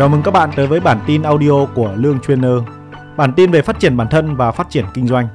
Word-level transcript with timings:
Chào 0.00 0.08
mừng 0.08 0.22
các 0.22 0.30
bạn 0.30 0.50
tới 0.56 0.66
với 0.66 0.80
bản 0.80 1.00
tin 1.06 1.22
audio 1.22 1.66
của 1.74 1.92
Lương 1.96 2.20
Trainer. 2.20 2.52
Bản 3.16 3.32
tin 3.36 3.50
về 3.50 3.62
phát 3.62 3.80
triển 3.80 3.96
bản 3.96 4.08
thân 4.10 4.36
và 4.36 4.52
phát 4.52 4.70
triển 4.70 4.84
kinh 4.94 5.06
doanh. 5.06 5.28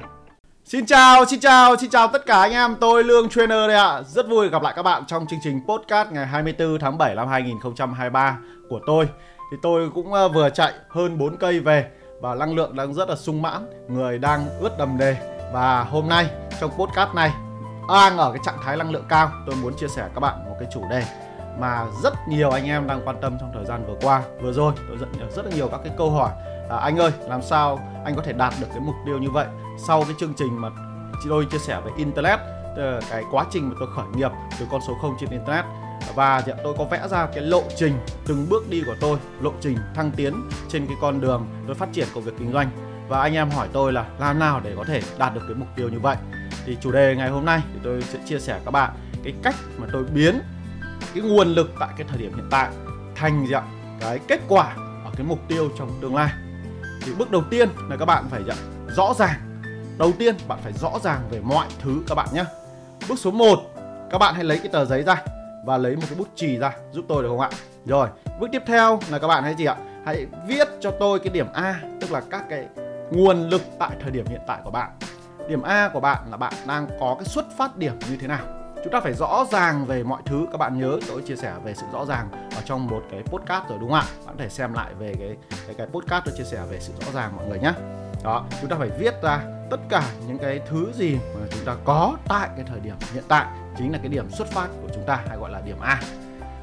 Xin 0.64 0.86
chào, 0.86 1.24
xin 1.24 1.40
chào, 1.40 1.76
xin 1.76 1.90
chào 1.90 2.08
tất 2.08 2.26
cả 2.26 2.40
anh 2.40 2.52
em, 2.52 2.76
tôi 2.80 3.04
Lương 3.04 3.28
Trainer 3.28 3.68
đây 3.68 3.76
ạ. 3.76 4.02
Rất 4.02 4.28
vui 4.28 4.48
gặp 4.48 4.62
lại 4.62 4.72
các 4.76 4.82
bạn 4.82 5.02
trong 5.06 5.26
chương 5.26 5.38
trình 5.42 5.60
podcast 5.68 6.08
ngày 6.10 6.26
24 6.26 6.78
tháng 6.78 6.98
7 6.98 7.14
năm 7.14 7.28
2023 7.28 8.38
của 8.68 8.80
tôi. 8.86 9.08
Thì 9.50 9.56
tôi 9.62 9.90
cũng 9.94 10.12
ờ, 10.12 10.28
vừa 10.28 10.50
chạy 10.50 10.72
hơn 10.88 11.18
4 11.18 11.36
cây 11.36 11.60
về 11.60 11.90
và 12.20 12.34
năng 12.34 12.54
lượng 12.54 12.76
đang 12.76 12.94
rất 12.94 13.08
là 13.08 13.16
sung 13.16 13.42
mãn, 13.42 13.66
người 13.88 14.18
đang 14.18 14.46
ướt 14.60 14.78
đầm 14.78 14.98
đề. 14.98 15.16
Và 15.52 15.82
hôm 15.82 16.08
nay 16.08 16.26
trong 16.60 16.70
podcast 16.70 17.14
này 17.14 17.30
đang 17.88 18.18
ở 18.18 18.32
cái 18.32 18.40
trạng 18.44 18.58
thái 18.64 18.76
năng 18.76 18.90
lượng 18.90 19.06
cao, 19.08 19.30
tôi 19.46 19.56
muốn 19.56 19.72
chia 19.76 19.88
sẻ 19.88 20.08
các 20.14 20.20
bạn 20.20 20.34
một 20.44 20.56
cái 20.60 20.68
chủ 20.72 20.82
đề 20.90 21.25
mà 21.58 21.86
rất 22.02 22.14
nhiều 22.28 22.50
anh 22.50 22.66
em 22.66 22.86
đang 22.86 23.00
quan 23.04 23.16
tâm 23.20 23.36
trong 23.40 23.50
thời 23.54 23.64
gian 23.64 23.86
vừa 23.86 23.96
qua 24.00 24.22
vừa 24.42 24.52
rồi 24.52 24.72
tôi 24.88 24.96
nhận 25.00 25.12
được 25.18 25.36
rất 25.36 25.44
là 25.44 25.50
nhiều 25.56 25.68
các 25.68 25.80
cái 25.84 25.92
câu 25.98 26.10
hỏi. 26.10 26.30
À, 26.70 26.76
anh 26.76 26.96
ơi 26.96 27.10
làm 27.28 27.42
sao 27.42 27.78
anh 28.04 28.16
có 28.16 28.22
thể 28.22 28.32
đạt 28.32 28.54
được 28.60 28.66
cái 28.70 28.80
mục 28.80 28.94
tiêu 29.06 29.18
như 29.18 29.30
vậy? 29.30 29.46
Sau 29.86 30.02
cái 30.02 30.14
chương 30.18 30.34
trình 30.36 30.60
mà 30.60 30.68
chị 31.22 31.28
tôi 31.28 31.46
chia 31.50 31.58
sẻ 31.58 31.80
về 31.84 31.90
internet 31.96 32.38
ờ, 32.76 33.00
cái 33.10 33.24
quá 33.30 33.46
trình 33.50 33.68
mà 33.68 33.74
tôi 33.78 33.88
khởi 33.96 34.04
nghiệp 34.14 34.30
từ 34.60 34.66
con 34.70 34.80
số 34.86 34.94
0 35.02 35.16
trên 35.20 35.30
internet. 35.30 35.64
Và 36.14 36.42
dạ, 36.46 36.54
tôi 36.64 36.74
có 36.78 36.84
vẽ 36.84 37.08
ra 37.08 37.26
cái 37.26 37.40
lộ 37.40 37.62
trình 37.76 37.98
từng 38.26 38.46
bước 38.48 38.70
đi 38.70 38.82
của 38.86 38.94
tôi 39.00 39.18
lộ 39.40 39.52
trình 39.60 39.76
thăng 39.94 40.10
tiến 40.10 40.48
trên 40.68 40.86
cái 40.86 40.96
con 41.00 41.20
đường 41.20 41.46
tôi 41.66 41.74
phát 41.74 41.88
triển 41.92 42.08
công 42.14 42.22
việc 42.24 42.32
kinh 42.38 42.52
doanh. 42.52 42.70
Và 43.08 43.20
anh 43.20 43.34
em 43.34 43.50
hỏi 43.50 43.68
tôi 43.72 43.92
là 43.92 44.04
làm 44.18 44.38
nào 44.38 44.60
để 44.64 44.72
có 44.76 44.84
thể 44.84 45.00
đạt 45.18 45.34
được 45.34 45.40
cái 45.48 45.54
mục 45.54 45.68
tiêu 45.76 45.88
như 45.88 45.98
vậy? 45.98 46.16
Thì 46.66 46.76
chủ 46.80 46.92
đề 46.92 47.14
ngày 47.16 47.30
hôm 47.30 47.44
nay 47.44 47.60
thì 47.72 47.80
tôi 47.84 48.02
sẽ 48.02 48.18
chia 48.26 48.38
sẻ 48.38 48.60
các 48.64 48.70
bạn 48.70 48.90
cái 49.24 49.34
cách 49.42 49.54
mà 49.78 49.86
tôi 49.92 50.04
biến 50.14 50.40
cái 51.16 51.30
nguồn 51.30 51.48
lực 51.48 51.70
tại 51.80 51.88
cái 51.96 52.06
thời 52.08 52.18
điểm 52.18 52.34
hiện 52.34 52.48
tại 52.50 52.70
thành 53.14 53.46
gì 53.46 53.52
ạ 53.52 53.62
cái 54.00 54.18
kết 54.28 54.40
quả 54.48 54.76
ở 55.04 55.10
cái 55.16 55.26
mục 55.26 55.38
tiêu 55.48 55.68
trong 55.78 55.90
tương 56.02 56.14
lai. 56.14 56.30
Thì 57.04 57.12
bước 57.18 57.30
đầu 57.30 57.42
tiên 57.50 57.68
là 57.88 57.96
các 57.96 58.04
bạn 58.04 58.24
phải 58.30 58.42
dạng 58.48 58.86
rõ 58.96 59.14
ràng. 59.18 59.62
Đầu 59.98 60.12
tiên, 60.18 60.36
bạn 60.48 60.58
phải 60.62 60.72
rõ 60.72 60.98
ràng 61.02 61.20
về 61.30 61.40
mọi 61.40 61.66
thứ 61.78 62.02
các 62.08 62.14
bạn 62.14 62.28
nhé. 62.32 62.44
Bước 63.08 63.18
số 63.18 63.30
1 63.30 63.58
các 64.10 64.18
bạn 64.18 64.34
hãy 64.34 64.44
lấy 64.44 64.58
cái 64.58 64.68
tờ 64.68 64.84
giấy 64.84 65.02
ra 65.02 65.22
và 65.64 65.78
lấy 65.78 65.96
một 65.96 66.02
cái 66.08 66.18
bút 66.18 66.28
chì 66.34 66.58
ra 66.58 66.72
giúp 66.92 67.04
tôi 67.08 67.22
được 67.22 67.28
không 67.28 67.40
ạ? 67.40 67.50
Rồi, 67.86 68.08
bước 68.40 68.48
tiếp 68.52 68.62
theo 68.66 69.00
là 69.10 69.18
các 69.18 69.26
bạn 69.26 69.44
hãy 69.44 69.54
gì 69.54 69.64
ạ? 69.64 69.76
Hãy 70.06 70.26
viết 70.46 70.68
cho 70.80 70.90
tôi 70.90 71.18
cái 71.18 71.28
điểm 71.28 71.46
A, 71.54 71.80
tức 72.00 72.12
là 72.12 72.20
các 72.30 72.44
cái 72.50 72.66
nguồn 73.10 73.48
lực 73.48 73.62
tại 73.78 73.90
thời 74.00 74.10
điểm 74.10 74.26
hiện 74.26 74.40
tại 74.46 74.58
của 74.64 74.70
bạn. 74.70 74.90
Điểm 75.48 75.62
A 75.62 75.88
của 75.92 76.00
bạn 76.00 76.30
là 76.30 76.36
bạn 76.36 76.52
đang 76.66 76.88
có 77.00 77.16
cái 77.18 77.24
xuất 77.24 77.44
phát 77.58 77.76
điểm 77.76 77.98
như 78.10 78.16
thế 78.20 78.26
nào? 78.26 78.55
Chúng 78.86 78.92
ta 78.92 79.00
phải 79.00 79.14
rõ 79.14 79.44
ràng 79.50 79.86
về 79.86 80.02
mọi 80.02 80.22
thứ. 80.24 80.46
Các 80.52 80.58
bạn 80.58 80.80
nhớ 80.80 80.98
tôi 81.08 81.22
chia 81.22 81.36
sẻ 81.36 81.52
về 81.64 81.74
sự 81.74 81.86
rõ 81.92 82.04
ràng 82.04 82.28
ở 82.56 82.62
trong 82.64 82.86
một 82.86 83.02
cái 83.10 83.22
podcast 83.22 83.68
rồi, 83.68 83.78
đúng 83.80 83.90
không 83.90 83.98
ạ? 83.98 84.06
Bạn 84.26 84.36
có 84.38 84.42
thể 84.44 84.48
xem 84.48 84.72
lại 84.72 84.94
về 84.98 85.14
cái 85.18 85.36
cái 85.66 85.74
cái 85.78 85.86
podcast 85.86 86.24
tôi 86.24 86.34
chia 86.38 86.44
sẻ 86.44 86.62
về 86.70 86.80
sự 86.80 86.92
rõ 87.00 87.12
ràng, 87.12 87.36
mọi 87.36 87.46
người 87.46 87.58
nhé. 87.58 87.72
Đó, 88.24 88.44
chúng 88.60 88.70
ta 88.70 88.76
phải 88.78 88.90
viết 88.98 89.22
ra 89.22 89.40
tất 89.70 89.80
cả 89.88 90.02
những 90.26 90.38
cái 90.38 90.60
thứ 90.68 90.92
gì 90.94 91.14
mà 91.14 91.46
chúng 91.50 91.64
ta 91.64 91.76
có 91.84 92.16
tại 92.28 92.48
cái 92.56 92.64
thời 92.68 92.80
điểm 92.80 92.94
hiện 93.14 93.24
tại 93.28 93.46
chính 93.78 93.92
là 93.92 93.98
cái 93.98 94.08
điểm 94.08 94.30
xuất 94.30 94.48
phát 94.48 94.68
của 94.82 94.88
chúng 94.94 95.04
ta, 95.06 95.20
hay 95.28 95.36
gọi 95.38 95.50
là 95.50 95.60
điểm 95.60 95.80
A. 95.80 96.00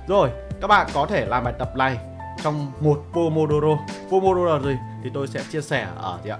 Rồi, 0.07 0.29
các 0.61 0.67
bạn 0.67 0.87
có 0.93 1.05
thể 1.05 1.25
làm 1.25 1.43
bài 1.43 1.53
tập 1.59 1.75
này 1.75 1.97
trong 2.43 2.71
một 2.79 3.03
Pomodoro. 3.13 3.77
Pomodoro 4.09 4.59
gì? 4.59 4.77
Thì 5.03 5.09
tôi 5.13 5.27
sẽ 5.27 5.43
chia 5.51 5.61
sẻ 5.61 5.87
ở 5.97 6.19
gì 6.23 6.29
ạ? 6.29 6.37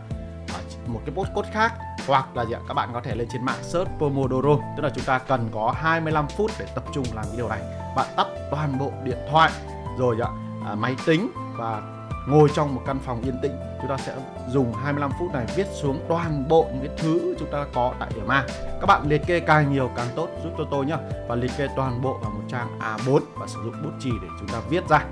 Ở 0.53 0.59
một 0.87 1.01
cái 1.05 1.15
podcast 1.15 1.53
khác 1.53 1.73
hoặc 2.07 2.37
là 2.37 2.45
gì 2.45 2.53
ạ? 2.53 2.59
Các 2.67 2.73
bạn 2.73 2.89
có 2.93 3.01
thể 3.01 3.15
lên 3.15 3.27
trên 3.31 3.45
mạng 3.45 3.63
search 3.63 3.89
Pomodoro. 3.99 4.55
Tức 4.77 4.83
là 4.83 4.89
chúng 4.95 5.05
ta 5.05 5.19
cần 5.19 5.49
có 5.53 5.73
25 5.77 6.27
phút 6.27 6.51
để 6.59 6.65
tập 6.75 6.83
trung 6.93 7.05
làm 7.13 7.25
cái 7.25 7.37
điều 7.37 7.49
này. 7.49 7.61
Bạn 7.95 8.07
tắt 8.17 8.27
toàn 8.51 8.79
bộ 8.79 8.91
điện 9.03 9.17
thoại 9.31 9.51
rồi 9.97 10.15
ạ 10.21 10.29
à, 10.65 10.75
máy 10.75 10.95
tính 11.05 11.31
và 11.57 11.81
ngồi 12.27 12.49
trong 12.55 12.75
một 12.75 12.81
căn 12.85 12.99
phòng 13.05 13.21
yên 13.21 13.39
tĩnh. 13.41 13.51
Chúng 13.81 13.89
ta 13.89 13.97
sẽ 13.97 14.15
dùng 14.49 14.73
25 14.73 15.11
phút 15.19 15.31
này 15.33 15.45
viết 15.55 15.67
xuống 15.81 15.99
toàn 16.09 16.47
bộ 16.49 16.69
những 16.73 16.87
cái 16.87 16.97
thứ 16.97 17.35
chúng 17.39 17.51
ta 17.51 17.65
có 17.73 17.93
tại 17.99 18.11
điểm 18.15 18.27
A. 18.27 18.45
Các 18.81 18.85
bạn 18.87 19.09
liệt 19.09 19.21
kê 19.27 19.39
càng 19.39 19.73
nhiều 19.73 19.89
càng 19.95 20.07
tốt 20.15 20.29
giúp 20.43 20.49
cho 20.57 20.63
tôi 20.71 20.85
nhá. 20.85 20.97
Và 21.27 21.35
liệt 21.35 21.51
kê 21.57 21.67
toàn 21.75 22.01
bộ 22.01 22.17
vào 22.21 22.31
một 22.31 22.43
trang 22.47 22.79
A4 22.79 23.19
và 23.35 23.47
sử 23.47 23.59
dụng 23.63 23.83
bút 23.83 23.91
chì 23.99 24.11
để 24.21 24.27
chúng 24.39 24.49
ta 24.49 24.59
viết 24.69 24.89
ra. 24.89 25.05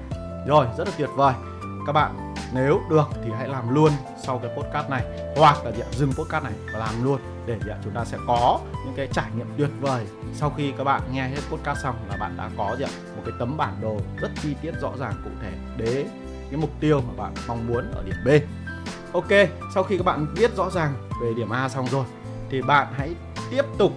Rồi 0.47 0.65
rất 0.77 0.87
là 0.87 0.93
tuyệt 0.97 1.09
vời. 1.15 1.33
Các 1.87 1.93
bạn 1.93 2.30
nếu 2.53 2.81
được 2.89 3.05
thì 3.23 3.31
hãy 3.37 3.47
làm 3.47 3.75
luôn 3.75 3.91
sau 4.23 4.39
cái 4.39 4.51
podcast 4.57 4.89
này, 4.89 5.33
hoặc 5.37 5.65
là 5.65 5.71
dừng 5.91 6.13
podcast 6.13 6.43
này 6.43 6.53
và 6.73 6.79
làm 6.79 7.03
luôn 7.03 7.19
để 7.45 7.57
chúng 7.83 7.93
ta 7.93 8.05
sẽ 8.05 8.17
có 8.27 8.59
những 8.85 8.93
cái 8.95 9.07
trải 9.13 9.31
nghiệm 9.37 9.47
tuyệt 9.57 9.69
vời. 9.81 10.05
Sau 10.33 10.49
khi 10.57 10.73
các 10.77 10.83
bạn 10.83 11.01
nghe 11.11 11.27
hết 11.27 11.41
podcast 11.49 11.83
xong 11.83 11.95
là 12.09 12.17
bạn 12.17 12.37
đã 12.37 12.49
có 12.57 12.75
một 13.15 13.21
cái 13.25 13.33
tấm 13.39 13.57
bản 13.57 13.73
đồ 13.81 13.97
rất 14.21 14.31
chi 14.41 14.55
tiết, 14.61 14.71
rõ 14.81 14.91
ràng, 14.99 15.13
cụ 15.23 15.29
thể 15.41 15.51
đến 15.77 16.07
cái 16.51 16.59
mục 16.59 16.69
tiêu 16.79 17.01
mà 17.07 17.23
bạn 17.23 17.33
mong 17.47 17.67
muốn 17.67 17.91
ở 17.91 18.03
điểm 18.03 18.15
B. 18.25 18.29
Ok, 19.13 19.49
sau 19.73 19.83
khi 19.83 19.97
các 19.97 20.05
bạn 20.05 20.27
viết 20.35 20.55
rõ 20.55 20.69
ràng 20.69 20.93
về 21.21 21.33
điểm 21.37 21.49
A 21.49 21.69
xong 21.69 21.87
rồi, 21.87 22.05
thì 22.49 22.61
bạn 22.61 22.87
hãy 22.97 23.15
tiếp 23.51 23.65
tục 23.77 23.91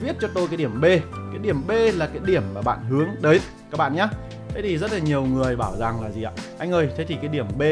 viết 0.00 0.16
cho 0.20 0.28
tôi 0.34 0.48
cái 0.48 0.56
điểm 0.56 0.80
B. 0.80 0.84
Cái 1.30 1.38
điểm 1.42 1.66
B 1.66 1.70
là 1.70 2.06
cái 2.06 2.20
điểm 2.24 2.42
mà 2.54 2.62
bạn 2.62 2.78
hướng 2.88 3.08
đến. 3.20 3.42
Các 3.70 3.78
bạn 3.78 3.94
nhé 3.94 4.08
thế 4.54 4.62
thì 4.62 4.78
rất 4.78 4.92
là 4.92 4.98
nhiều 4.98 5.22
người 5.22 5.56
bảo 5.56 5.76
rằng 5.76 6.02
là 6.02 6.10
gì 6.10 6.22
ạ? 6.22 6.32
Anh 6.58 6.72
ơi, 6.72 6.88
thế 6.96 7.04
thì 7.04 7.14
cái 7.14 7.28
điểm 7.28 7.46
B 7.58 7.62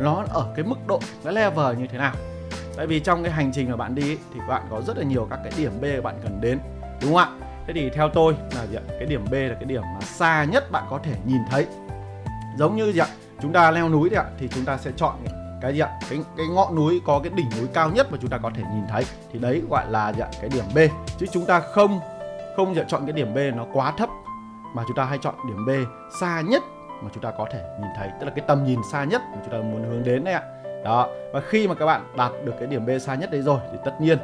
nó 0.00 0.24
ở 0.28 0.52
cái 0.56 0.64
mức 0.64 0.86
độ, 0.86 1.00
cái 1.24 1.32
level 1.32 1.76
như 1.76 1.86
thế 1.86 1.98
nào? 1.98 2.14
Tại 2.76 2.86
vì 2.86 3.00
trong 3.00 3.22
cái 3.22 3.32
hành 3.32 3.52
trình 3.54 3.70
mà 3.70 3.76
bạn 3.76 3.94
đi 3.94 4.16
thì 4.34 4.40
bạn 4.48 4.62
có 4.70 4.82
rất 4.82 4.98
là 4.98 5.04
nhiều 5.04 5.26
các 5.30 5.38
cái 5.44 5.52
điểm 5.58 5.72
B 5.80 5.84
bạn 6.04 6.14
cần 6.22 6.40
đến, 6.40 6.58
đúng 7.02 7.14
không 7.14 7.16
ạ? 7.16 7.28
Thế 7.66 7.72
thì 7.72 7.90
theo 7.90 8.08
tôi 8.08 8.34
là 8.54 8.66
gì 8.66 8.76
ạ? 8.76 8.82
Cái 8.88 9.06
điểm 9.06 9.24
B 9.30 9.32
là 9.32 9.54
cái 9.54 9.64
điểm 9.64 9.82
mà 9.82 10.00
xa 10.00 10.44
nhất 10.44 10.70
bạn 10.70 10.84
có 10.90 10.98
thể 11.02 11.12
nhìn 11.26 11.40
thấy. 11.50 11.66
Giống 12.58 12.76
như 12.76 12.92
gì 12.92 12.98
ạ? 12.98 13.06
Chúng 13.42 13.52
ta 13.52 13.70
leo 13.70 13.88
núi 13.88 14.10
thì 14.10 14.16
ạ, 14.16 14.24
thì 14.38 14.48
chúng 14.54 14.64
ta 14.64 14.76
sẽ 14.76 14.90
chọn 14.96 15.14
cái 15.62 15.72
gì 15.72 15.80
ạ? 15.80 15.90
Cái 16.10 16.18
cái 16.36 16.46
ngọn 16.46 16.74
núi 16.74 17.00
có 17.06 17.18
cái 17.18 17.32
đỉnh 17.36 17.46
núi 17.58 17.68
cao 17.72 17.90
nhất 17.90 18.12
mà 18.12 18.18
chúng 18.20 18.30
ta 18.30 18.38
có 18.38 18.50
thể 18.54 18.62
nhìn 18.74 18.84
thấy. 18.88 19.04
Thì 19.32 19.38
đấy 19.38 19.62
gọi 19.70 19.90
là 19.90 20.12
gì 20.12 20.20
ạ? 20.20 20.28
Cái 20.40 20.50
điểm 20.54 20.64
B. 20.74 20.78
Chứ 21.18 21.26
chúng 21.32 21.46
ta 21.46 21.60
không 21.60 22.00
không 22.56 22.74
chọn 22.88 23.06
cái 23.06 23.12
điểm 23.12 23.34
B 23.34 23.38
nó 23.56 23.66
quá 23.72 23.92
thấp 23.98 24.08
mà 24.74 24.82
chúng 24.86 24.96
ta 24.96 25.04
hay 25.04 25.18
chọn 25.18 25.34
điểm 25.48 25.66
B 25.66 25.70
xa 26.20 26.40
nhất 26.40 26.62
mà 27.02 27.10
chúng 27.14 27.22
ta 27.22 27.32
có 27.38 27.46
thể 27.52 27.64
nhìn 27.80 27.90
thấy. 27.96 28.10
Tức 28.20 28.26
là 28.26 28.32
cái 28.36 28.44
tầm 28.48 28.64
nhìn 28.64 28.80
xa 28.92 29.04
nhất 29.04 29.22
mà 29.32 29.38
chúng 29.44 29.52
ta 29.52 29.58
muốn 29.58 29.84
hướng 29.90 30.04
đến 30.04 30.24
đấy 30.24 30.34
ạ. 30.34 30.42
Đó, 30.84 31.08
và 31.32 31.40
khi 31.40 31.68
mà 31.68 31.74
các 31.74 31.86
bạn 31.86 32.12
đạt 32.16 32.32
được 32.44 32.52
cái 32.58 32.66
điểm 32.66 32.86
B 32.86 32.90
xa 33.00 33.14
nhất 33.14 33.30
đấy 33.30 33.42
rồi 33.42 33.60
thì 33.72 33.78
tất 33.84 34.00
nhiên, 34.00 34.18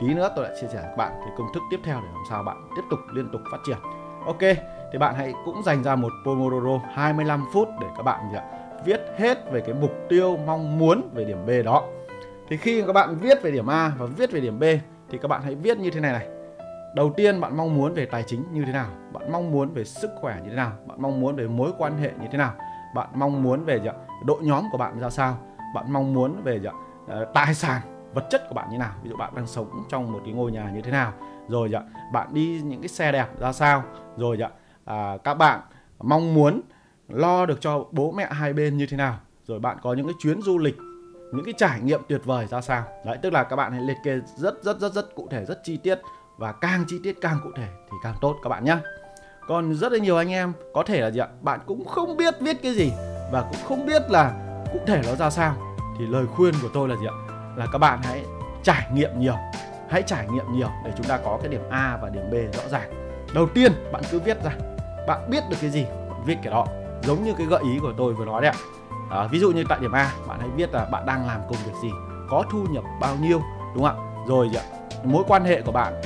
tí 0.00 0.14
nữa 0.14 0.32
tôi 0.36 0.44
lại 0.44 0.54
chia 0.60 0.66
sẻ 0.66 0.78
với 0.78 0.88
các 0.88 0.96
bạn 0.96 1.12
cái 1.20 1.28
công 1.38 1.46
thức 1.54 1.62
tiếp 1.70 1.80
theo 1.84 2.00
để 2.00 2.08
làm 2.12 2.22
sao 2.30 2.42
bạn 2.42 2.68
tiếp 2.76 2.82
tục 2.90 2.98
liên 3.12 3.28
tục 3.32 3.40
phát 3.50 3.58
triển. 3.66 3.78
Ok, 4.26 4.40
thì 4.92 4.98
bạn 4.98 5.14
hãy 5.14 5.34
cũng 5.44 5.62
dành 5.62 5.82
ra 5.82 5.96
một 5.96 6.12
Pomodoro 6.24 6.80
25 6.94 7.44
phút 7.52 7.68
để 7.80 7.86
các 7.96 8.02
bạn 8.02 8.20
gì 8.30 8.36
ạ, 8.36 8.44
viết 8.84 9.00
hết 9.18 9.52
về 9.52 9.60
cái 9.60 9.74
mục 9.74 9.92
tiêu 10.08 10.36
mong 10.36 10.78
muốn 10.78 11.10
về 11.14 11.24
điểm 11.24 11.46
B 11.46 11.50
đó. 11.64 11.82
Thì 12.48 12.56
khi 12.56 12.82
các 12.86 12.92
bạn 12.92 13.16
viết 13.18 13.42
về 13.42 13.50
điểm 13.50 13.66
A 13.66 13.92
và 13.98 14.06
viết 14.06 14.32
về 14.32 14.40
điểm 14.40 14.58
B 14.58 14.64
thì 15.10 15.18
các 15.18 15.28
bạn 15.28 15.42
hãy 15.42 15.54
viết 15.54 15.78
như 15.78 15.90
thế 15.90 16.00
này 16.00 16.12
này 16.12 16.37
đầu 16.94 17.12
tiên 17.16 17.40
bạn 17.40 17.56
mong 17.56 17.74
muốn 17.74 17.94
về 17.94 18.06
tài 18.06 18.22
chính 18.22 18.44
như 18.52 18.64
thế 18.64 18.72
nào? 18.72 18.88
Bạn 19.12 19.32
mong 19.32 19.50
muốn 19.50 19.70
về 19.70 19.84
sức 19.84 20.10
khỏe 20.20 20.40
như 20.44 20.50
thế 20.50 20.56
nào? 20.56 20.72
Bạn 20.86 21.02
mong 21.02 21.20
muốn 21.20 21.36
về 21.36 21.46
mối 21.46 21.72
quan 21.78 21.98
hệ 21.98 22.12
như 22.20 22.26
thế 22.32 22.38
nào? 22.38 22.54
Bạn 22.94 23.08
mong 23.14 23.42
muốn 23.42 23.64
về 23.64 23.80
dạ, 23.84 23.92
đội 24.26 24.38
nhóm 24.42 24.64
của 24.72 24.78
bạn 24.78 24.98
ra 24.98 25.10
sao? 25.10 25.38
Bạn 25.74 25.92
mong 25.92 26.14
muốn 26.14 26.42
về 26.42 26.60
dạ, 26.64 26.70
ờ, 27.08 27.24
tài 27.34 27.54
sản 27.54 27.80
vật 28.14 28.26
chất 28.30 28.48
của 28.48 28.54
bạn 28.54 28.70
như 28.70 28.78
nào? 28.78 28.92
Ví 29.02 29.10
dụ 29.10 29.16
bạn 29.16 29.34
đang 29.34 29.46
sống 29.46 29.84
trong 29.88 30.12
một 30.12 30.20
cái 30.24 30.34
ngôi 30.34 30.52
nhà 30.52 30.70
như 30.74 30.80
thế 30.80 30.90
nào? 30.90 31.12
Rồi 31.48 31.70
dạ, 31.70 31.80
bạn 32.12 32.28
đi 32.34 32.60
những 32.64 32.80
cái 32.80 32.88
xe 32.88 33.12
đẹp 33.12 33.26
ra 33.40 33.52
sao? 33.52 33.82
Rồi 34.16 34.38
à, 34.84 35.16
các 35.24 35.34
bạn 35.34 35.60
mong 35.98 36.34
muốn 36.34 36.60
lo 37.08 37.46
được 37.46 37.60
cho 37.60 37.84
bố 37.92 38.12
mẹ 38.12 38.28
hai 38.30 38.52
bên 38.52 38.76
như 38.76 38.86
thế 38.86 38.96
nào? 38.96 39.16
Rồi 39.44 39.58
bạn 39.60 39.76
có 39.82 39.94
những 39.94 40.06
cái 40.06 40.14
chuyến 40.18 40.42
du 40.42 40.58
lịch 40.58 40.76
những 41.32 41.44
cái 41.44 41.54
trải 41.56 41.80
nghiệm 41.80 42.00
tuyệt 42.08 42.20
vời 42.24 42.46
ra 42.46 42.60
sao? 42.60 42.84
Đấy 43.04 43.18
tức 43.22 43.32
là 43.32 43.44
các 43.44 43.56
bạn 43.56 43.72
hãy 43.72 43.82
liệt 43.82 43.96
kê 44.04 44.18
rất 44.36 44.62
rất 44.62 44.80
rất 44.80 44.92
rất 44.92 45.14
cụ 45.14 45.28
thể 45.30 45.44
rất 45.44 45.60
chi 45.64 45.76
tiết 45.76 45.98
và 46.38 46.52
càng 46.52 46.84
chi 46.88 47.00
tiết 47.02 47.20
càng 47.20 47.40
cụ 47.44 47.50
thể 47.56 47.68
thì 47.90 47.96
càng 48.02 48.14
tốt 48.20 48.36
các 48.42 48.48
bạn 48.48 48.64
nhé. 48.64 48.76
Còn 49.48 49.74
rất 49.74 49.92
là 49.92 49.98
nhiều 49.98 50.16
anh 50.16 50.32
em 50.32 50.52
có 50.74 50.82
thể 50.82 51.00
là 51.00 51.10
gì 51.10 51.20
ạ? 51.20 51.28
Bạn 51.40 51.60
cũng 51.66 51.84
không 51.84 52.16
biết 52.16 52.34
viết 52.40 52.62
cái 52.62 52.74
gì 52.74 52.92
và 53.32 53.42
cũng 53.42 53.60
không 53.68 53.86
biết 53.86 54.10
là 54.10 54.32
cụ 54.72 54.78
thể 54.86 55.02
nó 55.06 55.14
ra 55.14 55.30
sao. 55.30 55.54
Thì 55.98 56.06
lời 56.06 56.26
khuyên 56.26 56.54
của 56.62 56.68
tôi 56.74 56.88
là 56.88 56.96
gì 56.96 57.06
ạ? 57.06 57.16
Là 57.56 57.66
các 57.72 57.78
bạn 57.78 57.98
hãy 58.02 58.24
trải 58.62 58.88
nghiệm 58.92 59.10
nhiều 59.20 59.34
hãy 59.88 60.02
trải 60.02 60.28
nghiệm 60.28 60.44
nhiều 60.52 60.68
để 60.84 60.92
chúng 60.96 61.06
ta 61.06 61.18
có 61.24 61.38
cái 61.42 61.48
điểm 61.48 61.62
A 61.70 61.98
và 62.02 62.08
điểm 62.08 62.30
B 62.30 62.56
rõ 62.56 62.68
ràng. 62.68 63.14
Đầu 63.34 63.46
tiên 63.54 63.72
bạn 63.92 64.02
cứ 64.10 64.18
viết 64.18 64.44
ra. 64.44 64.50
Bạn 65.06 65.30
biết 65.30 65.44
được 65.50 65.56
cái 65.60 65.70
gì 65.70 65.84
bạn 65.84 66.22
viết 66.24 66.36
cái 66.42 66.52
đó. 66.52 66.66
Giống 67.02 67.24
như 67.24 67.34
cái 67.38 67.46
gợi 67.46 67.62
ý 67.62 67.78
của 67.82 67.92
tôi 67.96 68.14
vừa 68.14 68.24
nói 68.24 68.42
đấy 68.42 68.50
ạ. 68.50 68.58
À, 69.10 69.26
ví 69.30 69.38
dụ 69.38 69.50
như 69.50 69.64
tại 69.68 69.78
điểm 69.80 69.92
A 69.92 70.12
bạn 70.26 70.40
hãy 70.40 70.48
viết 70.56 70.74
là 70.74 70.84
bạn 70.84 71.06
đang 71.06 71.26
làm 71.26 71.40
công 71.40 71.58
việc 71.66 71.72
gì 71.82 71.90
có 72.30 72.44
thu 72.52 72.64
nhập 72.70 72.84
bao 73.00 73.16
nhiêu 73.16 73.40
đúng 73.74 73.84
không 73.84 73.98
ạ? 73.98 74.24
Rồi 74.26 74.50
ạ? 74.56 74.62
Mối 75.04 75.24
quan 75.28 75.44
hệ 75.44 75.62
của 75.62 75.72
bạn 75.72 76.02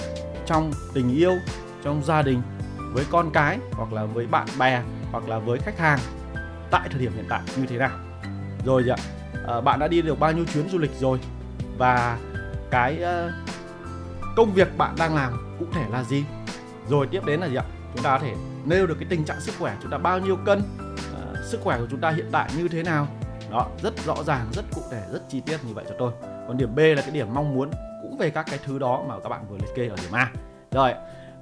trong 0.46 0.72
tình 0.94 1.16
yêu 1.16 1.38
trong 1.84 2.02
gia 2.04 2.22
đình 2.22 2.42
với 2.92 3.04
con 3.10 3.30
cái 3.30 3.58
hoặc 3.72 3.92
là 3.92 4.04
với 4.04 4.26
bạn 4.26 4.46
bè 4.58 4.82
hoặc 5.12 5.28
là 5.28 5.38
với 5.38 5.58
khách 5.58 5.78
hàng 5.78 5.98
tại 6.70 6.88
thời 6.90 7.00
điểm 7.00 7.12
hiện 7.14 7.26
tại 7.28 7.40
như 7.56 7.66
thế 7.66 7.78
nào. 7.78 7.98
Rồi 8.64 8.84
ạ 8.90 8.96
à, 9.48 9.60
bạn 9.60 9.78
đã 9.78 9.88
đi 9.88 10.02
được 10.02 10.20
bao 10.20 10.32
nhiêu 10.32 10.44
chuyến 10.54 10.68
du 10.68 10.78
lịch 10.78 11.00
rồi? 11.00 11.18
Và 11.78 12.18
cái 12.70 12.98
uh, 13.02 13.32
công 14.36 14.52
việc 14.52 14.78
bạn 14.78 14.94
đang 14.98 15.14
làm 15.14 15.56
cụ 15.58 15.66
thể 15.72 15.84
là 15.90 16.04
gì? 16.04 16.24
Rồi 16.88 17.06
tiếp 17.06 17.24
đến 17.26 17.40
là 17.40 17.48
gì 17.48 17.56
ạ? 17.56 17.64
Chúng 17.94 18.04
ta 18.04 18.18
có 18.18 18.24
thể 18.24 18.34
nêu 18.64 18.86
được 18.86 18.96
cái 19.00 19.06
tình 19.10 19.24
trạng 19.24 19.40
sức 19.40 19.54
khỏe 19.58 19.76
chúng 19.82 19.90
ta 19.90 19.98
bao 19.98 20.18
nhiêu 20.18 20.36
cân 20.36 20.58
uh, 20.58 21.38
sức 21.44 21.60
khỏe 21.64 21.78
của 21.78 21.86
chúng 21.90 22.00
ta 22.00 22.10
hiện 22.10 22.26
tại 22.32 22.50
như 22.56 22.68
thế 22.68 22.82
nào? 22.82 23.08
Đó 23.50 23.66
rất 23.82 24.04
rõ 24.06 24.14
ràng 24.26 24.46
rất 24.52 24.64
cụ 24.74 24.82
thể 24.90 25.02
rất 25.12 25.20
chi 25.28 25.40
tiết 25.46 25.64
như 25.64 25.74
vậy 25.74 25.84
cho 25.88 25.94
tôi. 25.98 26.12
Còn 26.48 26.56
điểm 26.56 26.74
B 26.74 26.78
là 26.78 27.02
cái 27.02 27.10
điểm 27.10 27.34
mong 27.34 27.54
muốn 27.54 27.70
cũng 28.02 28.16
về 28.16 28.30
các 28.30 28.46
cái 28.50 28.58
thứ 28.64 28.78
đó 28.78 29.04
mà 29.08 29.14
các 29.20 29.28
bạn 29.28 29.44
vừa 29.48 29.56
liệt 29.58 29.74
kê 29.74 29.88
ở 29.88 29.96
điểm 30.02 30.12
A. 30.12 30.32
Rồi 30.70 30.94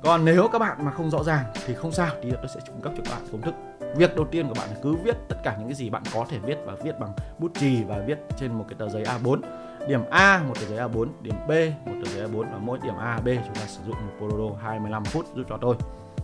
còn 0.03 0.25
nếu 0.25 0.49
các 0.53 0.59
bạn 0.59 0.85
mà 0.85 0.91
không 0.91 1.11
rõ 1.11 1.23
ràng 1.23 1.45
thì 1.67 1.75
không 1.75 1.93
sao 1.93 2.09
thì 2.23 2.31
tôi 2.31 2.49
sẽ 2.55 2.61
cung 2.67 2.81
cấp 2.81 2.93
cho 2.97 3.03
các 3.05 3.13
bạn 3.13 3.29
công 3.33 3.43
thức. 3.43 3.55
Việc 3.97 4.17
đầu 4.17 4.27
tiên 4.31 4.49
của 4.49 4.55
bạn 4.55 4.69
là 4.71 4.77
cứ 4.83 4.95
viết 4.95 5.17
tất 5.29 5.37
cả 5.45 5.57
những 5.59 5.69
cái 5.69 5.75
gì 5.75 5.91
bạn 5.91 6.03
có 6.15 6.27
thể 6.29 6.39
viết 6.39 6.59
và 6.67 6.75
viết 6.85 6.99
bằng 7.01 7.13
bút 7.39 7.53
chì 7.55 7.85
và 7.85 7.99
viết 8.07 8.19
trên 8.37 8.53
một 8.53 8.65
cái 8.69 8.77
tờ 8.79 8.89
giấy 8.89 9.03
A4 9.03 9.41
điểm 9.89 10.01
A 10.11 10.43
một 10.49 10.55
tờ 10.61 10.67
giấy 10.67 10.79
A4 10.79 11.07
điểm 11.23 11.35
B 11.49 11.51
một 11.87 11.95
tờ 12.05 12.11
giấy 12.11 12.29
A4 12.29 12.43
và 12.43 12.59
mỗi 12.59 12.79
điểm 12.83 12.95
A 12.99 13.19
B 13.25 13.27
chúng 13.27 13.55
ta 13.55 13.61
sử 13.67 13.81
dụng 13.87 13.95
một 13.95 14.13
Pomodoro 14.19 14.57
25 14.63 15.05
phút 15.05 15.27
giúp 15.35 15.45
cho 15.49 15.59
tôi. 15.61 15.77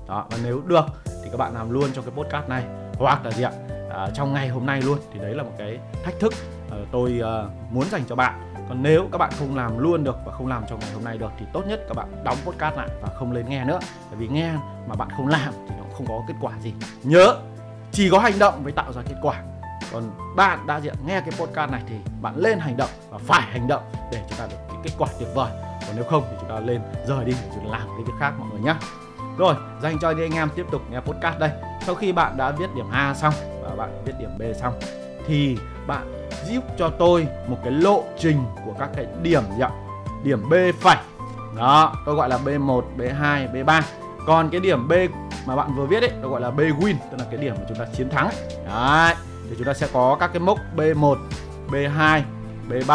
Đó 0.09 0.27
và 0.31 0.39
nếu 0.45 0.63
được 0.67 0.85
thì 1.07 1.31
các 1.31 1.37
bạn 1.37 1.55
làm 1.55 1.71
luôn 1.71 1.91
trong 1.93 2.05
cái 2.05 2.15
podcast 2.17 2.49
này. 2.49 2.65
Hoặc 2.99 3.25
là 3.25 3.31
gì 3.31 3.43
ạ? 3.43 3.53
À, 3.91 4.09
trong 4.15 4.33
ngày 4.33 4.49
hôm 4.49 4.67
nay 4.67 4.83
luôn. 4.83 4.99
Thì 5.13 5.19
đấy 5.19 5.35
là 5.35 5.43
một 5.43 5.53
cái 5.59 5.79
thách 6.05 6.15
thức 6.21 6.35
uh, 6.67 6.75
tôi 6.93 7.21
uh, 7.21 7.73
muốn 7.73 7.85
dành 7.91 8.03
cho 8.09 8.17
bạn 8.17 8.56
còn 8.69 8.83
nếu 8.83 9.09
các 9.13 9.19
bạn 9.19 9.31
không 9.39 9.57
làm 9.57 9.79
luôn 9.79 10.05
được 10.05 10.17
và 10.25 10.33
không 10.33 10.47
làm 10.47 10.65
trong 10.69 10.79
ngày 10.81 10.91
hôm 10.95 11.05
nay 11.05 11.19
được 11.19 11.31
thì 11.39 11.47
tốt 11.53 11.63
nhất 11.67 11.81
các 11.89 11.97
bạn 11.97 12.25
đóng 12.25 12.37
podcast 12.45 12.77
lại 12.77 12.89
và 13.03 13.09
không 13.19 13.33
lên 13.33 13.49
nghe 13.49 13.65
nữa. 13.65 13.79
Bởi 14.11 14.19
vì 14.19 14.29
nghe 14.29 14.53
mà 14.87 14.95
bạn 14.95 15.09
không 15.17 15.29
làm 15.29 15.55
thì 15.69 15.75
nó 15.79 15.85
không 15.97 16.07
có 16.07 16.23
kết 16.29 16.35
quả 16.41 16.53
gì. 16.63 16.75
Nhớ, 17.03 17.37
chỉ 17.93 18.11
có 18.11 18.19
hành 18.19 18.39
động 18.39 18.65
mới 18.65 18.73
tạo 18.73 18.93
ra 18.93 19.03
kết 19.09 19.17
quả. 19.23 19.43
Còn 19.93 20.11
bạn 20.37 20.67
đã 20.67 20.81
diện 20.81 20.95
nghe 21.07 21.21
cái 21.21 21.31
podcast 21.39 21.71
này 21.71 21.83
thì 21.89 21.95
bạn 22.21 22.37
lên 22.37 22.59
hành 22.59 22.77
động 22.77 22.91
và 23.11 23.19
phải 23.19 23.43
hành 23.43 23.69
động 23.69 23.83
để 24.13 24.23
chúng 24.29 24.39
ta 24.39 24.47
được 24.47 24.57
cái 24.69 24.77
kết 24.83 24.93
quả 24.99 25.09
tuyệt 25.19 25.29
vời. 25.35 25.51
Còn 25.87 25.97
nếu 25.97 26.05
không 26.05 26.25
thì 26.31 26.37
chúng 26.41 26.49
ta 26.49 26.61
lên 26.61 26.81
rời 27.07 27.25
đi 27.25 27.33
để 27.33 27.49
chúng 27.55 27.65
ta 27.65 27.79
làm 27.79 27.89
cái 27.89 28.05
việc 28.07 28.15
khác 28.21 28.33
mọi 28.39 28.49
người 28.51 28.61
nhé 28.61 28.75
rồi, 29.39 29.55
dành 29.83 29.99
cho 30.01 30.09
anh 30.09 30.35
em 30.35 30.49
tiếp 30.57 30.67
tục 30.71 30.83
nghe 30.91 31.01
podcast 31.01 31.39
đây. 31.39 31.51
Sau 31.83 31.95
khi 31.95 32.13
bạn 32.13 32.37
đã 32.37 32.51
viết 32.51 32.67
điểm 32.75 32.87
A 32.93 33.15
xong 33.15 33.35
và 33.63 33.75
bạn 33.77 34.03
viết 34.05 34.13
điểm 34.19 34.31
B 34.39 34.43
xong 34.61 34.75
thì 35.27 35.59
bạn 35.87 36.16
giúp 36.49 36.65
cho 36.79 36.89
tôi 36.89 37.27
một 37.49 37.57
cái 37.65 37.73
lộ 37.73 38.05
trình 38.19 38.45
của 38.65 38.73
các 38.79 38.91
cái 38.97 39.07
điểm 39.23 39.43
gì 39.57 39.63
ạ? 39.63 39.71
Điểm 40.25 40.49
B 40.51 40.55
phẩy 40.81 40.97
đó 41.57 41.95
tôi 42.07 42.15
gọi 42.15 42.29
là 42.29 42.39
B1 42.45 42.83
B2 42.99 43.53
B3 43.53 43.83
còn 44.27 44.51
cái 44.51 44.61
điểm 44.61 44.89
B 44.89 44.93
mà 45.47 45.57
bạn 45.57 45.75
vừa 45.77 45.87
viết 45.87 46.03
ấy 46.03 46.11
tôi 46.23 46.31
gọi 46.31 46.41
là 46.41 46.51
B 46.51 46.61
win 46.61 46.95
tức 47.11 47.17
là 47.19 47.25
cái 47.31 47.41
điểm 47.41 47.55
mà 47.59 47.65
chúng 47.69 47.79
ta 47.79 47.85
chiến 47.97 48.11
thắng. 48.11 48.29
Đấy 48.67 49.15
thì 49.51 49.55
chúng 49.59 49.67
ta 49.67 49.75
sẽ 49.75 49.89
có 49.93 50.17
các 50.21 50.31
cái 50.33 50.41
mốc 50.41 50.59
B1 50.77 51.17
B2 51.69 52.21
B3 52.69 52.87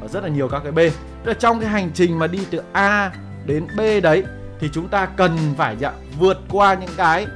và 0.00 0.08
rất 0.08 0.22
là 0.22 0.28
nhiều 0.28 0.48
các 0.48 0.60
cái 0.62 0.72
B. 0.72 0.78
Tức 1.24 1.30
là 1.30 1.34
trong 1.34 1.60
cái 1.60 1.68
hành 1.68 1.90
trình 1.94 2.18
mà 2.18 2.26
đi 2.26 2.46
từ 2.50 2.62
A 2.72 3.12
đến 3.46 3.66
B 3.76 3.80
đấy 4.02 4.24
thì 4.60 4.68
chúng 4.72 4.88
ta 4.88 5.06
cần 5.06 5.38
phải 5.56 5.76
dạ, 5.80 5.92
vượt 6.18 6.38
qua 6.50 6.74
những 6.74 6.90
cái 6.96 7.26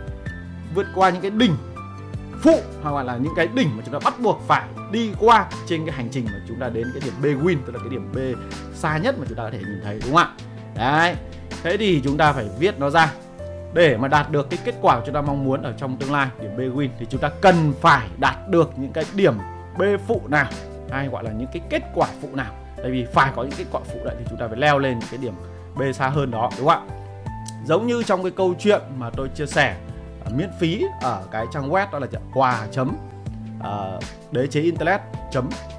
vượt 0.74 0.86
qua 0.94 1.10
những 1.10 1.22
cái 1.22 1.30
đỉnh 1.30 1.56
phụ 2.42 2.60
hoặc 2.82 3.04
là 3.04 3.16
những 3.16 3.32
cái 3.36 3.48
đỉnh 3.54 3.76
mà 3.76 3.82
chúng 3.86 3.92
ta 3.92 3.98
bắt 4.04 4.20
buộc 4.20 4.42
phải 4.46 4.64
đi 4.90 5.12
qua 5.18 5.46
trên 5.66 5.86
cái 5.86 5.94
hành 5.94 6.08
trình 6.10 6.24
mà 6.24 6.40
chúng 6.48 6.60
ta 6.60 6.68
đến 6.68 6.86
cái 6.94 7.02
điểm 7.04 7.14
B 7.22 7.46
win, 7.46 7.56
tức 7.66 7.74
là 7.74 7.78
cái 7.78 7.88
điểm 7.88 8.12
B 8.14 8.18
xa 8.74 8.98
nhất 8.98 9.18
mà 9.18 9.24
chúng 9.28 9.38
ta 9.38 9.42
có 9.42 9.50
thể 9.50 9.58
nhìn 9.58 9.80
thấy, 9.84 10.00
đúng 10.04 10.14
không 10.14 10.16
ạ? 10.16 10.30
Đấy, 10.74 11.16
thế 11.62 11.76
thì 11.76 12.00
chúng 12.04 12.16
ta 12.16 12.32
phải 12.32 12.48
viết 12.58 12.78
nó 12.78 12.90
ra. 12.90 13.12
Để 13.74 13.96
mà 13.96 14.08
đạt 14.08 14.30
được 14.30 14.50
cái 14.50 14.58
kết 14.64 14.74
quả 14.80 15.00
chúng 15.06 15.14
ta 15.14 15.20
mong 15.20 15.44
muốn 15.44 15.62
ở 15.62 15.74
trong 15.78 15.96
tương 15.96 16.12
lai, 16.12 16.28
điểm 16.40 16.56
B 16.56 16.60
win, 16.60 16.88
thì 16.98 17.06
chúng 17.10 17.20
ta 17.20 17.28
cần 17.40 17.72
phải 17.80 18.08
đạt 18.18 18.48
được 18.48 18.70
những 18.76 18.92
cái 18.92 19.04
điểm 19.14 19.34
B 19.78 19.82
phụ 20.06 20.22
nào, 20.28 20.46
hay 20.90 21.08
gọi 21.08 21.24
là 21.24 21.30
những 21.30 21.48
cái 21.52 21.62
kết 21.70 21.82
quả 21.94 22.08
phụ 22.22 22.28
nào. 22.32 22.52
Tại 22.76 22.90
vì 22.90 23.06
phải 23.12 23.32
có 23.36 23.42
những 23.42 23.52
kết 23.58 23.64
quả 23.72 23.80
phụ 23.92 24.00
đấy 24.04 24.14
thì 24.18 24.24
chúng 24.28 24.38
ta 24.38 24.48
phải 24.48 24.56
leo 24.56 24.78
lên 24.78 24.98
những 24.98 25.08
cái 25.10 25.18
điểm 25.18 25.34
B 25.76 25.82
xa 25.94 26.08
hơn 26.08 26.30
đó, 26.30 26.50
đúng 26.58 26.66
không 26.66 26.88
ạ? 26.88 26.94
Giống 27.66 27.86
như 27.86 28.02
trong 28.02 28.22
cái 28.22 28.32
câu 28.36 28.54
chuyện 28.58 28.80
mà 28.98 29.10
tôi 29.10 29.28
chia 29.28 29.46
sẻ 29.46 29.76
Ờ, 30.26 30.32
miễn 30.36 30.50
phí 30.58 30.86
ở 31.00 31.22
cái 31.30 31.46
trang 31.52 31.70
web 31.70 31.86
đó 31.92 31.98
là 31.98 32.06
quà 32.34 32.66
chấm 32.72 32.96
uh, 33.58 34.02
đế 34.30 34.46
chế 34.46 34.60
internet 34.60 35.00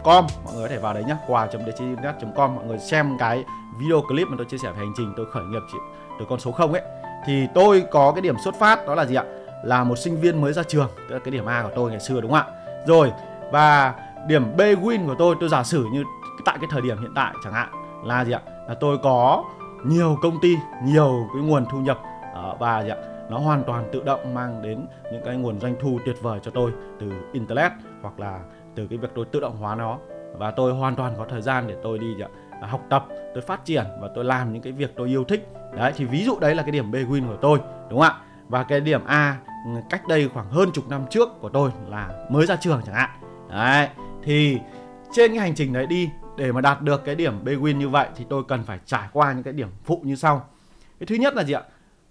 com. 0.04 0.28
Mọi 0.46 0.54
người 0.54 0.64
có 0.64 0.70
thể 0.70 0.78
vào 0.78 0.94
đấy 0.94 1.04
nhé 1.08 1.16
quà 1.28 1.48
chấm 1.48 1.66
đế 1.66 1.72
chế 1.72 1.86
internet 1.86 2.16
com. 2.36 2.56
Mọi 2.56 2.66
người 2.66 2.80
xem 2.80 3.18
cái 3.20 3.44
video 3.80 4.02
clip 4.02 4.28
mà 4.28 4.36
tôi 4.38 4.46
chia 4.46 4.58
sẻ 4.58 4.70
về 4.72 4.78
hành 4.78 4.94
trình 4.98 5.14
tôi 5.18 5.26
khởi 5.32 5.44
nghiệp 5.44 5.62
chỉ 5.72 5.78
từ 6.20 6.26
con 6.30 6.40
số 6.40 6.52
0 6.52 6.74
ấy. 6.74 6.82
Thì 7.26 7.48
tôi 7.54 7.84
có 7.92 8.12
cái 8.12 8.22
điểm 8.22 8.36
xuất 8.44 8.56
phát 8.60 8.88
đó 8.88 8.96
là 8.96 9.06
gì 9.06 9.16
ạ? 9.16 9.24
Là 9.64 9.84
một 9.84 9.96
sinh 9.96 10.22
viên 10.22 10.42
mới 10.42 10.54
ra 10.54 10.64
trường 10.64 10.90
tức 11.10 11.16
là 11.16 11.20
cái 11.20 11.32
điểm 11.32 11.46
A 11.46 11.64
của 11.64 11.72
tôi 11.76 11.92
ngày 11.92 12.00
xưa 12.00 12.22
đúng 12.22 12.32
không 12.32 12.40
ạ? 12.40 12.84
Rồi 12.88 13.12
và 13.52 13.94
điểm 14.28 14.58
B 14.58 14.62
win 14.62 15.08
của 15.08 15.16
tôi 15.20 15.36
tôi 15.40 15.50
giả 15.50 15.64
sử 15.64 15.86
như 15.94 16.04
tại 16.46 16.58
cái 16.62 16.68
thời 16.72 16.82
điểm 16.82 17.02
hiện 17.02 17.12
tại 17.16 17.34
chẳng 17.44 17.54
hạn 17.54 17.70
là 18.04 18.26
gì 18.26 18.32
ạ? 18.32 18.42
Là 18.68 18.76
tôi 18.80 18.98
có 19.04 19.44
nhiều 19.86 20.18
công 20.22 20.40
ty 20.42 20.58
nhiều 20.84 21.30
cái 21.34 21.42
nguồn 21.42 21.66
thu 21.72 21.78
nhập 21.78 22.00
ờ, 22.34 22.56
và 22.60 22.84
gì 22.84 22.90
ạ? 22.90 22.98
Nó 23.30 23.38
hoàn 23.38 23.64
toàn 23.64 23.90
tự 23.92 24.04
động 24.04 24.34
mang 24.34 24.62
đến 24.62 24.86
những 25.12 25.22
cái 25.26 25.38
nguồn 25.38 25.60
doanh 25.60 25.76
thu 25.80 26.00
tuyệt 26.06 26.16
vời 26.22 26.40
cho 26.44 26.52
tôi 26.52 26.72
từ 27.00 27.12
internet 27.34 27.72
hoặc 28.02 28.20
là 28.20 28.40
từ 28.76 28.88
cái 28.88 28.98
việc 28.98 29.12
tôi 29.16 29.26
tự 29.26 29.40
động 29.40 29.58
hóa 29.58 29.76
nó. 29.76 29.98
Và 30.34 30.52
tôi 30.52 30.74
hoàn 30.74 30.96
toàn 30.96 31.14
có 31.18 31.26
thời 31.30 31.42
gian 31.42 31.68
để 31.68 31.76
tôi 31.84 32.00
đi 32.00 32.16
dạ, 32.20 32.28
học 32.62 32.82
tập, 32.90 33.06
tôi 33.34 33.42
phát 33.42 33.66
triển 33.66 33.86
và 34.02 34.10
tôi 34.16 34.26
làm 34.26 34.54
những 34.54 34.62
cái 34.62 34.74
việc 34.74 34.94
tôi 34.96 35.08
yêu 35.08 35.24
thích. 35.24 35.48
Đấy, 35.78 35.94
thì 35.96 36.06
ví 36.06 36.24
dụ 36.24 36.40
đấy 36.40 36.56
là 36.56 36.64
cái 36.64 36.72
điểm 36.72 36.92
B 36.92 36.96
win 36.96 37.28
của 37.28 37.38
tôi, 37.42 37.60
đúng 37.90 38.00
không 38.00 38.02
ạ? 38.02 38.22
Và 38.48 38.64
cái 38.64 38.82
điểm 38.82 39.06
A 39.06 39.38
ừ, 39.66 39.72
cách 39.90 40.08
đây 40.08 40.30
khoảng 40.34 40.50
hơn 40.50 40.72
chục 40.74 40.90
năm 40.90 41.06
trước 41.10 41.30
của 41.42 41.50
tôi 41.50 41.72
là 41.90 42.26
mới 42.30 42.46
ra 42.46 42.56
trường 42.56 42.82
chẳng 42.86 42.96
hạn. 42.96 43.10
Đấy, 43.50 43.90
thì 44.24 44.60
trên 45.12 45.32
cái 45.32 45.40
hành 45.40 45.56
trình 45.56 45.74
đấy 45.74 45.88
đi, 45.88 46.10
để 46.38 46.52
mà 46.52 46.62
đạt 46.62 46.82
được 46.82 47.06
cái 47.06 47.16
điểm 47.16 47.44
B 47.44 47.48
win 47.48 47.78
như 47.78 47.90
vậy 47.90 48.08
thì 48.16 48.26
tôi 48.30 48.44
cần 48.48 48.64
phải 48.64 48.80
trải 48.86 49.08
qua 49.14 49.34
những 49.34 49.44
cái 49.44 49.54
điểm 49.54 49.70
phụ 49.84 50.02
như 50.04 50.16
sau. 50.16 50.46
Cái 51.00 51.08
thứ 51.08 51.16
nhất 51.16 51.36
là 51.36 51.44
gì 51.44 51.54
ạ? 51.54 51.62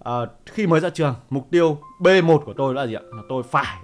À, 0.06 0.26
khi 0.46 0.66
mới 0.66 0.80
ra 0.80 0.90
trường 0.90 1.14
mục 1.30 1.46
tiêu 1.50 1.78
B1 2.00 2.38
của 2.38 2.52
tôi 2.52 2.74
là 2.74 2.86
gì 2.86 2.94
ạ? 2.94 3.00
Là 3.16 3.22
tôi 3.28 3.42
phải 3.42 3.76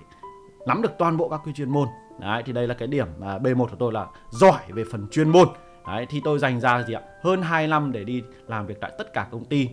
nắm 0.66 0.82
được 0.82 0.92
toàn 0.98 1.16
bộ 1.16 1.28
các 1.28 1.40
quy 1.44 1.52
chuyên 1.52 1.70
môn. 1.70 1.88
Đấy 2.18 2.42
thì 2.46 2.52
đây 2.52 2.68
là 2.68 2.74
cái 2.74 2.88
điểm 2.88 3.06
mà 3.18 3.38
B1 3.38 3.66
của 3.66 3.76
tôi 3.78 3.92
là 3.92 4.06
giỏi 4.30 4.60
về 4.68 4.84
phần 4.92 5.06
chuyên 5.10 5.28
môn. 5.28 5.48
Đấy 5.86 6.06
thì 6.10 6.20
tôi 6.24 6.38
dành 6.38 6.60
ra 6.60 6.82
gì 6.82 6.94
ạ? 6.94 7.00
Hơn 7.22 7.42
2 7.42 7.66
năm 7.66 7.92
để 7.92 8.04
đi 8.04 8.22
làm 8.48 8.66
việc 8.66 8.80
tại 8.80 8.92
tất 8.98 9.12
cả 9.12 9.26
công 9.30 9.44
ty. 9.44 9.68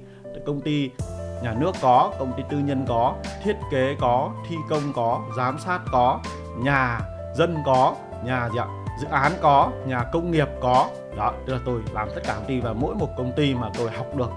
Công 0.46 0.62
ty 0.62 0.90
nhà 1.44 1.56
nước 1.60 1.72
có 1.82 2.14
công 2.20 2.34
ty 2.38 2.44
tư 2.50 2.58
nhân 2.58 2.86
có 2.88 3.16
thiết 3.44 3.56
kế 3.72 3.96
có 4.00 4.32
thi 4.48 4.56
công 4.70 4.94
có 4.96 5.22
giám 5.38 5.60
sát 5.60 5.80
có 5.92 6.20
nhà 6.58 7.00
dân 7.36 7.58
có 7.66 7.96
nhà 8.26 8.50
gì 8.50 8.60
ạ? 8.60 8.68
Dự 9.02 9.08
án 9.08 9.32
có 9.42 9.72
nhà 9.88 10.04
công 10.14 10.32
nghiệp 10.32 10.48
có. 10.62 10.90
Đó 11.18 11.34
tức 11.46 11.54
là 11.54 11.60
tôi 11.66 11.82
làm 11.94 12.08
tất 12.16 12.22
cả 12.24 12.34
công 12.36 12.46
ty 12.46 12.60
và 12.60 12.74
mỗi 12.74 12.96
một 12.96 13.10
công 13.18 13.32
ty 13.36 13.56
mà 13.56 13.70
tôi 13.78 13.92
học 13.92 14.08
được 14.16 14.30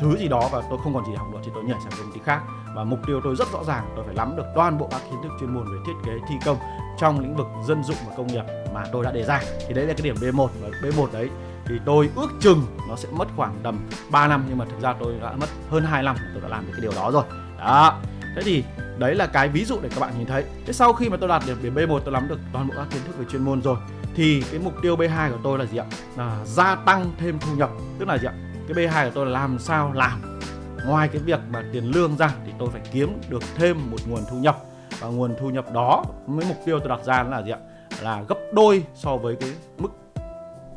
thứ 0.00 0.16
gì 0.16 0.28
đó 0.28 0.48
và 0.52 0.62
tôi 0.70 0.78
không 0.84 0.94
còn 0.94 1.06
gì 1.06 1.12
học 1.14 1.26
nữa, 1.32 1.38
thì 1.44 1.50
tôi 1.54 1.64
nhảy 1.64 1.78
sang 1.80 1.92
công 1.98 2.12
ty 2.12 2.20
khác. 2.24 2.40
Và 2.74 2.84
mục 2.84 2.98
tiêu 3.06 3.20
tôi 3.24 3.36
rất 3.36 3.48
rõ 3.52 3.64
ràng, 3.64 3.92
tôi 3.96 4.04
phải 4.04 4.14
nắm 4.14 4.36
được 4.36 4.44
toàn 4.54 4.78
bộ 4.78 4.88
các 4.90 5.00
kiến 5.10 5.22
thức 5.22 5.32
chuyên 5.40 5.54
môn 5.54 5.64
về 5.64 5.78
thiết 5.86 5.92
kế, 6.06 6.12
thi 6.28 6.34
công 6.44 6.56
trong 6.98 7.20
lĩnh 7.20 7.36
vực 7.36 7.46
dân 7.66 7.84
dụng 7.84 7.96
và 8.08 8.14
công 8.16 8.26
nghiệp 8.26 8.44
mà 8.74 8.84
tôi 8.92 9.04
đã 9.04 9.12
đề 9.12 9.24
ra. 9.24 9.40
Thì 9.68 9.74
đấy 9.74 9.86
là 9.86 9.94
cái 9.94 10.04
điểm 10.04 10.16
B1 10.20 10.48
và 10.60 10.68
B1 10.82 11.06
đấy. 11.12 11.30
Thì 11.68 11.74
tôi 11.84 12.10
ước 12.16 12.30
chừng 12.40 12.66
nó 12.88 12.96
sẽ 12.96 13.08
mất 13.12 13.28
khoảng 13.36 13.54
tầm 13.62 13.78
3 14.10 14.28
năm, 14.28 14.44
nhưng 14.48 14.58
mà 14.58 14.64
thực 14.64 14.80
ra 14.80 14.94
tôi 15.00 15.14
đã 15.22 15.32
mất 15.32 15.46
hơn 15.70 15.84
2 15.84 16.02
năm 16.02 16.16
tôi 16.32 16.42
đã 16.42 16.48
làm 16.48 16.66
được 16.66 16.72
cái 16.72 16.80
điều 16.80 16.92
đó 16.96 17.10
rồi. 17.10 17.24
Đó. 17.58 18.00
Thế 18.36 18.42
thì 18.44 18.64
đấy 18.98 19.14
là 19.14 19.26
cái 19.26 19.48
ví 19.48 19.64
dụ 19.64 19.78
để 19.82 19.88
các 19.88 20.00
bạn 20.00 20.18
nhìn 20.18 20.26
thấy. 20.26 20.44
Thế 20.66 20.72
sau 20.72 20.92
khi 20.92 21.08
mà 21.08 21.16
tôi 21.16 21.28
đạt 21.28 21.42
được 21.46 21.62
điểm 21.62 21.74
B1 21.74 22.00
tôi 22.00 22.12
nắm 22.12 22.28
được 22.28 22.38
toàn 22.52 22.68
bộ 22.68 22.74
các 22.76 22.86
kiến 22.90 23.02
thức 23.06 23.18
về 23.18 23.24
chuyên 23.30 23.44
môn 23.44 23.62
rồi, 23.62 23.76
thì 24.14 24.42
cái 24.50 24.60
mục 24.64 24.74
tiêu 24.82 24.96
B2 24.96 25.30
của 25.30 25.38
tôi 25.42 25.58
là 25.58 25.64
gì 25.64 25.76
ạ? 25.76 25.84
Là 26.16 26.36
gia 26.44 26.74
tăng 26.74 27.12
thêm 27.18 27.38
thu 27.38 27.56
nhập. 27.56 27.70
Tức 27.98 28.08
là 28.08 28.18
gì 28.18 28.26
ạ? 28.26 28.34
Cái 28.68 28.86
B2 28.86 29.04
của 29.04 29.12
tôi 29.14 29.26
là 29.26 29.32
làm 29.32 29.58
sao? 29.58 29.92
Làm. 29.92 30.38
Ngoài 30.86 31.08
cái 31.08 31.22
việc 31.22 31.40
mà 31.50 31.62
tiền 31.72 31.84
lương 31.84 32.16
ra 32.16 32.32
thì 32.46 32.52
tôi 32.58 32.68
phải 32.72 32.80
kiếm 32.92 33.20
được 33.28 33.42
thêm 33.54 33.90
một 33.90 33.96
nguồn 34.06 34.20
thu 34.30 34.36
nhập. 34.36 34.58
Và 35.00 35.08
nguồn 35.08 35.34
thu 35.40 35.50
nhập 35.50 35.72
đó 35.72 36.04
với 36.26 36.46
mục 36.48 36.56
tiêu 36.64 36.78
tôi 36.78 36.88
đặt 36.88 37.04
ra 37.04 37.22
là 37.22 37.42
gì 37.42 37.50
ạ? 37.50 37.58
Là 38.02 38.22
gấp 38.28 38.38
đôi 38.52 38.84
so 38.94 39.16
với 39.16 39.36
cái 39.40 39.50
mức 39.78 39.88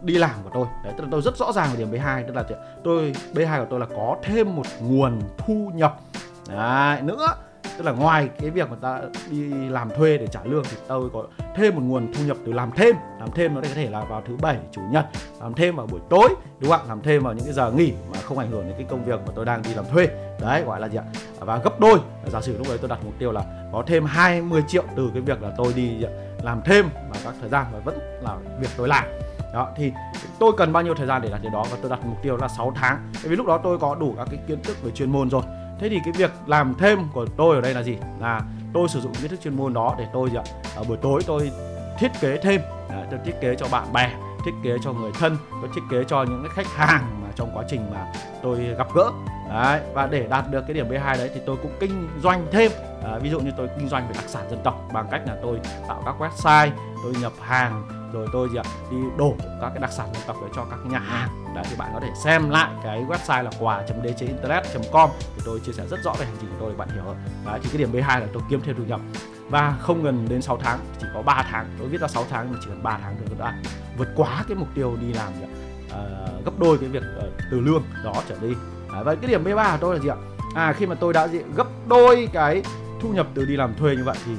đi 0.01 0.17
làm 0.17 0.35
của 0.43 0.49
tôi. 0.53 0.65
Đấy 0.83 0.93
tức 0.97 1.03
là 1.03 1.09
tôi 1.11 1.21
rất 1.21 1.37
rõ 1.37 1.51
ràng 1.51 1.69
về 1.71 1.77
điểm 1.77 1.91
B2 1.91 2.23
tức 2.27 2.35
là 2.35 2.43
tôi 2.83 3.13
B2 3.33 3.59
của 3.59 3.67
tôi 3.69 3.79
là 3.79 3.85
có 3.85 4.17
thêm 4.23 4.55
một 4.55 4.65
nguồn 4.81 5.21
thu 5.37 5.71
nhập. 5.73 5.99
Đấy, 6.47 7.01
nữa 7.01 7.35
tức 7.79 7.85
là 7.85 7.91
ngoài 7.91 8.29
cái 8.39 8.49
việc 8.49 8.69
mà 8.69 8.75
ta 8.81 9.01
đi 9.29 9.49
làm 9.69 9.89
thuê 9.97 10.17
để 10.17 10.27
trả 10.27 10.39
lương 10.43 10.63
thì 10.63 10.77
tôi 10.87 11.09
có 11.13 11.23
thêm 11.55 11.75
một 11.75 11.81
nguồn 11.83 12.13
thu 12.13 12.23
nhập 12.25 12.37
từ 12.45 12.53
làm 12.53 12.71
thêm. 12.71 12.95
Làm 13.19 13.31
thêm 13.31 13.55
nó 13.55 13.61
có 13.61 13.67
thể 13.75 13.89
là 13.89 14.01
vào 14.01 14.23
thứ 14.27 14.37
bảy, 14.41 14.57
chủ 14.71 14.81
nhật, 14.91 15.05
làm 15.41 15.53
thêm 15.53 15.75
vào 15.75 15.87
buổi 15.87 15.99
tối, 16.09 16.29
đúng 16.59 16.71
không 16.71 16.79
ạ? 16.81 16.87
Làm 16.87 17.01
thêm 17.01 17.23
vào 17.23 17.33
những 17.33 17.45
cái 17.45 17.53
giờ 17.53 17.71
nghỉ 17.71 17.93
mà 18.11 18.19
không 18.21 18.37
ảnh 18.37 18.51
hưởng 18.51 18.67
đến 18.67 18.73
cái 18.77 18.85
công 18.89 19.05
việc 19.05 19.19
mà 19.27 19.33
tôi 19.35 19.45
đang 19.45 19.61
đi 19.61 19.73
làm 19.73 19.85
thuê. 19.91 20.07
Đấy, 20.41 20.63
gọi 20.63 20.79
là 20.79 20.89
gì 20.89 20.97
ạ? 20.97 21.03
Và 21.39 21.57
gấp 21.57 21.79
đôi. 21.79 21.99
Giả 22.31 22.41
sử 22.41 22.57
lúc 22.57 22.67
đấy 22.67 22.77
tôi 22.77 22.89
đặt 22.89 22.99
mục 23.03 23.13
tiêu 23.19 23.31
là 23.31 23.43
có 23.73 23.83
thêm 23.87 24.05
20 24.05 24.63
triệu 24.67 24.83
từ 24.95 25.09
cái 25.13 25.21
việc 25.21 25.41
là 25.41 25.51
tôi 25.57 25.73
đi 25.73 26.05
làm 26.43 26.61
thêm 26.65 26.89
vào 26.93 27.21
các 27.23 27.33
thời 27.41 27.49
gian 27.49 27.65
và 27.71 27.79
vẫn 27.79 27.99
là 28.21 28.37
việc 28.61 28.69
tôi 28.77 28.87
làm. 28.87 29.05
Đó, 29.53 29.69
thì 29.77 29.91
tôi 30.39 30.51
cần 30.57 30.73
bao 30.73 30.83
nhiêu 30.83 30.95
thời 30.95 31.07
gian 31.07 31.21
để 31.21 31.29
đạt 31.29 31.41
điều 31.41 31.51
đó? 31.51 31.65
Và 31.71 31.77
tôi 31.81 31.89
đặt 31.89 31.99
mục 32.05 32.17
tiêu 32.23 32.37
là 32.37 32.47
6 32.47 32.73
tháng. 32.75 33.11
Bởi 33.13 33.29
vì 33.29 33.35
lúc 33.35 33.47
đó 33.47 33.59
tôi 33.63 33.79
có 33.79 33.95
đủ 33.95 34.13
các 34.17 34.27
cái 34.31 34.39
kiến 34.47 34.63
thức 34.63 34.77
về 34.83 34.91
chuyên 34.91 35.11
môn 35.11 35.29
rồi 35.29 35.43
thế 35.79 35.89
thì 35.89 35.99
cái 36.05 36.13
việc 36.17 36.31
làm 36.45 36.75
thêm 36.79 36.99
của 37.13 37.25
tôi 37.25 37.55
ở 37.55 37.61
đây 37.61 37.73
là 37.73 37.83
gì? 37.83 37.97
Là 38.19 38.41
tôi 38.73 38.89
sử 38.89 39.01
dụng 39.01 39.13
kiến 39.13 39.31
thức 39.31 39.41
chuyên 39.41 39.57
môn 39.57 39.73
đó 39.73 39.95
để 39.99 40.07
tôi 40.13 40.29
gì 40.29 40.37
ạ? 40.37 40.43
Ở 40.75 40.83
buổi 40.83 40.97
tối 40.97 41.21
tôi 41.27 41.51
thiết 41.99 42.11
kế 42.21 42.37
thêm. 42.37 42.61
À, 42.89 43.05
tôi 43.11 43.19
thiết 43.25 43.33
kế 43.41 43.55
cho 43.55 43.67
bạn 43.71 43.93
bè 43.93 44.11
thiết 44.45 44.51
kế 44.63 44.77
cho 44.83 44.93
người 44.93 45.11
thân 45.19 45.37
tôi 45.61 45.69
thiết 45.75 45.81
kế 45.91 46.03
cho 46.07 46.23
những 46.23 46.43
cái 46.43 46.51
khách 46.55 46.75
hàng 46.75 47.21
mà 47.23 47.27
trong 47.35 47.51
quá 47.53 47.63
trình 47.69 47.91
mà 47.91 48.11
tôi 48.43 48.59
gặp 48.77 48.87
gỡ 48.95 49.11
đấy 49.49 49.81
và 49.93 50.07
để 50.07 50.27
đạt 50.29 50.45
được 50.51 50.61
cái 50.67 50.73
điểm 50.73 50.89
B2 50.89 51.17
đấy 51.17 51.29
thì 51.33 51.41
tôi 51.45 51.57
cũng 51.61 51.71
kinh 51.79 52.09
doanh 52.23 52.47
thêm. 52.51 52.71
À, 53.03 53.17
ví 53.17 53.29
dụ 53.29 53.39
như 53.39 53.51
tôi 53.57 53.69
kinh 53.77 53.89
doanh 53.89 54.07
về 54.07 54.13
đặc 54.15 54.25
sản 54.27 54.49
dân 54.49 54.59
tộc 54.63 54.89
bằng 54.93 55.07
cách 55.11 55.21
là 55.27 55.35
tôi 55.41 55.59
tạo 55.87 56.01
các 56.05 56.15
website 56.19 56.71
tôi 57.03 57.13
nhập 57.21 57.33
hàng 57.41 57.87
rồi 58.13 58.27
tôi 58.33 58.49
gì 58.49 58.57
ạ 58.57 58.63
đi 58.91 58.97
đổ 59.17 59.35
các 59.61 59.69
cái 59.69 59.79
đặc 59.79 59.91
sản 59.91 60.07
dân 60.13 60.23
tộc 60.27 60.37
đấy 60.41 60.49
cho 60.55 60.65
các 60.69 60.79
nhà 60.85 60.99
hàng. 60.99 61.29
Đấy 61.55 61.63
thì 61.69 61.75
bạn 61.79 61.89
có 61.93 61.99
thể 61.99 62.09
xem 62.23 62.49
lại 62.49 62.69
cái 62.83 63.05
website 63.05 63.43
là 63.43 63.51
quà 63.59 63.83
dc 63.87 64.19
internet 64.19 64.63
com 64.91 65.09
thì 65.35 65.41
tôi 65.45 65.59
chia 65.59 65.71
sẻ 65.71 65.83
rất 65.89 65.99
rõ 66.03 66.13
về 66.19 66.25
hành 66.25 66.35
trình 66.41 66.49
của 66.49 66.55
tôi 66.59 66.71
để 66.71 66.77
bạn 66.77 66.89
hiểu 66.93 67.03
đấy 67.45 67.59
thì 67.63 67.69
cái 67.69 67.77
điểm 67.77 67.91
B2 67.91 68.19
là 68.19 68.27
tôi 68.33 68.43
kiếm 68.49 68.61
thêm 68.65 68.75
thu 68.77 68.83
nhập. 68.83 69.01
Và 69.49 69.75
không 69.79 70.03
gần 70.03 70.25
đến 70.29 70.41
6 70.41 70.57
tháng 70.57 70.79
chỉ 71.01 71.07
có 71.13 71.21
3 71.21 71.45
tháng. 71.51 71.65
Tôi 71.79 71.87
viết 71.87 72.01
ra 72.01 72.07
6 72.07 72.25
tháng 72.29 72.47
nhưng 72.51 72.59
chỉ 72.61 72.67
cần 72.69 72.83
3 72.83 72.99
tháng 73.01 73.15
được 73.19 73.25
tôi 73.29 73.37
đã 73.39 73.53
vượt 73.97 74.07
quá 74.15 74.43
cái 74.47 74.57
mục 74.57 74.67
tiêu 74.75 74.97
đi 75.01 75.13
làm 75.13 75.33
gì 75.33 75.41
ạ? 75.43 75.49
À, 75.91 75.99
gấp 76.45 76.51
đôi 76.57 76.77
cái 76.77 76.89
việc 76.89 77.03
uh, 77.17 77.33
từ 77.51 77.59
lương 77.59 77.83
đó 78.03 78.13
trở 78.29 78.35
đi. 78.41 78.53
Đấy, 78.93 79.03
và 79.03 79.15
cái 79.15 79.29
điểm 79.31 79.43
B3 79.43 79.71
của 79.71 79.77
tôi 79.81 79.95
là 79.95 80.01
gì 80.01 80.09
ạ? 80.09 80.15
À 80.55 80.73
khi 80.73 80.85
mà 80.85 80.95
tôi 80.95 81.13
đã 81.13 81.27
gì, 81.27 81.39
gấp 81.55 81.67
đôi 81.87 82.29
cái 82.33 82.63
thu 83.01 83.09
nhập 83.09 83.27
từ 83.33 83.45
đi 83.45 83.55
làm 83.55 83.75
thuê 83.75 83.95
như 83.95 84.03
vậy 84.03 84.17
thì 84.25 84.31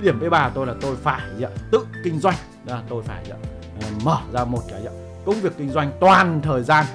điểm 0.00 0.20
B3 0.20 0.30
của 0.48 0.50
tôi 0.54 0.66
là 0.66 0.74
tôi 0.80 0.96
phải 0.96 1.20
gì 1.38 1.44
ạ? 1.44 1.50
Tự 1.72 1.86
kinh 2.04 2.18
doanh. 2.18 2.34
Đó, 2.64 2.78
tôi 2.88 3.02
phải 3.02 3.24
gì 3.24 3.30
ạ? 3.30 3.38
Ờ, 3.80 3.88
mở 4.04 4.18
ra 4.32 4.44
một 4.44 4.60
cái 4.68 4.80
gì 4.80 4.86
ạ? 4.86 4.92
Công 5.26 5.40
việc 5.40 5.52
kinh 5.58 5.70
doanh 5.70 5.92
toàn 6.00 6.40
thời 6.42 6.62
gian 6.62 6.86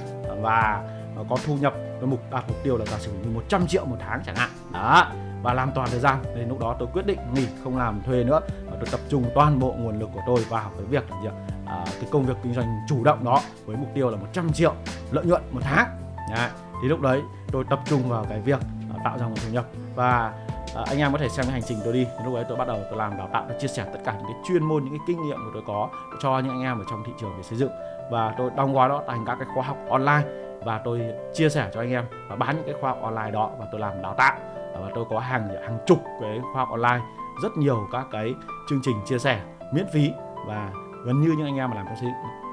và 0.42 0.84
có 1.30 1.38
thu 1.46 1.58
nhập 1.58 1.74
mục 2.02 2.22
đạt 2.32 2.44
mục 2.48 2.58
tiêu 2.64 2.78
là 2.78 2.86
giả 2.86 2.98
sử 3.00 3.12
như 3.12 3.30
100 3.34 3.68
triệu 3.68 3.86
một 3.86 3.98
tháng 4.00 4.22
chẳng 4.26 4.36
hạn. 4.36 4.50
Đó 4.74 5.12
và 5.44 5.54
làm 5.54 5.72
toàn 5.76 5.90
thời 5.92 6.00
gian. 6.00 6.18
Nên 6.36 6.50
lúc 6.50 6.60
đó 6.60 6.76
tôi 6.80 6.88
quyết 6.94 7.06
định 7.06 7.20
nghỉ 7.34 7.48
không 7.64 7.78
làm 7.78 8.02
thuê 8.06 8.24
nữa. 8.24 8.40
Và 8.66 8.72
tôi 8.80 8.88
tập 8.92 9.00
trung 9.10 9.24
toàn 9.36 9.60
bộ 9.60 9.76
nguồn 9.78 10.00
lực 10.00 10.10
của 10.14 10.22
tôi 10.28 10.46
vào 10.50 10.72
cái 10.78 10.86
việc 10.86 11.12
là 11.12 11.18
gì 11.22 11.28
ạ? 11.28 11.36
À, 11.66 11.86
cái 11.86 12.10
công 12.12 12.26
việc 12.26 12.34
kinh 12.44 12.54
doanh 12.54 12.80
chủ 12.90 13.04
động 13.04 13.24
đó 13.24 13.42
với 13.66 13.78
mục 13.78 13.90
tiêu 13.96 14.10
là 14.10 14.18
100 14.18 14.54
triệu 14.54 14.74
lợi 15.12 15.26
nhuận 15.26 15.42
một 15.52 15.60
tháng. 15.64 15.88
Đấy 16.36 16.50
thì 16.82 16.88
lúc 16.88 17.02
đấy 17.02 17.22
tôi 17.52 17.64
tập 17.70 17.80
trung 17.86 18.10
vào 18.10 18.26
cái 18.30 18.40
việc 18.40 18.60
à, 18.94 18.96
tạo 19.04 19.18
ra 19.18 19.26
nguồn 19.26 19.36
thu 19.36 19.52
nhập. 19.52 19.66
Và 19.96 20.34
à, 20.76 20.84
anh 20.88 21.00
em 21.00 21.12
có 21.12 21.18
thể 21.18 21.30
xem 21.30 21.46
cái 21.46 21.54
hành 21.54 21.62
trình 21.68 21.78
tôi 21.84 21.94
đi. 21.94 22.08
Lúc 22.26 22.36
đấy 22.36 22.46
tôi 22.50 22.58
bắt 22.58 22.68
đầu 22.68 22.78
tôi 22.90 22.98
làm 22.98 23.18
đào 23.18 23.30
tạo, 23.34 23.46
tôi 23.50 23.58
chia 23.60 23.68
sẻ 23.68 23.86
tất 23.94 24.00
cả 24.06 24.14
những 24.18 24.26
cái 24.26 24.36
chuyên 24.48 24.64
môn, 24.64 24.84
những 24.84 24.94
cái 24.94 25.06
kinh 25.08 25.24
nghiệm 25.24 25.38
của 25.38 25.52
tôi 25.54 25.64
có 25.68 25.90
cho 26.22 26.40
những 26.40 26.52
anh 26.52 26.62
em 26.62 26.80
ở 26.80 26.86
trong 26.90 27.04
thị 27.06 27.12
trường 27.20 27.38
về 27.38 27.44
xây 27.44 27.58
dựng. 27.58 27.72
Và 28.12 28.36
tôi 28.38 28.52
đóng 28.56 28.74
gói 28.74 28.90
đó 28.90 29.04
thành 29.08 29.26
các 29.26 29.36
cái 29.36 29.48
khóa 29.56 29.64
học 29.64 29.78
online 29.90 30.24
và 30.66 30.82
tôi 30.86 31.02
chia 31.34 31.50
sẻ 31.50 31.70
cho 31.74 31.82
anh 31.82 31.92
em 31.92 32.06
và 32.30 32.36
bán 32.36 32.56
những 32.56 32.66
cái 32.66 32.76
khóa 32.82 32.90
học 32.90 33.00
online 33.02 33.32
đó 33.32 33.52
và 33.60 33.66
tôi 33.72 33.82
làm 33.82 34.02
đào 34.02 34.14
tạo. 34.14 34.36
À, 34.56 34.80
và 34.82 34.90
tôi 34.96 35.06
có 35.10 35.20
hàng 35.20 35.50
hàng 35.62 35.78
chục 35.86 36.00
cái 36.22 36.40
khóa 36.54 36.66
học 36.66 36.70
online, 36.72 37.06
rất 37.44 37.58
nhiều 37.58 37.88
các 37.92 38.06
cái 38.12 38.34
chương 38.70 38.80
trình 38.84 38.96
chia 39.06 39.20
sẻ, 39.20 39.42
miễn 39.74 39.86
phí 39.94 40.12
và 40.48 40.70
gần 41.06 41.22
như 41.22 41.34
những 41.38 41.48
anh 41.48 41.58
em 41.58 41.70
mà 41.70 41.76
làm 41.76 41.86
trong 41.86 41.96
xây 42.02 42.10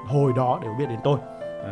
hồi 0.07 0.33
đó 0.35 0.59
đều 0.61 0.73
biết 0.79 0.85
đến 0.89 0.99
tôi. 1.03 1.19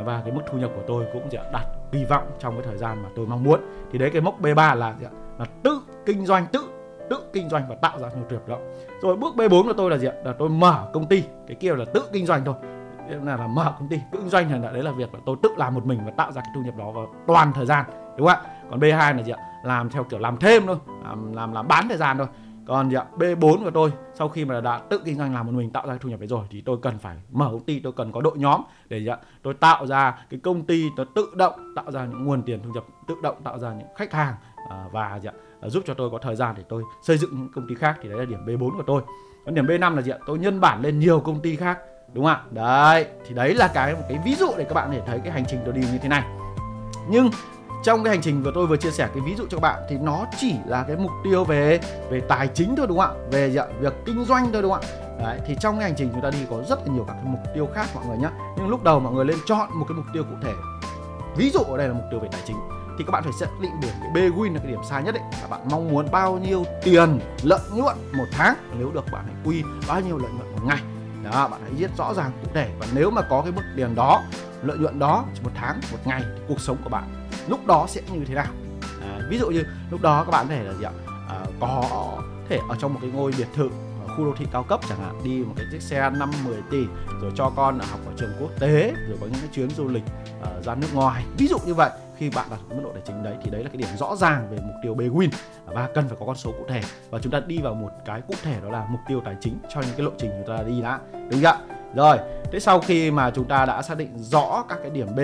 Và 0.04 0.22
cái 0.26 0.34
mức 0.34 0.42
thu 0.52 0.58
nhập 0.58 0.72
của 0.76 0.82
tôi 0.88 1.06
cũng 1.14 1.30
sẽ 1.32 1.50
đạt 1.54 1.64
kỳ 1.92 2.06
vọng 2.06 2.24
trong 2.40 2.54
cái 2.54 2.64
thời 2.66 2.78
gian 2.78 3.04
mà 3.04 3.10
tôi 3.16 3.26
mong 3.26 3.44
muốn. 3.44 3.60
Thì 3.92 4.00
đấy 4.00 4.10
cái 4.14 4.22
mốc 4.22 4.42
B3 4.42 4.76
là 4.76 4.96
gì 5.00 5.06
ạ? 5.06 5.12
là 5.40 5.46
tự 5.64 5.82
kinh 6.06 6.26
doanh 6.26 6.46
tự 6.46 6.70
tự 7.10 7.18
kinh 7.34 7.50
doanh 7.50 7.64
và 7.70 7.76
tạo 7.76 8.00
ra 8.00 8.10
nhiều 8.16 8.26
tuyệt 8.30 8.42
đó. 8.48 8.58
Rồi 9.02 9.16
bước 9.16 9.36
B4 9.36 9.64
của 9.64 9.74
tôi 9.74 9.92
là 9.92 9.98
gì 9.98 10.08
ạ? 10.08 10.14
Là 10.24 10.34
tôi 10.40 10.50
mở 10.50 10.90
công 10.94 11.06
ty 11.06 11.24
cái 11.48 11.56
kia 11.56 11.76
là 11.76 11.86
tự 11.94 12.04
kinh 12.14 12.26
doanh 12.26 12.46
thôi. 12.46 12.56
Là, 13.24 13.38
là 13.38 13.48
mở 13.48 13.74
công 13.80 13.90
ty 13.90 14.00
tự 14.12 14.20
kinh 14.20 14.30
doanh 14.30 14.64
là 14.64 14.72
đấy 14.72 14.84
là 14.84 14.92
việc 14.92 15.14
là 15.14 15.20
tôi 15.26 15.36
tự 15.44 15.50
làm 15.58 15.74
một 15.74 15.86
mình 15.86 16.00
và 16.06 16.12
tạo 16.12 16.32
ra 16.32 16.42
cái 16.42 16.52
thu 16.56 16.62
nhập 16.62 16.76
đó 16.78 16.92
vào 16.92 17.08
toàn 17.28 17.54
thời 17.54 17.66
gian 17.66 17.86
đúng 18.18 18.28
không 18.28 18.38
ạ? 18.44 18.52
Còn 18.70 18.80
B2 18.80 19.18
là 19.18 19.24
gì 19.24 19.32
ạ? 19.32 19.38
Làm 19.64 19.90
theo 19.90 20.04
kiểu 20.04 20.20
làm 20.20 20.38
thêm 20.38 20.68
thôi 20.68 20.78
làm 21.04 21.34
làm 21.34 21.54
làm 21.54 21.68
bán 21.68 21.88
thời 21.88 21.98
gian 21.98 22.18
thôi 22.18 22.28
còn 22.68 22.90
gì 22.90 22.96
ạ? 22.96 23.06
B4 23.18 23.64
của 23.64 23.72
tôi 23.72 23.92
sau 24.14 24.30
khi 24.30 24.46
mà 24.46 24.62
đã 24.62 24.80
tự 24.90 25.02
kinh 25.06 25.18
doanh 25.18 25.34
làm 25.34 25.46
một 25.46 25.52
mình 25.52 25.70
tạo 25.70 25.88
ra 25.88 25.98
thu 26.02 26.10
nhập 26.10 26.20
đấy 26.20 26.28
rồi 26.28 26.46
thì 26.50 26.62
tôi 26.62 26.78
cần 26.82 26.98
phải 27.00 27.18
mở 27.32 27.50
công 27.52 27.64
ty 27.64 27.80
tôi 27.80 27.94
cần 27.94 28.12
có 28.12 28.22
đội 28.22 28.38
nhóm 28.38 28.62
để 28.90 29.00
gì 29.00 29.08
ạ? 29.08 29.18
Tôi 29.42 29.54
tạo 29.54 29.88
ra 29.88 30.26
cái 30.30 30.40
công 30.44 30.66
ty 30.66 30.84
tôi 30.96 31.06
tự 31.16 31.30
động 31.36 31.74
tạo 31.76 31.92
ra 31.92 32.06
những 32.06 32.26
nguồn 32.26 32.42
tiền 32.42 32.60
thu 32.64 32.70
nhập 32.74 32.84
tự 33.08 33.16
động 33.24 33.36
tạo 33.44 33.60
ra 33.60 33.74
những 33.74 33.88
khách 33.96 34.14
hàng 34.14 34.36
à, 34.70 34.86
và 34.92 35.20
gì 35.20 35.30
ạ? 35.30 35.34
À, 35.62 35.70
giúp 35.70 35.84
cho 35.88 35.94
tôi 35.94 36.10
có 36.10 36.18
thời 36.18 36.36
gian 36.36 36.56
để 36.58 36.64
tôi 36.70 36.84
xây 37.02 37.18
dựng 37.18 37.30
những 37.34 37.50
công 37.56 37.68
ty 37.68 37.76
khác 37.76 37.98
thì 38.02 38.10
đấy 38.10 38.18
là 38.20 38.26
điểm 38.26 38.46
B4 38.46 38.78
của 38.78 38.84
tôi. 38.88 39.02
Còn 39.46 39.56
điểm 39.56 39.66
B5 39.66 39.96
là 39.96 40.02
gì 40.02 40.12
ạ? 40.12 40.18
Tôi 40.26 40.40
nhân 40.40 40.60
bản 40.60 40.82
lên 40.82 41.00
nhiều 41.00 41.20
công 41.20 41.40
ty 41.40 41.56
khác 41.56 41.80
đúng 42.14 42.26
không 42.26 42.34
ạ? 42.34 42.42
Đấy 42.52 43.06
thì 43.28 43.36
đấy 43.36 43.54
là 43.54 43.68
cái 43.74 43.94
một 43.94 44.04
cái 44.10 44.20
ví 44.26 44.36
dụ 44.36 44.48
để 44.58 44.64
các 44.64 44.74
bạn 44.74 44.92
thể 44.92 45.02
thấy 45.06 45.20
cái 45.24 45.34
hành 45.34 45.46
trình 45.48 45.60
tôi 45.66 45.74
đi 45.74 45.82
như 45.82 45.98
thế 46.02 46.10
này. 46.10 46.24
Nhưng 47.10 47.30
trong 47.84 48.04
cái 48.04 48.14
hành 48.14 48.22
trình 48.22 48.44
vừa 48.44 48.52
tôi 48.56 48.68
vừa 48.68 48.78
chia 48.78 48.92
sẻ 48.92 49.10
cái 49.14 49.24
ví 49.26 49.36
dụ 49.36 49.44
cho 49.50 49.58
các 49.58 49.62
bạn 49.62 49.84
thì 49.90 49.98
nó 49.98 50.26
chỉ 50.40 50.56
là 50.66 50.84
cái 50.88 50.96
mục 50.96 51.12
tiêu 51.24 51.44
về 51.44 51.80
về 52.10 52.22
tài 52.28 52.48
chính 52.48 52.76
thôi 52.76 52.88
đúng 52.88 53.00
không 53.00 53.18
ạ? 53.22 53.28
Về 53.32 53.52
dạ, 53.52 53.66
việc 53.80 53.94
kinh 54.06 54.26
doanh 54.26 54.52
thôi 54.54 54.62
đúng 54.62 54.72
không 54.72 54.82
ạ? 54.82 55.24
Đấy, 55.24 55.40
thì 55.46 55.56
trong 55.60 55.76
cái 55.76 55.84
hành 55.84 55.96
trình 55.98 56.10
chúng 56.14 56.22
ta 56.22 56.30
đi 56.30 56.40
có 56.50 56.64
rất 56.70 56.80
là 56.88 56.94
nhiều 56.94 57.06
các 57.08 57.14
cái 57.14 57.26
mục 57.26 57.42
tiêu 57.56 57.68
khác 57.74 57.88
mọi 57.96 58.06
người 58.06 58.18
nhé 58.18 58.30
nhưng 58.58 58.68
lúc 58.68 58.84
đầu 58.84 59.00
mọi 59.00 59.14
người 59.14 59.26
lên 59.26 59.38
chọn 59.46 59.70
một 59.74 59.86
cái 59.90 59.96
mục 59.96 60.06
tiêu 60.14 60.24
cụ 60.24 60.36
thể. 60.42 60.54
Ví 61.38 61.50
dụ 61.50 61.60
ở 61.60 61.78
đây 61.78 61.88
là 61.88 61.94
mục 61.94 62.04
tiêu 62.12 62.20
về 62.20 62.28
tài 62.32 62.42
chính 62.46 62.58
thì 62.98 63.04
các 63.08 63.12
bạn 63.12 63.24
phải 63.24 63.34
xác 63.34 63.48
định 63.62 63.72
được 63.82 63.88
cái 64.02 64.10
B 64.14 64.18
win 64.18 64.54
là 64.54 64.60
cái 64.60 64.72
điểm 64.72 64.80
sai 64.90 65.04
nhất 65.04 65.16
đấy 65.16 65.24
là 65.42 65.48
bạn 65.48 65.62
mong 65.72 65.92
muốn 65.92 66.12
bao 66.12 66.38
nhiêu 66.38 66.66
tiền 66.84 67.20
lợi 67.44 67.60
nhuận 67.74 67.96
một 68.18 68.26
tháng 68.32 68.56
nếu 68.78 68.92
được 68.92 69.06
bạn 69.12 69.26
hãy 69.26 69.36
quy 69.46 69.64
bao 69.88 70.02
nhiêu 70.02 70.18
lợi 70.18 70.32
nhuận 70.32 70.52
một 70.52 70.62
ngày. 70.66 70.82
Đó 71.24 71.48
bạn 71.48 71.60
hãy 71.64 71.72
viết 71.78 71.92
rõ 71.98 72.14
ràng 72.14 72.32
cụ 72.44 72.50
thể. 72.54 72.70
Và 72.80 72.86
nếu 72.96 73.12
mà 73.12 73.22
có 73.22 73.42
cái 73.42 73.52
mức 73.52 73.62
tiền 73.76 73.96
đó 73.96 74.24
lợi 74.64 74.78
nhuận 74.78 75.00
đó 75.00 75.26
một 75.44 75.52
tháng 75.56 75.82
một 75.92 75.98
ngày 76.06 76.22
thì 76.36 76.42
cuộc 76.48 76.60
sống 76.60 76.78
của 76.84 76.90
bạn 76.90 77.04
lúc 77.50 77.66
đó 77.68 77.86
sẽ 77.90 78.02
như 78.12 78.26
thế 78.26 78.36
nào? 78.36 78.54
À, 79.02 79.20
ví 79.30 79.38
dụ 79.38 79.50
như 79.50 79.64
lúc 79.92 80.02
đó 80.02 80.24
các 80.24 80.32
bạn 80.32 80.48
có 80.48 80.54
thể 80.54 80.64
là 80.64 80.74
gì 80.74 80.84
ạ? 80.84 80.92
À, 81.30 81.46
có 81.60 81.84
thể 82.50 82.60
ở 82.70 82.76
trong 82.80 82.94
một 82.94 83.00
cái 83.02 83.12
ngôi 83.12 83.32
biệt 83.38 83.48
thự 83.56 83.70
khu 84.18 84.26
đô 84.26 84.34
thị 84.38 84.46
cao 84.52 84.64
cấp 84.64 84.80
chẳng 84.90 85.00
hạn 85.00 85.24
đi 85.24 85.44
một 85.44 85.54
cái 85.58 85.66
chiếc 85.72 85.82
xe 85.82 86.10
5 86.10 86.32
10 86.46 86.58
tỷ 86.72 86.86
rồi 87.22 87.32
cho 87.36 87.52
con 87.56 87.80
học 87.80 88.00
ở 88.06 88.12
trường 88.18 88.32
quốc 88.40 88.52
tế 88.60 88.94
rồi 89.08 89.18
có 89.22 89.26
những 89.26 89.40
cái 89.40 89.50
chuyến 89.54 89.70
du 89.70 89.88
lịch 89.88 90.04
uh, 90.42 90.66
ra 90.66 90.76
nước 90.76 90.88
ngoài. 90.94 91.24
Ví 91.38 91.48
dụ 91.48 91.58
như 91.66 91.74
vậy 91.74 91.90
khi 92.18 92.30
bạn 92.30 92.48
đặt 92.50 92.60
mức 92.70 92.82
độ 92.84 92.92
tài 92.94 93.02
chính 93.06 93.24
đấy 93.24 93.36
thì 93.44 93.50
đấy 93.50 93.64
là 93.64 93.70
cái 93.70 93.78
điểm 93.78 93.98
rõ 93.98 94.16
ràng 94.16 94.48
về 94.52 94.58
mục 94.58 94.76
tiêu 94.84 94.94
B 94.94 95.00
win 95.00 95.30
và 95.66 95.90
cần 95.96 96.08
phải 96.08 96.18
có 96.20 96.26
con 96.26 96.36
số 96.36 96.52
cụ 96.52 96.66
thể. 96.70 96.82
Và 97.10 97.20
chúng 97.20 97.32
ta 97.32 97.40
đi 97.48 97.58
vào 97.58 97.74
một 97.74 97.90
cái 98.06 98.22
cụ 98.22 98.34
thể 98.44 98.56
đó 98.64 98.70
là 98.70 98.86
mục 98.90 99.00
tiêu 99.08 99.22
tài 99.26 99.36
chính 99.42 99.58
cho 99.74 99.82
những 99.82 99.96
cái 99.98 100.06
lộ 100.06 100.12
trình 100.18 100.32
chúng 100.38 100.58
ta 100.58 100.64
đi 100.64 100.82
đã. 100.82 101.00
Đúng 101.14 101.42
chưa 101.42 101.58
rồi 101.96 102.18
thế 102.52 102.60
sau 102.60 102.80
khi 102.80 103.12
mà 103.12 103.32
chúng 103.32 103.46
ta 103.46 103.66
đã 103.66 103.82
xác 103.82 103.98
định 103.98 104.10
rõ 104.18 104.66
các 104.70 104.78
cái 104.82 104.90
điểm 104.90 105.08
B 105.16 105.20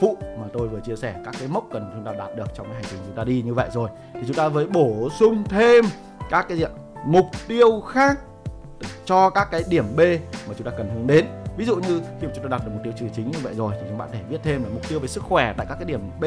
phụ 0.00 0.16
mà 0.20 0.46
tôi 0.52 0.68
vừa 0.68 0.80
chia 0.80 0.96
sẻ 0.96 1.14
các 1.24 1.34
cái 1.38 1.48
mốc 1.48 1.64
cần 1.72 1.90
chúng 1.94 2.04
ta 2.04 2.12
đạt 2.18 2.36
được 2.36 2.54
trong 2.54 2.66
cái 2.66 2.74
hành 2.74 2.84
trình 2.90 3.00
chúng 3.06 3.16
ta 3.16 3.24
đi 3.24 3.42
như 3.42 3.54
vậy 3.54 3.68
rồi. 3.72 3.88
Thì 4.14 4.20
chúng 4.26 4.36
ta 4.36 4.48
với 4.48 4.66
bổ 4.66 5.08
sung 5.18 5.44
thêm 5.48 5.84
các 6.30 6.46
cái 6.48 6.58
diện 6.58 6.70
mục 7.04 7.26
tiêu 7.48 7.80
khác 7.80 8.18
cho 9.04 9.30
các 9.30 9.48
cái 9.50 9.62
điểm 9.68 9.84
B 9.96 10.00
mà 10.48 10.54
chúng 10.58 10.66
ta 10.66 10.70
cần 10.76 10.90
hướng 10.94 11.06
đến. 11.06 11.26
Ví 11.56 11.64
dụ 11.64 11.76
như 11.76 12.00
khi 12.20 12.26
mà 12.26 12.32
chúng 12.34 12.44
ta 12.44 12.48
đạt 12.48 12.60
được 12.64 12.70
mục 12.74 12.82
tiêu 12.84 12.92
trừ 12.98 13.06
chính 13.16 13.30
như 13.30 13.38
vậy 13.42 13.54
rồi 13.54 13.72
thì 13.80 13.86
chúng 13.88 13.98
bạn 13.98 14.08
thể 14.12 14.20
viết 14.28 14.40
thêm 14.42 14.62
là 14.62 14.68
mục 14.72 14.88
tiêu 14.88 15.00
về 15.00 15.08
sức 15.08 15.22
khỏe 15.22 15.54
tại 15.56 15.66
các 15.68 15.74
cái 15.74 15.84
điểm 15.84 16.00
B 16.20 16.24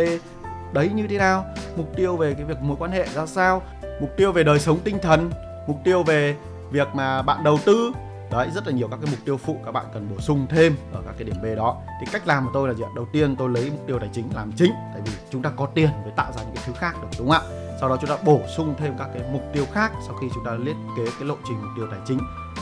đấy 0.74 0.90
như 0.96 1.08
thế 1.08 1.18
nào, 1.18 1.46
mục 1.78 1.96
tiêu 1.96 2.18
về 2.18 2.34
cái 2.34 2.44
việc 2.44 2.62
mối 2.62 2.78
quan 2.80 2.92
hệ 2.92 3.06
ra 3.16 3.26
sao, 3.26 3.62
mục 4.02 4.10
tiêu 4.18 4.32
về 4.32 4.44
đời 4.44 4.60
sống 4.60 4.80
tinh 4.84 4.98
thần, 5.02 5.32
mục 5.68 5.78
tiêu 5.84 6.04
về 6.04 6.36
việc 6.72 6.88
mà 6.94 7.22
bạn 7.22 7.44
đầu 7.44 7.58
tư 7.66 7.92
đấy, 8.32 8.50
rất 8.54 8.68
là 8.68 8.74
nhiều 8.74 8.88
các 8.88 8.98
cái 9.02 9.12
mục 9.12 9.20
tiêu 9.26 9.38
phụ 9.38 9.58
các 9.66 9.72
bạn 9.72 9.86
cần 9.94 10.10
bổ 10.10 10.22
sung 10.22 10.48
thêm 10.50 10.76
ở 10.94 11.02
các 11.06 11.16
cái 11.18 11.24
điểm 11.24 11.36
B 11.44 11.58
đó. 11.58 11.82
Thì 12.00 12.08
cách 12.12 12.28
làm 12.28 12.46
của 12.46 12.52
tôi 12.54 12.68
là 12.68 12.74
gì 12.74 12.84
ạ? 12.84 12.90
Đầu 12.96 13.06
tiên 13.14 13.36
tôi 13.36 13.50
lấy 13.50 13.72
mục 13.72 13.88
tiêu 13.88 14.00
tài 14.00 14.10
chính 14.14 14.36
làm 14.36 14.52
chính, 14.52 14.72
tại 14.94 15.02
vì 15.06 15.12
chúng 15.32 15.42
ta 15.42 15.50
có 15.58 15.66
tiền 15.66 15.90
mới 16.04 16.12
tạo 16.16 16.32
ra 16.32 16.44
những 16.44 16.56
cái 16.56 16.64
thứ 16.68 16.74
khác 16.76 16.96
được, 17.02 17.08
đúng 17.20 17.30
không 17.30 17.44
ạ? 17.52 17.78
Sau 17.80 17.90
đó 17.90 17.98
chúng 18.02 18.10
ta 18.10 18.18
bổ 18.26 18.40
sung 18.56 18.74
thêm 18.78 18.94
các 18.98 19.10
cái 19.14 19.24
mục 19.32 19.44
tiêu 19.54 19.66
khác 19.72 19.92
sau 20.08 20.16
khi 20.22 20.28
chúng 20.34 20.46
ta 20.46 20.52
liệt 20.52 20.76
kế 20.98 21.06
cái 21.20 21.28
lộ 21.28 21.36
trình 21.48 21.62
mục 21.62 21.72
tiêu 21.76 21.88
tài 21.92 22.00
chính. 22.06 22.20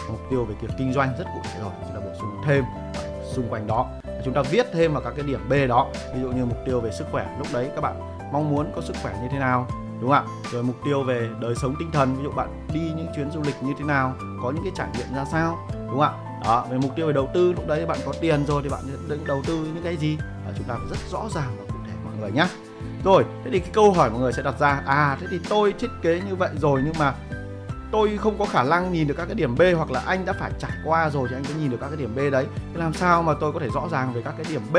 Mục 0.09 0.19
tiêu 0.29 0.45
về 0.45 0.55
việc 0.61 0.69
kinh 0.77 0.93
doanh 0.93 1.09
rất 1.17 1.25
cụ 1.33 1.39
thể 1.43 1.59
rồi, 1.61 1.71
chúng 1.85 1.95
ta 1.95 1.99
bổ 1.99 2.11
sung 2.19 2.41
thêm 2.45 2.63
xung 3.33 3.49
quanh 3.49 3.67
đó. 3.67 3.87
Chúng 4.25 4.33
ta 4.33 4.41
viết 4.41 4.67
thêm 4.73 4.93
vào 4.93 5.01
các 5.03 5.13
cái 5.15 5.25
điểm 5.27 5.49
B 5.49 5.53
đó, 5.69 5.87
ví 6.15 6.21
dụ 6.21 6.31
như 6.31 6.45
mục 6.45 6.57
tiêu 6.65 6.81
về 6.81 6.91
sức 6.91 7.07
khỏe 7.11 7.35
lúc 7.37 7.47
đấy, 7.53 7.69
các 7.75 7.81
bạn 7.81 7.99
mong 8.31 8.49
muốn 8.49 8.71
có 8.75 8.81
sức 8.81 8.95
khỏe 9.01 9.17
như 9.21 9.27
thế 9.31 9.39
nào? 9.39 9.67
Đúng 10.01 10.09
không 10.09 10.25
ạ? 10.25 10.31
Rồi 10.51 10.63
mục 10.63 10.75
tiêu 10.85 11.03
về 11.03 11.29
đời 11.41 11.55
sống 11.55 11.75
tinh 11.79 11.91
thần, 11.91 12.15
ví 12.17 12.23
dụ 12.23 12.31
bạn 12.31 12.67
đi 12.73 12.79
những 12.79 13.07
chuyến 13.15 13.31
du 13.31 13.41
lịch 13.45 13.63
như 13.63 13.73
thế 13.77 13.85
nào, 13.85 14.13
có 14.41 14.51
những 14.51 14.63
cái 14.63 14.73
trải 14.75 14.87
nghiệm 14.97 15.15
ra 15.15 15.25
sao, 15.31 15.67
đúng 15.73 15.89
không 15.89 16.01
ạ? 16.01 16.11
Đó, 16.45 16.65
về 16.71 16.77
mục 16.77 16.95
tiêu 16.95 17.07
về 17.07 17.13
đầu 17.13 17.29
tư, 17.33 17.53
lúc 17.53 17.67
đấy 17.67 17.85
bạn 17.85 17.97
có 18.05 18.13
tiền 18.21 18.45
rồi 18.45 18.63
thì 18.63 18.69
bạn 18.69 18.81
định 19.07 19.23
đầu 19.27 19.41
tư 19.47 19.55
những 19.73 19.83
cái 19.83 19.97
gì? 19.97 20.17
Và 20.45 20.53
chúng 20.57 20.67
ta 20.67 20.73
phải 20.73 20.87
rất 20.89 20.97
rõ 21.11 21.29
ràng 21.35 21.55
và 21.57 21.65
cụ 21.73 21.77
thể 21.87 21.93
mọi 22.05 22.13
người 22.19 22.31
nhé 22.31 22.47
rồi, 23.03 23.25
thế 23.43 23.51
thì 23.51 23.59
cái 23.59 23.69
câu 23.73 23.93
hỏi 23.93 24.09
mọi 24.09 24.19
người 24.19 24.33
sẽ 24.33 24.41
đặt 24.41 24.59
ra 24.59 24.81
à 24.85 25.17
thế 25.21 25.27
thì 25.31 25.39
tôi 25.49 25.73
thiết 25.79 25.87
kế 26.01 26.21
như 26.29 26.35
vậy 26.35 26.49
rồi 26.61 26.81
nhưng 26.85 26.93
mà 26.99 27.13
tôi 27.91 28.17
không 28.17 28.37
có 28.39 28.45
khả 28.45 28.63
năng 28.63 28.93
nhìn 28.93 29.07
được 29.07 29.13
các 29.17 29.25
cái 29.25 29.35
điểm 29.35 29.55
B 29.55 29.61
hoặc 29.77 29.91
là 29.91 29.99
anh 30.05 30.25
đã 30.25 30.33
phải 30.33 30.51
trải 30.59 30.71
qua 30.85 31.09
rồi 31.09 31.27
thì 31.29 31.35
anh 31.35 31.43
có 31.43 31.53
nhìn 31.59 31.71
được 31.71 31.77
các 31.81 31.87
cái 31.87 31.97
điểm 31.97 32.15
B 32.15 32.19
đấy. 32.31 32.45
Thế 32.73 32.79
làm 32.79 32.93
sao 32.93 33.23
mà 33.23 33.33
tôi 33.39 33.51
có 33.51 33.59
thể 33.59 33.69
rõ 33.73 33.87
ràng 33.91 34.13
về 34.13 34.21
các 34.21 34.33
cái 34.37 34.45
điểm 34.49 34.61
B 34.73 34.77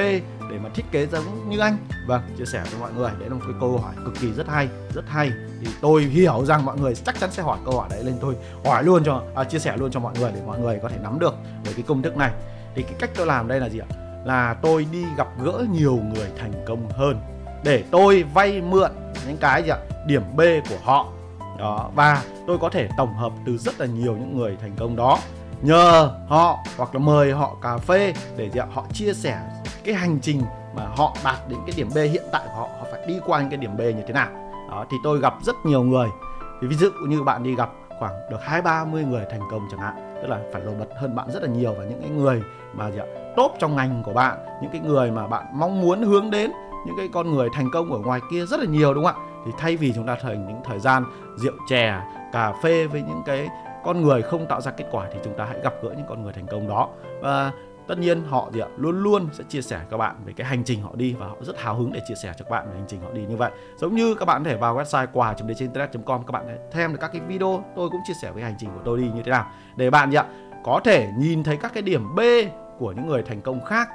để 0.51 0.59
mà 0.59 0.69
thiết 0.75 0.85
kế 0.91 1.07
giống 1.07 1.51
như 1.51 1.59
anh. 1.59 1.77
Vâng 2.07 2.23
chia 2.39 2.45
sẻ 2.45 2.63
với 2.71 2.81
mọi 2.81 2.93
người 2.93 3.11
đấy 3.19 3.29
là 3.29 3.35
một 3.35 3.43
cái 3.45 3.55
câu 3.61 3.79
hỏi 3.79 3.95
cực 4.05 4.15
kỳ 4.21 4.33
rất 4.33 4.49
hay 4.49 4.69
rất 4.95 5.05
hay. 5.09 5.33
Thì 5.61 5.67
tôi 5.81 6.03
hiểu 6.03 6.45
rằng 6.45 6.65
mọi 6.65 6.79
người 6.79 6.95
chắc 6.95 7.21
chắn 7.21 7.31
sẽ 7.33 7.43
hỏi 7.43 7.59
câu 7.65 7.75
hỏi 7.77 7.89
đấy 7.91 8.05
lên 8.05 8.15
tôi 8.21 8.37
hỏi 8.65 8.85
luôn 8.85 9.05
cho 9.05 9.23
à, 9.35 9.45
chia 9.45 9.59
sẻ 9.59 9.77
luôn 9.77 9.91
cho 9.91 10.01
mọi 10.01 10.15
người 10.21 10.33
để 10.35 10.41
mọi 10.47 10.59
người 10.59 10.79
có 10.83 10.89
thể 10.89 10.97
nắm 11.03 11.19
được 11.19 11.35
về 11.65 11.73
cái 11.73 11.85
công 11.89 12.03
thức 12.03 12.17
này. 12.17 12.33
Thì 12.75 12.83
cái 12.83 12.95
cách 12.99 13.11
tôi 13.17 13.27
làm 13.27 13.49
đây 13.49 13.61
là 13.61 13.69
gì 13.69 13.79
ạ? 13.79 13.87
Là 14.25 14.55
tôi 14.63 14.87
đi 14.93 15.05
gặp 15.17 15.29
gỡ 15.45 15.65
nhiều 15.73 15.99
người 16.15 16.29
thành 16.39 16.53
công 16.67 16.91
hơn 16.91 17.21
để 17.65 17.85
tôi 17.91 18.23
vay 18.23 18.61
mượn 18.61 18.91
những 19.27 19.37
cái 19.37 19.63
gì 19.63 19.69
ạ? 19.69 19.79
Điểm 20.07 20.23
B 20.37 20.41
của 20.71 20.79
họ. 20.83 21.13
Đó 21.59 21.91
và 21.95 22.23
tôi 22.47 22.59
có 22.59 22.69
thể 22.69 22.89
tổng 22.97 23.15
hợp 23.15 23.33
từ 23.47 23.59
rất 23.59 23.81
là 23.81 23.87
nhiều 23.87 24.13
những 24.13 24.37
người 24.39 24.57
thành 24.61 24.73
công 24.79 24.97
đó 24.97 25.19
nhờ 25.63 26.11
họ 26.29 26.59
hoặc 26.77 26.95
là 26.95 27.01
mời 27.01 27.33
họ 27.33 27.57
cà 27.63 27.79
phê 27.79 28.15
để 28.37 28.51
họ 28.73 28.85
chia 28.93 29.13
sẻ 29.13 29.41
cái 29.85 29.95
hành 29.95 30.19
trình 30.23 30.43
mà 30.75 30.87
họ 30.97 31.17
đạt 31.25 31.49
đến 31.49 31.59
cái 31.67 31.75
điểm 31.77 31.89
B 31.95 31.97
hiện 31.97 32.25
tại 32.33 32.43
của 32.47 32.61
họ 32.61 32.69
họ 32.79 32.87
phải 32.93 33.07
đi 33.07 33.21
qua 33.27 33.41
những 33.41 33.51
cái 33.51 33.57
điểm 33.57 33.77
B 33.77 33.81
như 33.81 34.03
thế 34.07 34.13
nào. 34.13 34.29
Đó 34.71 34.85
thì 34.91 34.97
tôi 35.05 35.21
gặp 35.21 35.35
rất 35.43 35.57
nhiều 35.65 35.83
người. 35.83 36.09
Thì 36.61 36.67
ví 36.67 36.77
dụ 36.77 36.91
như 37.09 37.23
bạn 37.23 37.43
đi 37.43 37.55
gặp 37.55 37.71
khoảng 37.99 38.13
được 38.31 38.39
hai 38.43 38.63
ba 38.63 38.85
mươi 38.85 39.05
người 39.05 39.25
thành 39.31 39.41
công 39.51 39.67
chẳng 39.71 39.81
hạn 39.81 40.15
tức 40.23 40.29
là 40.29 40.39
phải 40.53 40.63
nổi 40.63 40.75
bật 40.79 40.87
hơn 40.97 41.17
bạn 41.17 41.31
rất 41.31 41.43
là 41.43 41.49
nhiều 41.49 41.75
và 41.79 41.85
những 41.85 42.01
cái 42.01 42.11
người 42.11 42.43
mà 42.73 42.91
gì 42.91 42.99
ạ, 42.99 43.07
top 43.37 43.53
trong 43.59 43.77
ngành 43.77 44.03
của 44.03 44.13
bạn 44.13 44.39
những 44.63 44.71
cái 44.71 44.81
người 44.81 45.11
mà 45.11 45.27
bạn 45.27 45.45
mong 45.53 45.81
muốn 45.81 46.03
hướng 46.03 46.31
đến 46.31 46.53
những 46.87 46.97
cái 46.97 47.09
con 47.13 47.35
người 47.35 47.49
thành 47.55 47.71
công 47.73 47.93
ở 47.93 47.99
ngoài 47.99 48.21
kia 48.31 48.47
rất 48.47 48.61
là 48.61 48.67
nhiều 48.67 48.95
đúng 48.95 49.05
không 49.05 49.15
ạ? 49.15 49.27
Thì 49.47 49.53
thay 49.59 49.77
vì 49.77 49.93
chúng 49.93 50.07
ta 50.07 50.17
thành 50.23 50.47
những 50.47 50.61
thời 50.65 50.79
gian 50.79 51.05
rượu 51.37 51.55
chè 51.69 52.01
cà 52.33 52.53
phê 52.63 52.87
với 52.87 53.03
những 53.03 53.23
cái 53.27 53.49
con 53.85 54.03
người 54.03 54.23
không 54.23 54.47
tạo 54.47 54.61
ra 54.61 54.71
kết 54.71 54.87
quả 54.91 55.09
thì 55.13 55.19
chúng 55.25 55.35
ta 55.37 55.45
hãy 55.45 55.59
gặp 55.63 55.75
gỡ 55.83 55.91
những 55.97 56.07
con 56.09 56.23
người 56.23 56.33
thành 56.33 56.47
công 56.47 56.69
đó. 56.69 56.89
Và 57.21 57.53
tất 57.87 57.99
nhiên 57.99 58.23
họ 58.25 58.51
gì 58.53 58.61
ạ, 58.61 58.69
luôn 58.77 59.03
luôn 59.03 59.29
sẽ 59.33 59.45
chia 59.49 59.63
sẻ 59.63 59.81
các 59.91 59.97
bạn 59.97 60.17
về 60.25 60.33
cái 60.37 60.47
hành 60.47 60.65
trình 60.65 60.83
họ 60.83 60.91
đi 60.95 61.15
và 61.15 61.27
họ 61.27 61.37
rất 61.41 61.59
hào 61.59 61.75
hứng 61.75 61.93
để 61.93 62.01
chia 62.09 62.15
sẻ 62.23 62.33
cho 62.39 62.45
các 62.45 62.51
bạn 62.51 62.67
về 62.71 62.75
hành 62.75 62.87
trình 62.89 63.01
họ 63.01 63.11
đi 63.13 63.27
như 63.29 63.37
vậy. 63.37 63.51
Giống 63.77 63.95
như 63.95 64.15
các 64.15 64.25
bạn 64.25 64.45
có 64.45 64.51
thể 64.51 64.57
vào 64.57 64.77
website 64.77 65.07
quà 65.13 65.35
trên 65.35 65.49
internet 65.49 65.91
com, 66.07 66.23
các 66.27 66.33
bạn 66.33 66.45
thể 66.49 66.59
thêm 66.73 66.93
được 66.93 66.99
các 67.01 67.11
cái 67.13 67.21
video, 67.21 67.65
tôi 67.77 67.91
cũng 67.91 68.01
chia 68.07 68.15
sẻ 68.23 68.33
về 68.33 68.43
hành 68.43 68.55
trình 68.59 68.71
của 68.75 68.81
tôi 68.85 68.99
đi 68.99 69.11
như 69.15 69.23
thế 69.25 69.31
nào. 69.31 69.47
Để 69.77 69.91
bạn 69.91 70.11
gì 70.11 70.17
ạ, 70.17 70.25
có 70.65 70.81
thể 70.85 71.09
nhìn 71.19 71.43
thấy 71.43 71.57
các 71.57 71.75
cái 71.75 71.83
điểm 71.83 72.15
B 72.15 72.21
của 72.79 72.93
những 72.93 73.07
người 73.07 73.23
thành 73.23 73.41
công 73.41 73.65
khác. 73.65 73.89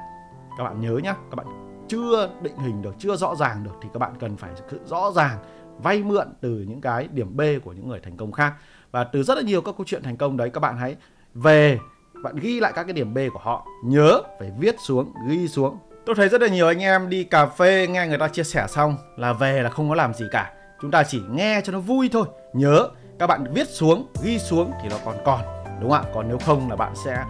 Các 0.57 0.63
bạn 0.63 0.81
nhớ 0.81 0.99
nhá, 1.03 1.13
các 1.13 1.35
bạn 1.35 1.45
chưa 1.87 2.29
định 2.41 2.57
hình 2.57 2.81
được, 2.81 2.95
chưa 2.99 3.15
rõ 3.15 3.35
ràng 3.35 3.63
được 3.63 3.73
thì 3.81 3.89
các 3.93 3.99
bạn 3.99 4.13
cần 4.19 4.37
phải 4.37 4.51
sự 4.69 4.79
rõ 4.85 5.11
ràng, 5.11 5.37
vay 5.77 6.03
mượn 6.03 6.27
từ 6.41 6.65
những 6.67 6.81
cái 6.81 7.07
điểm 7.11 7.37
B 7.37 7.41
của 7.63 7.73
những 7.73 7.89
người 7.89 7.99
thành 7.99 8.17
công 8.17 8.31
khác 8.31 8.53
và 8.95 9.03
từ 9.03 9.23
rất 9.23 9.37
là 9.37 9.41
nhiều 9.41 9.61
các 9.61 9.75
câu 9.77 9.85
chuyện 9.87 10.03
thành 10.03 10.17
công 10.17 10.37
đấy, 10.37 10.49
các 10.49 10.59
bạn 10.59 10.77
hãy 10.77 10.95
về, 11.33 11.79
bạn 12.23 12.35
ghi 12.35 12.59
lại 12.59 12.71
các 12.75 12.83
cái 12.83 12.93
điểm 12.93 13.13
B 13.13 13.17
của 13.33 13.39
họ, 13.39 13.67
nhớ 13.83 14.21
phải 14.39 14.51
viết 14.59 14.75
xuống, 14.79 15.13
ghi 15.29 15.47
xuống. 15.47 15.79
Tôi 16.05 16.15
thấy 16.15 16.29
rất 16.29 16.41
là 16.41 16.47
nhiều 16.47 16.67
anh 16.67 16.79
em 16.79 17.09
đi 17.09 17.23
cà 17.23 17.45
phê, 17.45 17.87
nghe 17.89 18.07
người 18.07 18.17
ta 18.17 18.27
chia 18.27 18.43
sẻ 18.43 18.65
xong 18.69 18.97
là 19.17 19.33
về 19.33 19.61
là 19.61 19.69
không 19.69 19.89
có 19.89 19.95
làm 19.95 20.13
gì 20.13 20.25
cả. 20.31 20.53
Chúng 20.81 20.91
ta 20.91 21.03
chỉ 21.03 21.21
nghe 21.31 21.61
cho 21.63 21.73
nó 21.73 21.79
vui 21.79 22.09
thôi, 22.11 22.25
nhớ. 22.53 22.89
Các 23.19 23.27
bạn 23.27 23.53
viết 23.53 23.67
xuống, 23.69 24.07
ghi 24.23 24.39
xuống 24.39 24.71
thì 24.83 24.89
nó 24.89 24.95
còn 25.05 25.15
còn, 25.25 25.41
đúng 25.81 25.91
không 25.91 26.01
ạ? 26.05 26.11
Còn 26.13 26.27
nếu 26.27 26.37
không 26.37 26.69
là 26.69 26.75
bạn 26.75 26.93
sẽ 27.05 27.23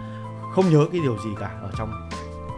không 0.54 0.70
nhớ 0.70 0.86
cái 0.92 1.00
điều 1.00 1.18
gì 1.18 1.30
cả 1.40 1.50
ở 1.62 1.70
trong 1.78 2.08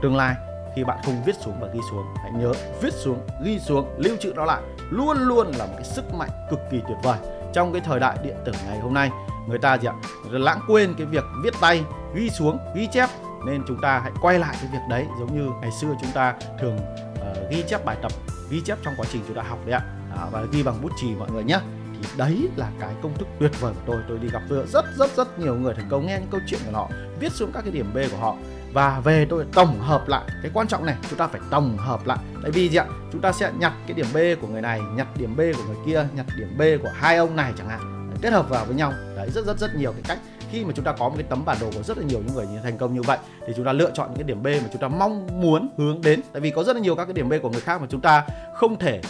tương 0.03 0.17
lai. 0.17 0.35
Khi 0.77 0.85
bạn 0.85 0.99
không 1.05 1.23
viết 1.27 1.35
xuống 1.41 1.55
và 1.61 1.69
ghi 1.75 1.81
xuống, 1.91 2.05
hãy 2.23 2.33
nhớ, 2.33 2.53
viết 2.83 2.93
xuống, 2.93 3.19
ghi 3.45 3.59
xuống, 3.59 3.89
lưu 3.99 4.17
trữ 4.17 4.33
nó 4.37 4.45
lại. 4.45 4.63
Luôn 4.91 5.19
luôn 5.19 5.47
là 5.47 5.67
một 5.67 5.73
cái 5.77 5.85
sức 5.85 6.15
mạnh 6.15 6.31
cực 6.51 6.61
kỳ 6.71 6.81
tuyệt 6.89 6.99
vời 7.03 7.19
trong 7.53 7.73
cái 7.73 7.83
thời 7.85 8.01
đại 8.01 8.19
điện 8.23 8.37
tử 8.45 8.53
ngày 8.67 8.79
hôm 8.79 8.95
nay. 8.95 9.11
Người 9.49 9.59
ta 9.59 9.79
gì 9.79 9.89
ạ? 9.89 9.95
Lãng 10.31 10.61
quên 10.67 10.95
cái 10.99 11.07
việc 11.07 11.25
viết 11.45 11.55
tay 11.61 11.85
ghi 12.15 12.31
xuống 12.31 12.59
ghi 12.77 12.89
chép. 12.93 13.09
Nên 13.47 13.63
chúng 13.69 13.81
ta 13.83 13.99
hãy 13.99 14.13
quay 14.21 14.39
lại 14.39 14.57
cái 14.61 14.71
việc 14.73 14.79
đấy 14.91 15.07
giống 15.21 15.39
như 15.39 15.51
ngày 15.61 15.71
xưa 15.81 15.89
chúng 16.01 16.11
ta 16.15 16.35
thường 16.61 16.79
uh, 17.13 17.51
ghi 17.51 17.65
chép 17.69 17.85
bài 17.85 17.97
tập 18.03 18.13
ghi 18.51 18.61
chép 18.61 18.79
trong 18.85 18.95
quá 18.97 19.07
trình 19.13 19.23
chúng 19.27 19.37
ta 19.37 19.43
học 19.43 19.59
đấy 19.67 19.75
ạ. 19.75 19.83
À, 20.17 20.27
và 20.33 20.43
ghi 20.53 20.63
bằng 20.63 20.83
bút 20.83 20.93
chì 20.97 21.15
mọi 21.15 21.31
người 21.31 21.45
nhé. 21.45 21.59
Thì 21.93 22.09
đấy 22.17 22.49
là 22.57 22.71
cái 22.81 22.95
công 23.03 23.15
thức 23.15 23.29
tuyệt 23.39 23.61
vời 23.61 23.73
của 23.75 23.81
tôi. 23.87 23.97
Tôi 24.09 24.19
đi 24.19 24.29
gặp 24.29 24.43
rất 24.73 24.85
rất 24.97 25.17
rất 25.17 25.39
nhiều 25.39 25.55
người 25.55 25.75
thành 25.75 25.89
công 25.91 26.07
nghe 26.07 26.19
những 26.21 26.31
câu 26.31 26.41
chuyện 26.47 26.61
của 26.67 26.73
họ 26.73 26.91
viết 27.21 27.33
xuống 27.33 27.53
các 27.53 27.61
cái 27.61 27.73
điểm 27.73 27.91
B 27.95 27.99
của 28.11 28.17
họ 28.17 28.37
và 28.79 29.01
về 29.01 29.27
tôi 29.31 29.45
tổng 29.55 29.81
hợp 29.81 30.09
lại, 30.09 30.23
cái 30.43 30.51
quan 30.55 30.69
trọng 30.69 30.87
này 30.87 30.97
chúng 31.11 31.19
ta 31.19 31.27
phải 31.27 31.41
tổng 31.51 31.77
hợp 31.77 32.07
lại. 32.07 32.19
Tại 32.43 32.51
vì 32.51 32.69
gì 32.69 32.77
ạ? 32.77 32.87
Chúng 33.13 33.21
ta 33.21 33.33
sẽ 33.33 33.53
nhặt 33.59 33.73
cái 33.87 33.95
điểm 33.95 34.07
B 34.15 34.17
của 34.41 34.47
người 34.47 34.63
này, 34.63 34.81
nhặt 34.95 35.07
điểm 35.17 35.37
B 35.37 35.41
của 35.57 35.63
người 35.67 35.77
kia, 35.87 36.07
nhặt 36.15 36.27
điểm 36.39 36.59
B 36.59 36.63
của 36.83 36.91
hai 36.95 37.17
ông 37.17 37.37
này 37.37 37.53
chẳng 37.59 37.69
hạn. 37.69 38.11
Kết 38.23 38.33
hợp 38.33 38.49
vào 38.49 38.65
với 38.65 38.77
nhau. 38.77 38.93
Đấy, 39.17 39.31
rất 39.31 39.47
rất 39.47 39.59
rất 39.59 39.75
nhiều 39.75 39.93
cái 39.93 40.03
cách. 40.09 40.19
Khi 40.51 40.65
mà 40.65 40.73
chúng 40.75 40.85
ta 40.85 40.93
có 40.93 41.09
một 41.09 41.15
cái 41.17 41.27
tấm 41.31 41.45
bản 41.45 41.57
đồ 41.61 41.71
của 41.75 41.83
rất 41.83 41.99
là 41.99 42.05
nhiều 42.05 42.19
những 42.27 42.35
người 42.35 42.47
như 42.47 42.59
thành 42.63 42.79
công 42.79 42.95
như 42.95 43.03
vậy, 43.03 43.19
thì 43.47 43.53
chúng 43.57 43.65
ta 43.65 43.73
lựa 43.73 43.91
chọn 43.95 44.09
những 44.09 44.17
cái 44.17 44.25
điểm 44.25 44.43
B 44.43 44.47
mà 44.47 44.69
chúng 44.73 44.83
ta 44.83 44.89
mong 44.89 45.41
muốn 45.41 45.69
hướng 45.79 46.01
đến. 46.03 46.21
Tại 46.33 46.41
vì 46.41 46.51
có 46.51 46.65
rất 46.65 46.77
là 46.77 46.83
nhiều 46.83 46.97
các 46.97 47.05
cái 47.05 47.15
điểm 47.15 47.29
B 47.29 47.33
của 47.43 47.51
người 47.51 47.61
khác 47.61 47.81
mà 47.81 47.87
chúng 47.91 48.01
ta 48.01 48.27
không 48.55 48.79
thể 48.79 49.01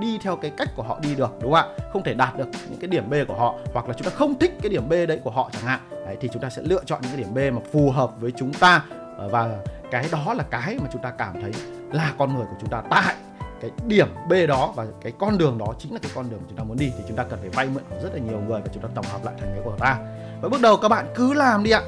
đi 0.00 0.18
theo 0.22 0.36
cái 0.36 0.50
cách 0.56 0.68
của 0.76 0.82
họ 0.82 0.98
đi 1.02 1.14
được, 1.14 1.30
đúng 1.42 1.52
không 1.52 1.70
ạ? 1.78 1.88
Không 1.92 2.04
thể 2.04 2.14
đạt 2.14 2.38
được 2.38 2.48
những 2.70 2.80
cái 2.80 2.88
điểm 2.88 3.10
B 3.10 3.14
của 3.28 3.34
họ, 3.34 3.54
hoặc 3.72 3.88
là 3.88 3.94
chúng 3.94 4.04
ta 4.04 4.10
không 4.16 4.38
thích 4.38 4.52
cái 4.62 4.70
điểm 4.70 4.88
B 4.88 4.92
đấy 4.92 5.20
của 5.24 5.30
họ 5.30 5.50
chẳng 5.52 5.62
hạn. 5.62 5.80
Đấy, 5.90 6.16
thì 6.20 6.28
chúng 6.32 6.42
ta 6.42 6.50
sẽ 6.50 6.62
lựa 6.62 6.80
chọn 6.86 7.00
những 7.02 7.10
cái 7.10 7.20
điểm 7.20 7.34
B 7.34 7.54
mà 7.54 7.62
phù 7.72 7.90
hợp 7.90 8.10
với 8.20 8.32
chúng 8.38 8.52
ta. 8.52 8.84
Ờ, 9.18 9.28
và 9.28 9.56
cái 9.90 10.08
đó 10.12 10.34
là 10.34 10.44
cái 10.50 10.78
mà 10.82 10.88
chúng 10.92 11.02
ta 11.02 11.10
cảm 11.10 11.42
thấy 11.42 11.52
là 11.92 12.12
con 12.18 12.34
người 12.34 12.46
của 12.46 12.56
chúng 12.60 12.70
ta 12.70 12.82
tại 12.90 13.14
cái 13.60 13.70
điểm 13.86 14.08
B 14.28 14.32
đó 14.48 14.72
và 14.76 14.86
cái 15.02 15.12
con 15.18 15.38
đường 15.38 15.58
đó 15.58 15.66
chính 15.78 15.92
là 15.92 15.98
cái 16.02 16.12
con 16.14 16.30
đường 16.30 16.40
mà 16.40 16.46
chúng 16.48 16.58
ta 16.58 16.64
muốn 16.64 16.76
đi, 16.76 16.92
thì 16.98 17.04
chúng 17.08 17.16
ta 17.16 17.24
cần 17.24 17.38
phải 17.40 17.48
vay 17.48 17.66
mượn 17.66 17.82
của 17.90 17.96
rất 18.02 18.14
là 18.14 18.20
nhiều 18.20 18.40
người 18.40 18.60
và 18.60 18.68
chúng 18.74 18.82
ta 18.82 18.88
tổng 18.94 19.04
hợp 19.04 19.24
lại 19.24 19.34
thành 19.38 19.50
cái 19.54 19.60
của 19.64 19.76
ta. 19.78 19.98
Và 20.40 20.48
bước 20.48 20.60
đầu 20.60 20.76
các 20.76 20.88
bạn 20.88 21.06
cứ 21.14 21.34
làm 21.34 21.64
đi 21.64 21.70
ạ. 21.70 21.80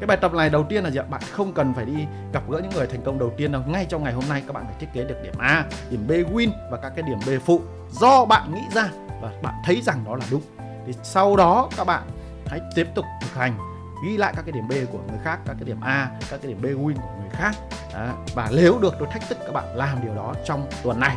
Cái 0.00 0.06
bài 0.06 0.16
tập 0.16 0.34
này 0.34 0.50
đầu 0.50 0.64
tiên 0.68 0.84
là 0.84 0.90
gì 0.90 0.98
ạ? 0.98 1.04
Bạn 1.10 1.20
không 1.32 1.52
cần 1.52 1.74
phải 1.74 1.84
đi 1.84 2.06
gặp 2.32 2.42
gỡ 2.50 2.60
những 2.62 2.72
người 2.74 2.86
thành 2.86 3.02
công 3.04 3.18
đầu 3.18 3.32
tiên 3.36 3.52
đâu. 3.52 3.62
Ngay 3.66 3.86
trong 3.88 4.04
ngày 4.04 4.12
hôm 4.12 4.24
nay 4.28 4.42
các 4.46 4.52
bạn 4.52 4.64
phải 4.64 4.74
thiết 4.80 4.86
kế 4.92 5.04
được 5.04 5.16
điểm 5.22 5.34
A, 5.38 5.64
điểm 5.90 6.06
B 6.08 6.10
win 6.10 6.50
và 6.70 6.78
các 6.82 6.92
cái 6.96 7.02
điểm 7.02 7.18
B 7.26 7.30
phụ 7.44 7.60
do 8.00 8.24
bạn 8.24 8.54
nghĩ 8.54 8.62
ra 8.74 8.88
và 9.22 9.32
bạn 9.42 9.54
thấy 9.64 9.80
rằng 9.82 10.04
đó 10.06 10.16
là 10.16 10.24
đúng. 10.30 10.42
Thì 10.86 10.92
sau 11.02 11.36
đó 11.36 11.68
các 11.76 11.84
bạn 11.84 12.02
hãy 12.46 12.60
tiếp 12.74 12.86
tục 12.94 13.04
thực 13.22 13.34
hành 13.34 13.75
ghi 14.04 14.16
lại 14.16 14.32
các 14.36 14.42
cái 14.46 14.52
điểm 14.52 14.68
B 14.68 14.72
của 14.92 14.98
người 15.08 15.18
khác 15.24 15.38
các 15.46 15.56
cái 15.58 15.64
điểm 15.64 15.80
A 15.80 16.10
các 16.30 16.40
cái 16.42 16.52
điểm 16.52 16.62
B 16.62 16.64
win 16.64 16.94
của 16.96 17.20
người 17.20 17.30
khác. 17.30 17.54
Đó. 17.94 18.12
và 18.34 18.48
nếu 18.52 18.78
được 18.78 18.94
tôi 18.98 19.08
thách 19.10 19.28
thức 19.28 19.38
các 19.40 19.52
bạn 19.52 19.64
làm 19.76 19.98
điều 20.02 20.14
đó 20.14 20.34
trong 20.44 20.66
tuần 20.82 21.00
này. 21.00 21.16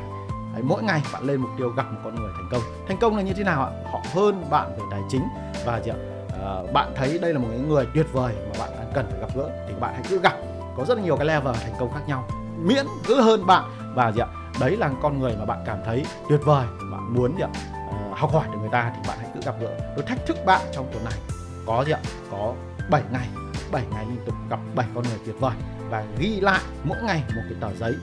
Đấy, 0.53 0.63
mỗi 0.63 0.83
ngày 0.83 1.01
bạn 1.13 1.23
lên 1.23 1.41
mục 1.41 1.51
tiêu 1.57 1.69
gặp 1.69 1.83
một 1.91 1.99
con 2.03 2.15
người 2.15 2.31
thành 2.35 2.49
công. 2.51 2.61
Thành 2.87 2.97
công 2.97 3.15
là 3.15 3.21
như 3.21 3.33
thế 3.33 3.43
nào 3.43 3.63
ạ? 3.63 3.71
Họ 3.91 3.99
hơn 4.13 4.49
bạn 4.49 4.75
về 4.77 4.83
tài 4.91 5.01
chính 5.09 5.27
và 5.65 5.81
gì 5.81 5.91
ạ? 5.91 5.97
À, 6.43 6.71
bạn 6.73 6.93
thấy 6.95 7.19
đây 7.21 7.33
là 7.33 7.39
một 7.39 7.47
người 7.67 7.87
tuyệt 7.93 8.05
vời 8.13 8.35
mà 8.37 8.59
bạn 8.59 8.91
cần 8.93 9.07
phải 9.11 9.19
gặp 9.19 9.29
gỡ 9.35 9.49
thì 9.67 9.73
bạn 9.79 9.93
hãy 9.93 10.03
cứ 10.09 10.19
gặp. 10.19 10.33
Có 10.77 10.85
rất 10.85 10.97
là 10.97 11.03
nhiều 11.03 11.17
cái 11.17 11.25
level 11.25 11.55
thành 11.55 11.73
công 11.79 11.93
khác 11.93 12.01
nhau 12.07 12.27
miễn 12.57 12.85
cứ 13.07 13.21
hơn 13.21 13.45
bạn 13.45 13.63
và 13.95 14.11
gì 14.11 14.21
ạ? 14.21 14.27
Đấy 14.59 14.77
là 14.77 14.89
con 15.01 15.19
người 15.19 15.35
mà 15.39 15.45
bạn 15.45 15.59
cảm 15.65 15.77
thấy 15.85 16.05
tuyệt 16.29 16.39
vời 16.43 16.65
bạn 16.91 17.13
muốn 17.13 17.37
gì 17.37 17.43
ạ? 17.43 17.49
À, 17.91 17.97
học 18.11 18.33
hỏi 18.33 18.47
từ 18.51 18.59
người 18.59 18.69
ta 18.71 18.91
thì 18.95 19.01
bạn 19.07 19.17
hãy 19.21 19.29
cứ 19.33 19.39
gặp 19.45 19.55
gỡ. 19.61 19.69
Tôi 19.95 20.05
thách 20.05 20.25
thức 20.25 20.37
bạn 20.45 20.61
trong 20.71 20.89
tuần 20.93 21.03
này. 21.03 21.19
Có 21.65 21.83
gì 21.85 21.91
ạ? 21.91 21.99
Có 22.31 22.53
7 22.89 23.01
ngày. 23.11 23.27
7 23.71 23.83
ngày 23.91 24.05
liên 24.05 24.19
tục 24.25 24.35
gặp 24.49 24.59
7 24.75 24.87
con 24.95 25.03
người 25.03 25.19
tuyệt 25.25 25.35
vời. 25.39 25.55
Và 25.89 26.03
ghi 26.19 26.39
lại 26.39 26.61
mỗi 26.83 26.97
ngày 27.03 27.23
một 27.35 27.41
cái 27.49 27.57
tờ 27.61 27.75
giấy 27.75 27.95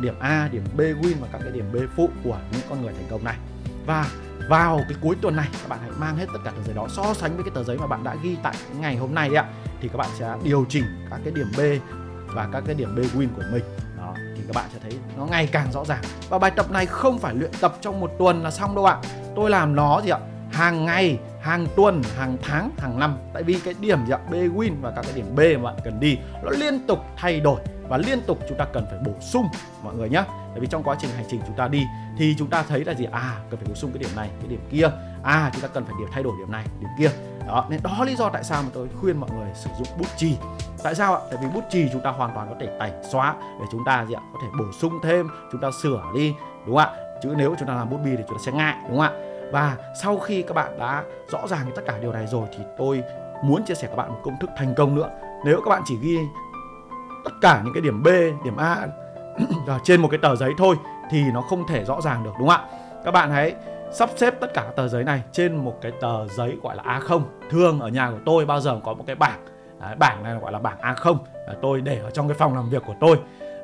điểm 0.00 0.14
A, 0.20 0.48
điểm 0.52 0.64
B 0.76 0.80
win 0.80 1.14
và 1.20 1.28
các 1.32 1.40
cái 1.42 1.52
điểm 1.52 1.72
B 1.72 1.76
phụ 1.96 2.10
của 2.24 2.38
những 2.52 2.60
con 2.70 2.82
người 2.82 2.92
thành 2.92 3.06
công 3.10 3.24
này. 3.24 3.36
Và 3.86 4.06
vào 4.48 4.80
cái 4.88 4.98
cuối 5.00 5.16
tuần 5.22 5.36
này 5.36 5.48
các 5.52 5.68
bạn 5.68 5.78
hãy 5.82 5.90
mang 5.98 6.16
hết 6.16 6.26
tất 6.32 6.38
cả 6.44 6.50
tờ 6.50 6.62
giấy 6.62 6.74
đó 6.74 6.86
so 6.88 7.14
sánh 7.14 7.34
với 7.34 7.44
cái 7.44 7.52
tờ 7.54 7.64
giấy 7.64 7.78
mà 7.78 7.86
bạn 7.86 8.04
đã 8.04 8.16
ghi 8.22 8.36
tại 8.42 8.54
ngày 8.80 8.96
hôm 8.96 9.14
nay 9.14 9.30
ạ 9.34 9.44
thì 9.80 9.88
các 9.88 9.96
bạn 9.96 10.10
sẽ 10.18 10.34
điều 10.42 10.66
chỉnh 10.68 10.84
các 11.10 11.20
cái 11.24 11.32
điểm 11.32 11.46
B 11.56 11.60
và 12.34 12.48
các 12.52 12.62
cái 12.66 12.74
điểm 12.74 12.94
B 12.96 12.98
win 12.98 13.28
của 13.36 13.42
mình. 13.52 13.64
Đó 13.96 14.14
thì 14.36 14.42
các 14.46 14.54
bạn 14.54 14.70
sẽ 14.72 14.78
thấy 14.82 14.98
nó 15.16 15.26
ngày 15.26 15.46
càng 15.46 15.72
rõ 15.72 15.84
ràng. 15.84 16.02
Và 16.28 16.38
bài 16.38 16.50
tập 16.50 16.70
này 16.70 16.86
không 16.86 17.18
phải 17.18 17.34
luyện 17.34 17.50
tập 17.60 17.76
trong 17.80 18.00
một 18.00 18.10
tuần 18.18 18.42
là 18.42 18.50
xong 18.50 18.74
đâu 18.74 18.84
ạ. 18.84 18.96
Tôi 19.36 19.50
làm 19.50 19.74
nó 19.74 20.00
gì 20.04 20.10
ạ? 20.10 20.18
Hàng 20.52 20.84
ngày 20.84 21.18
hàng 21.48 21.66
tuần, 21.76 22.02
hàng 22.16 22.36
tháng, 22.42 22.70
hàng 22.78 22.98
năm. 22.98 23.16
Tại 23.32 23.42
vì 23.42 23.60
cái 23.64 23.74
điểm 23.80 23.98
dạng 24.08 24.30
B 24.30 24.34
win 24.34 24.72
và 24.80 24.90
các 24.90 25.02
cái 25.02 25.12
điểm 25.14 25.34
B 25.34 25.38
mà 25.38 25.70
bạn 25.70 25.80
cần 25.84 26.00
đi, 26.00 26.18
nó 26.42 26.50
liên 26.50 26.86
tục 26.86 26.98
thay 27.16 27.40
đổi 27.40 27.60
và 27.88 27.96
liên 27.96 28.20
tục 28.26 28.38
chúng 28.48 28.58
ta 28.58 28.64
cần 28.64 28.86
phải 28.90 28.98
bổ 29.04 29.12
sung, 29.20 29.46
mọi 29.82 29.94
người 29.94 30.08
nhé 30.08 30.24
tại 30.28 30.60
vì 30.60 30.66
trong 30.66 30.82
quá 30.82 30.96
trình 31.00 31.10
hành 31.10 31.24
trình 31.30 31.40
chúng 31.46 31.56
ta 31.56 31.68
đi 31.68 31.86
thì 32.18 32.34
chúng 32.38 32.50
ta 32.50 32.62
thấy 32.68 32.84
là 32.84 32.94
gì? 32.94 33.04
À 33.04 33.36
cần 33.50 33.60
phải 33.60 33.68
bổ 33.68 33.74
sung 33.74 33.90
cái 33.92 33.98
điểm 33.98 34.10
này, 34.16 34.30
cái 34.40 34.48
điểm 34.48 34.60
kia. 34.70 34.90
À 35.22 35.50
chúng 35.52 35.62
ta 35.62 35.68
cần 35.68 35.84
phải 35.84 35.94
điều 35.98 36.08
thay 36.12 36.22
đổi 36.22 36.32
điểm 36.38 36.52
này, 36.52 36.64
điểm 36.80 36.88
kia. 36.98 37.10
Đó, 37.46 37.66
nên 37.70 37.80
đó 37.82 38.04
lý 38.06 38.16
do 38.16 38.28
tại 38.28 38.44
sao 38.44 38.62
mà 38.62 38.68
tôi 38.74 38.88
khuyên 39.00 39.16
mọi 39.16 39.30
người 39.30 39.48
sử 39.54 39.70
dụng 39.78 39.98
bút 39.98 40.08
chì. 40.16 40.36
Tại 40.82 40.94
sao 40.94 41.14
ạ? 41.14 41.20
Tại 41.30 41.38
vì 41.42 41.48
bút 41.54 41.64
chì 41.70 41.88
chúng 41.92 42.02
ta 42.02 42.10
hoàn 42.10 42.34
toàn 42.34 42.48
có 42.48 42.54
thể 42.60 42.68
tẩy 42.78 42.90
xóa 43.10 43.34
để 43.60 43.66
chúng 43.72 43.84
ta 43.86 44.04
gì 44.04 44.14
ạ? 44.14 44.22
Có 44.32 44.38
thể 44.42 44.48
bổ 44.58 44.64
sung 44.78 44.98
thêm, 45.02 45.28
chúng 45.52 45.60
ta 45.60 45.70
sửa 45.82 46.02
đi, 46.14 46.34
đúng 46.66 46.76
không 46.76 46.94
ạ? 46.94 47.18
Chứ 47.22 47.34
nếu 47.36 47.54
chúng 47.58 47.68
ta 47.68 47.74
làm 47.74 47.90
bút 47.90 47.98
bi 48.04 48.10
thì 48.16 48.22
chúng 48.28 48.38
ta 48.38 48.42
sẽ 48.46 48.52
ngại, 48.52 48.76
đúng 48.88 48.98
không 48.98 49.00
ạ? 49.00 49.27
Và 49.52 49.76
sau 50.02 50.18
khi 50.18 50.42
các 50.42 50.54
bạn 50.54 50.78
đã 50.78 51.04
rõ 51.32 51.46
ràng 51.46 51.66
tất 51.76 51.82
cả 51.86 51.98
điều 52.00 52.12
này 52.12 52.26
rồi 52.26 52.46
thì 52.58 52.64
tôi 52.78 53.02
muốn 53.44 53.64
chia 53.64 53.74
sẻ 53.74 53.88
các 53.88 53.96
bạn 53.96 54.08
một 54.08 54.20
công 54.22 54.38
thức 54.40 54.50
thành 54.56 54.74
công 54.74 54.94
nữa 54.94 55.10
nếu 55.44 55.60
các 55.64 55.68
bạn 55.70 55.82
chỉ 55.86 55.96
ghi 56.02 56.18
tất 57.24 57.30
cả 57.40 57.62
những 57.64 57.74
cái 57.74 57.80
điểm 57.80 58.02
B, 58.02 58.08
điểm 58.44 58.56
A 58.56 58.86
trên 59.84 60.00
một 60.00 60.08
cái 60.10 60.18
tờ 60.22 60.36
giấy 60.36 60.52
thôi 60.58 60.76
thì 61.10 61.22
nó 61.34 61.40
không 61.40 61.66
thể 61.66 61.84
rõ 61.84 62.00
ràng 62.00 62.24
được 62.24 62.32
đúng 62.38 62.48
không 62.48 62.60
ạ? 62.60 62.78
Các 63.04 63.10
bạn 63.10 63.30
hãy 63.30 63.54
sắp 63.90 64.10
xếp 64.16 64.34
tất 64.40 64.54
cả 64.54 64.62
các 64.62 64.76
tờ 64.76 64.88
giấy 64.88 65.04
này 65.04 65.22
trên 65.32 65.56
một 65.56 65.78
cái 65.80 65.92
tờ 66.00 66.28
giấy 66.28 66.56
gọi 66.62 66.76
là 66.76 66.82
A0. 66.82 67.20
Thường 67.50 67.80
ở 67.80 67.88
nhà 67.88 68.10
của 68.10 68.18
tôi 68.24 68.46
bao 68.46 68.60
giờ 68.60 68.80
có 68.84 68.94
một 68.94 69.04
cái 69.06 69.16
bảng. 69.16 69.38
Đấy, 69.80 69.94
bảng 69.98 70.22
này 70.22 70.34
gọi 70.34 70.52
là 70.52 70.58
bảng 70.58 70.78
A0. 70.80 71.16
Đấy, 71.46 71.56
tôi 71.62 71.80
để 71.80 72.00
ở 72.04 72.10
trong 72.10 72.28
cái 72.28 72.36
phòng 72.38 72.54
làm 72.54 72.70
việc 72.70 72.82
của 72.86 72.94
tôi. 73.00 73.16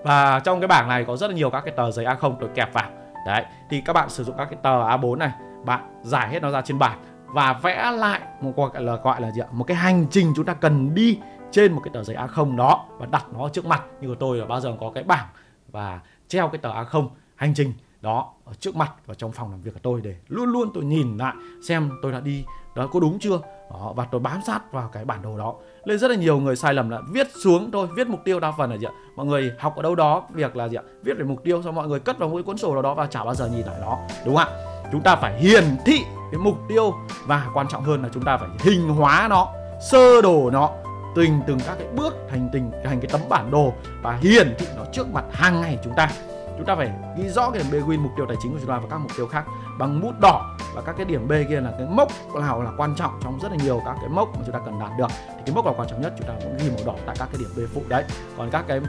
Và 0.02 0.40
trong 0.40 0.60
cái 0.60 0.68
bảng 0.68 0.88
này 0.88 1.04
có 1.04 1.16
rất 1.16 1.30
là 1.30 1.36
nhiều 1.36 1.50
các 1.50 1.60
cái 1.64 1.74
tờ 1.76 1.90
giấy 1.90 2.04
A0 2.04 2.34
tôi 2.40 2.48
kẹp 2.54 2.72
vào. 2.72 2.90
Đấy, 3.26 3.44
thì 3.70 3.80
các 3.80 3.92
bạn 3.92 4.08
sử 4.08 4.24
dụng 4.24 4.36
các 4.38 4.44
cái 4.44 4.58
tờ 4.62 4.88
A4 4.88 5.18
này, 5.18 5.30
bạn 5.64 6.00
giải 6.02 6.28
hết 6.28 6.42
nó 6.42 6.50
ra 6.50 6.60
trên 6.60 6.78
bảng 6.78 6.98
và 7.26 7.52
vẽ 7.62 7.90
lại 7.90 8.20
một 8.40 8.56
gọi 8.56 8.82
là 8.82 8.96
gọi 8.96 9.20
là 9.20 9.30
gì 9.30 9.40
ạ? 9.40 9.46
Một 9.52 9.64
cái 9.64 9.76
hành 9.76 10.06
trình 10.10 10.32
chúng 10.36 10.44
ta 10.44 10.54
cần 10.54 10.94
đi 10.94 11.18
trên 11.50 11.72
một 11.72 11.80
cái 11.84 11.90
tờ 11.94 12.04
giấy 12.04 12.16
A0 12.16 12.56
đó 12.56 12.84
và 12.98 13.06
đặt 13.06 13.24
nó 13.32 13.48
trước 13.48 13.66
mặt 13.66 13.82
như 14.00 14.08
của 14.08 14.14
tôi 14.14 14.38
là 14.38 14.46
bao 14.46 14.60
giờ 14.60 14.76
có 14.80 14.90
cái 14.94 15.04
bảng 15.04 15.26
và 15.72 16.00
treo 16.28 16.48
cái 16.48 16.58
tờ 16.58 16.72
A0 16.72 17.08
hành 17.36 17.54
trình 17.54 17.72
đó 18.00 18.32
ở 18.44 18.52
trước 18.54 18.76
mặt 18.76 18.92
và 19.06 19.14
trong 19.14 19.32
phòng 19.32 19.50
làm 19.50 19.62
việc 19.62 19.74
của 19.74 19.80
tôi 19.82 20.00
để 20.00 20.16
luôn 20.28 20.48
luôn 20.48 20.70
tôi 20.74 20.84
nhìn 20.84 21.16
lại 21.16 21.34
xem 21.68 21.90
tôi 22.02 22.12
đã 22.12 22.20
đi 22.20 22.44
đó 22.74 22.86
có 22.86 23.00
đúng 23.00 23.18
chưa? 23.18 23.40
Đó, 23.70 23.92
và 23.96 24.04
tôi 24.04 24.20
bám 24.20 24.40
sát 24.46 24.72
vào 24.72 24.88
cái 24.92 25.04
bản 25.04 25.22
đồ 25.22 25.38
đó. 25.38 25.54
Nên 25.86 25.98
rất 25.98 26.10
là 26.10 26.16
nhiều 26.16 26.38
người 26.38 26.56
sai 26.56 26.74
lầm 26.74 26.90
là 26.90 27.00
viết 27.10 27.28
xuống 27.44 27.70
thôi 27.70 27.88
viết 27.96 28.08
mục 28.08 28.20
tiêu 28.24 28.40
đa 28.40 28.52
phần 28.58 28.70
là 28.70 28.76
gì 28.76 28.86
ạ? 28.86 28.92
Mọi 29.16 29.26
người 29.26 29.52
học 29.58 29.76
ở 29.76 29.82
đâu 29.82 29.94
đó 29.94 30.22
việc 30.30 30.56
là 30.56 30.68
gì 30.68 30.76
ạ? 30.76 30.82
Viết 31.02 31.14
về 31.18 31.24
mục 31.24 31.44
tiêu 31.44 31.62
xong 31.62 31.74
mọi 31.74 31.88
người 31.88 32.00
cất 32.00 32.18
vào 32.18 32.28
mỗi 32.28 32.42
cái 32.42 32.46
cuốn 32.46 32.58
sổ 32.58 32.72
nào 32.72 32.82
đó 32.82 32.94
và 32.94 33.06
chả 33.06 33.24
bao 33.24 33.34
giờ 33.34 33.48
nhìn 33.48 33.66
lại 33.66 33.76
nó. 33.80 33.98
Đúng 34.24 34.36
không 34.36 34.46
ạ? 34.46 34.63
Chúng 34.94 35.02
ta 35.02 35.16
phải 35.16 35.38
hiển 35.38 35.64
thị 35.86 36.04
cái 36.30 36.38
mục 36.38 36.58
tiêu 36.68 36.94
và 37.26 37.46
quan 37.54 37.68
trọng 37.68 37.82
hơn 37.82 38.02
là 38.02 38.08
chúng 38.14 38.24
ta 38.24 38.36
phải 38.36 38.48
hình 38.58 38.88
hóa 38.88 39.26
nó 39.30 39.48
sơ 39.90 40.22
đồ 40.22 40.50
nó 40.50 40.70
từng 41.14 41.40
từng 41.46 41.58
các 41.66 41.74
cái 41.78 41.86
bước 41.96 42.14
thành 42.30 42.48
tình 42.52 42.70
thành 42.84 43.00
cái 43.00 43.08
tấm 43.12 43.20
bản 43.28 43.50
đồ 43.50 43.72
và 44.02 44.18
hiển 44.20 44.54
thị 44.58 44.66
nó 44.76 44.82
trước 44.92 45.08
mặt 45.08 45.24
hàng 45.32 45.60
ngày 45.60 45.78
chúng 45.84 45.94
ta. 45.96 46.08
Chúng 46.56 46.66
ta 46.66 46.76
phải 46.76 46.90
ghi 47.18 47.28
rõ 47.28 47.50
cái 47.50 47.62
điểm 47.62 47.82
B 47.82 47.88
win 47.88 48.00
mục 48.00 48.12
tiêu 48.16 48.26
tài 48.28 48.36
chính 48.42 48.52
của 48.52 48.58
chúng 48.58 48.68
ta 48.68 48.78
và 48.78 48.86
các 48.90 48.98
mục 48.98 49.10
tiêu 49.16 49.26
khác 49.26 49.44
bằng 49.78 50.00
bút 50.00 50.20
đỏ. 50.20 50.56
Và 50.74 50.82
các 50.82 50.94
cái 50.96 51.04
điểm 51.04 51.28
B 51.28 51.32
kia 51.48 51.60
là 51.60 51.72
cái 51.78 51.86
mốc 51.90 52.08
nào 52.40 52.62
là 52.62 52.70
quan 52.76 52.94
trọng 52.94 53.20
trong 53.24 53.38
rất 53.42 53.52
là 53.52 53.56
nhiều 53.64 53.82
các 53.84 53.96
cái 54.00 54.08
mốc 54.08 54.28
mà 54.34 54.40
chúng 54.46 54.54
ta 54.54 54.60
cần 54.64 54.78
đạt 54.80 54.90
được. 54.98 55.08
Thì 55.28 55.42
cái 55.46 55.54
mốc 55.54 55.64
nào 55.64 55.74
quan 55.76 55.88
trọng 55.88 56.02
nhất 56.02 56.12
chúng 56.18 56.28
ta 56.28 56.34
cũng 56.42 56.56
ghi 56.56 56.70
màu 56.70 56.86
đỏ 56.86 56.94
tại 57.06 57.16
các 57.18 57.28
cái 57.32 57.38
điểm 57.38 57.50
B 57.56 57.74
phụ 57.74 57.82
đấy. 57.88 58.04
Còn 58.38 58.50
các 58.50 58.64
cái 58.68 58.80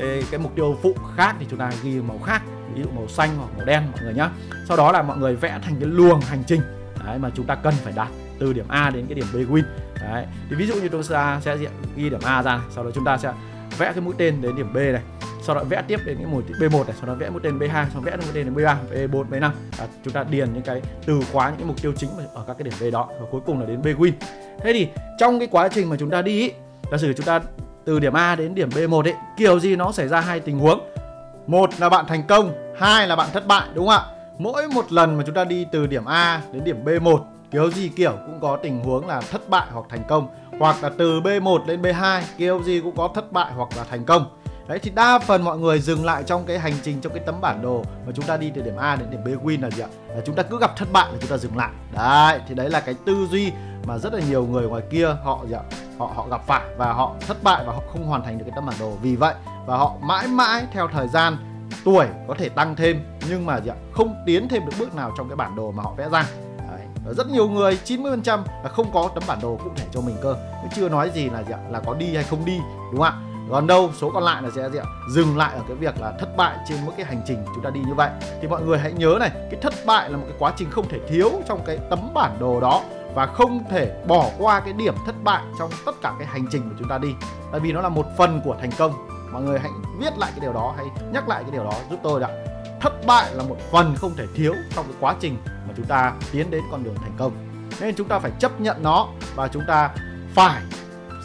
cái, 0.00 0.22
cái 0.30 0.40
mục 0.40 0.52
tiêu 0.56 0.76
phụ 0.82 0.92
khác 1.16 1.36
thì 1.40 1.46
chúng 1.50 1.58
ta 1.58 1.70
ghi 1.82 2.00
màu 2.00 2.18
khác 2.24 2.42
ví 2.74 2.82
dụ 2.82 2.88
màu 2.90 3.08
xanh 3.08 3.36
hoặc 3.36 3.48
màu 3.56 3.66
đen 3.66 3.82
mọi 3.92 4.02
người 4.02 4.14
nhé. 4.14 4.28
sau 4.68 4.76
đó 4.76 4.92
là 4.92 5.02
mọi 5.02 5.18
người 5.18 5.36
vẽ 5.36 5.58
thành 5.62 5.76
cái 5.80 5.88
luồng 5.88 6.20
hành 6.20 6.42
trình. 6.46 6.60
Đấy 7.06 7.18
mà 7.18 7.30
chúng 7.34 7.46
ta 7.46 7.54
cần 7.54 7.74
phải 7.74 7.92
đạt 7.96 8.08
từ 8.38 8.52
điểm 8.52 8.68
A 8.68 8.90
đến 8.90 9.06
cái 9.06 9.14
điểm 9.14 9.26
B 9.32 9.36
win. 9.36 9.62
Đấy 10.02 10.26
thì 10.50 10.56
ví 10.56 10.66
dụ 10.66 10.74
như 10.74 10.88
chúng 10.88 11.02
ta 11.02 11.40
sẽ 11.44 11.56
ghi 11.96 12.10
điểm 12.10 12.20
A 12.24 12.42
ra 12.42 12.60
sau 12.74 12.84
đó 12.84 12.90
chúng 12.94 13.04
ta 13.04 13.18
sẽ 13.18 13.32
vẽ 13.78 13.92
cái 13.92 14.00
mũi 14.00 14.14
tên 14.18 14.42
đến 14.42 14.56
điểm 14.56 14.72
B 14.72 14.76
này. 14.76 15.02
Sau 15.42 15.56
đó 15.56 15.64
vẽ 15.64 15.82
tiếp 15.88 16.00
đến 16.06 16.16
cái 16.16 16.26
mũi 16.26 16.42
B1 16.60 16.86
này 16.86 16.94
sau 17.00 17.06
đó 17.06 17.14
vẽ 17.14 17.30
mũi 17.30 17.40
tên 17.42 17.58
B2 17.58 17.68
sau 17.68 17.86
đó 17.94 18.00
vẽ 18.00 18.16
mũi 18.16 18.26
tên 18.34 18.44
đến 18.44 18.54
B3 18.54 18.76
B4 18.92 19.24
B5 19.30 19.50
à, 19.78 19.86
chúng 20.04 20.12
ta 20.14 20.24
điền 20.30 20.52
những 20.52 20.62
cái 20.62 20.82
từ 21.06 21.20
khóa 21.32 21.48
những 21.48 21.58
cái 21.58 21.66
mục 21.66 21.82
tiêu 21.82 21.92
chính 21.96 22.10
ở 22.34 22.44
các 22.46 22.56
cái 22.58 22.64
điểm 22.64 22.74
B 22.80 22.92
đó. 22.92 23.08
Và 23.20 23.26
cuối 23.30 23.40
cùng 23.46 23.60
là 23.60 23.66
đến 23.66 23.82
B 23.82 23.86
win. 23.86 24.12
Thế 24.62 24.72
thì 24.72 24.88
trong 25.18 25.38
cái 25.38 25.48
quá 25.50 25.68
trình 25.68 25.88
mà 25.88 25.96
chúng 25.98 26.10
ta 26.10 26.22
đi 26.22 26.40
ý, 26.40 26.52
giả 26.90 26.98
sử 26.98 27.12
chúng 27.12 27.26
ta 27.26 27.40
từ 27.84 27.98
điểm 27.98 28.12
A 28.12 28.34
đến 28.34 28.54
điểm 28.54 28.68
B1 28.68 29.02
ấy 29.02 29.14
kiểu 29.36 29.60
gì 29.60 29.76
nó 29.76 29.92
xảy 29.92 30.08
ra 30.08 30.20
hai 30.20 30.40
tình 30.40 30.58
huống 30.58 30.80
một 31.46 31.70
là 31.78 31.88
bạn 31.88 32.04
thành 32.08 32.22
công, 32.26 32.52
hai 32.78 33.08
là 33.08 33.16
bạn 33.16 33.28
thất 33.32 33.46
bại, 33.46 33.68
đúng 33.74 33.86
không 33.86 33.96
ạ? 33.96 34.02
Mỗi 34.38 34.68
một 34.68 34.92
lần 34.92 35.16
mà 35.16 35.24
chúng 35.26 35.34
ta 35.34 35.44
đi 35.44 35.66
từ 35.72 35.86
điểm 35.86 36.04
A 36.04 36.40
đến 36.52 36.64
điểm 36.64 36.84
B1 36.84 37.18
kiểu 37.50 37.70
gì 37.70 37.88
kiểu 37.96 38.12
cũng 38.26 38.40
có 38.40 38.58
tình 38.62 38.84
huống 38.84 39.06
là 39.06 39.20
thất 39.20 39.48
bại 39.48 39.66
hoặc 39.72 39.86
thành 39.88 40.02
công. 40.08 40.28
Hoặc 40.58 40.76
là 40.82 40.90
từ 40.98 41.20
B1 41.20 41.66
lên 41.66 41.82
B2 41.82 42.22
kiểu 42.38 42.62
gì 42.62 42.80
cũng 42.80 42.96
có 42.96 43.08
thất 43.14 43.32
bại 43.32 43.52
hoặc 43.56 43.68
là 43.76 43.84
thành 43.84 44.04
công. 44.04 44.26
Đấy 44.68 44.78
thì 44.78 44.90
đa 44.90 45.18
phần 45.18 45.42
mọi 45.42 45.58
người 45.58 45.80
dừng 45.80 46.04
lại 46.04 46.22
trong 46.26 46.44
cái 46.46 46.58
hành 46.58 46.72
trình 46.82 47.00
trong 47.00 47.12
cái 47.12 47.22
tấm 47.26 47.40
bản 47.40 47.62
đồ 47.62 47.84
mà 48.06 48.12
chúng 48.14 48.24
ta 48.24 48.36
đi 48.36 48.50
từ 48.54 48.62
điểm 48.62 48.76
A 48.76 48.96
đến 48.96 49.10
điểm 49.10 49.24
B 49.24 49.46
win 49.46 49.62
là 49.62 49.70
gì 49.70 49.82
ạ? 49.82 49.88
Là 50.08 50.20
chúng 50.26 50.34
ta 50.34 50.42
cứ 50.42 50.58
gặp 50.60 50.76
thất 50.76 50.92
bại 50.92 51.12
là 51.12 51.18
chúng 51.20 51.30
ta 51.30 51.36
dừng 51.36 51.56
lại. 51.56 51.70
Đấy, 51.92 52.40
thì 52.48 52.54
đấy 52.54 52.70
là 52.70 52.80
cái 52.80 52.94
tư 53.06 53.26
duy 53.30 53.52
mà 53.86 53.98
rất 53.98 54.14
là 54.14 54.20
nhiều 54.28 54.46
người 54.46 54.68
ngoài 54.68 54.82
kia 54.90 55.16
họ 55.24 55.40
gì 55.48 55.54
ạ? 55.54 55.62
Họ 55.98 56.12
họ 56.16 56.26
gặp 56.30 56.46
phải 56.46 56.64
và 56.76 56.92
họ 56.92 57.14
thất 57.26 57.42
bại 57.42 57.64
và 57.66 57.72
họ 57.72 57.82
không 57.92 58.04
hoàn 58.04 58.22
thành 58.24 58.38
được 58.38 58.44
cái 58.46 58.52
tấm 58.56 58.66
bản 58.66 58.76
đồ. 58.80 58.90
Vì 59.02 59.16
vậy 59.16 59.34
và 59.66 59.76
họ 59.76 59.94
mãi 60.02 60.28
mãi 60.28 60.64
theo 60.72 60.88
thời 60.92 61.08
gian 61.08 61.36
tuổi 61.84 62.06
có 62.28 62.34
thể 62.38 62.48
tăng 62.48 62.76
thêm 62.76 63.00
nhưng 63.30 63.46
mà 63.46 63.60
gì 63.60 63.70
ạ? 63.70 63.76
không 63.92 64.14
tiến 64.26 64.48
thêm 64.48 64.66
được 64.66 64.72
bước 64.78 64.94
nào 64.94 65.12
trong 65.18 65.28
cái 65.28 65.36
bản 65.36 65.56
đồ 65.56 65.70
mà 65.72 65.82
họ 65.82 65.94
vẽ 65.96 66.08
ra. 66.08 66.26
Đấy. 66.70 66.80
rất 67.16 67.30
nhiều 67.30 67.48
người 67.48 67.78
90% 67.84 68.42
là 68.62 68.68
không 68.68 68.92
có 68.92 69.10
tấm 69.14 69.22
bản 69.26 69.38
đồ 69.42 69.58
cụ 69.64 69.70
thể 69.76 69.84
cho 69.92 70.00
mình 70.00 70.16
cơ. 70.22 70.36
Chưa 70.76 70.88
nói 70.88 71.10
gì 71.14 71.30
là 71.30 71.42
gì 71.42 71.52
ạ? 71.52 71.58
là 71.70 71.80
có 71.80 71.94
đi 71.94 72.14
hay 72.14 72.24
không 72.24 72.44
đi, 72.44 72.58
đúng 72.92 73.00
không 73.00 73.02
ạ? 73.02 73.35
Còn 73.50 73.66
đâu, 73.66 73.90
số 73.94 74.10
còn 74.10 74.22
lại 74.22 74.42
là 74.42 74.50
sẽ 74.50 74.70
gì 74.70 74.78
ạ 74.78 74.84
dừng 75.10 75.36
lại 75.36 75.54
ở 75.54 75.62
cái 75.68 75.76
việc 75.76 76.00
là 76.00 76.12
thất 76.20 76.36
bại 76.36 76.56
trên 76.68 76.78
mỗi 76.84 76.94
cái 76.96 77.06
hành 77.06 77.22
trình 77.26 77.44
chúng 77.54 77.64
ta 77.64 77.70
đi 77.70 77.80
như 77.86 77.94
vậy. 77.94 78.10
Thì 78.42 78.48
mọi 78.48 78.62
người 78.62 78.78
hãy 78.78 78.92
nhớ 78.92 79.16
này, 79.20 79.30
cái 79.50 79.60
thất 79.62 79.74
bại 79.86 80.10
là 80.10 80.16
một 80.16 80.24
cái 80.28 80.36
quá 80.38 80.52
trình 80.56 80.70
không 80.70 80.88
thể 80.88 80.98
thiếu 81.08 81.30
trong 81.48 81.60
cái 81.66 81.78
tấm 81.90 82.14
bản 82.14 82.36
đồ 82.40 82.60
đó 82.60 82.82
và 83.14 83.26
không 83.26 83.64
thể 83.70 84.02
bỏ 84.08 84.30
qua 84.38 84.60
cái 84.60 84.72
điểm 84.72 84.94
thất 85.06 85.14
bại 85.24 85.42
trong 85.58 85.70
tất 85.86 85.92
cả 86.02 86.14
cái 86.18 86.26
hành 86.26 86.46
trình 86.50 86.62
của 86.70 86.76
chúng 86.78 86.88
ta 86.88 86.98
đi. 86.98 87.08
Tại 87.52 87.60
vì 87.60 87.72
nó 87.72 87.80
là 87.80 87.88
một 87.88 88.06
phần 88.18 88.40
của 88.44 88.56
thành 88.60 88.70
công. 88.78 89.08
Mọi 89.32 89.42
người 89.42 89.58
hãy 89.58 89.70
viết 89.98 90.18
lại 90.18 90.30
cái 90.30 90.40
điều 90.40 90.52
đó 90.52 90.74
hay 90.76 90.86
nhắc 91.12 91.28
lại 91.28 91.42
cái 91.42 91.50
điều 91.50 91.64
đó 91.64 91.72
giúp 91.90 92.00
tôi 92.02 92.20
đã 92.20 92.28
thất 92.80 93.06
bại 93.06 93.34
là 93.34 93.42
một 93.42 93.56
phần 93.72 93.94
không 93.96 94.14
thể 94.16 94.26
thiếu 94.34 94.54
trong 94.74 94.84
cái 94.84 94.96
quá 95.00 95.14
trình 95.20 95.36
mà 95.44 95.74
chúng 95.76 95.86
ta 95.86 96.12
tiến 96.32 96.50
đến 96.50 96.62
con 96.70 96.84
đường 96.84 96.94
thành 96.94 97.12
công. 97.18 97.32
Nên 97.80 97.94
chúng 97.94 98.08
ta 98.08 98.18
phải 98.18 98.30
chấp 98.38 98.60
nhận 98.60 98.82
nó 98.82 99.08
và 99.34 99.48
chúng 99.48 99.62
ta 99.68 99.90
phải 100.34 100.62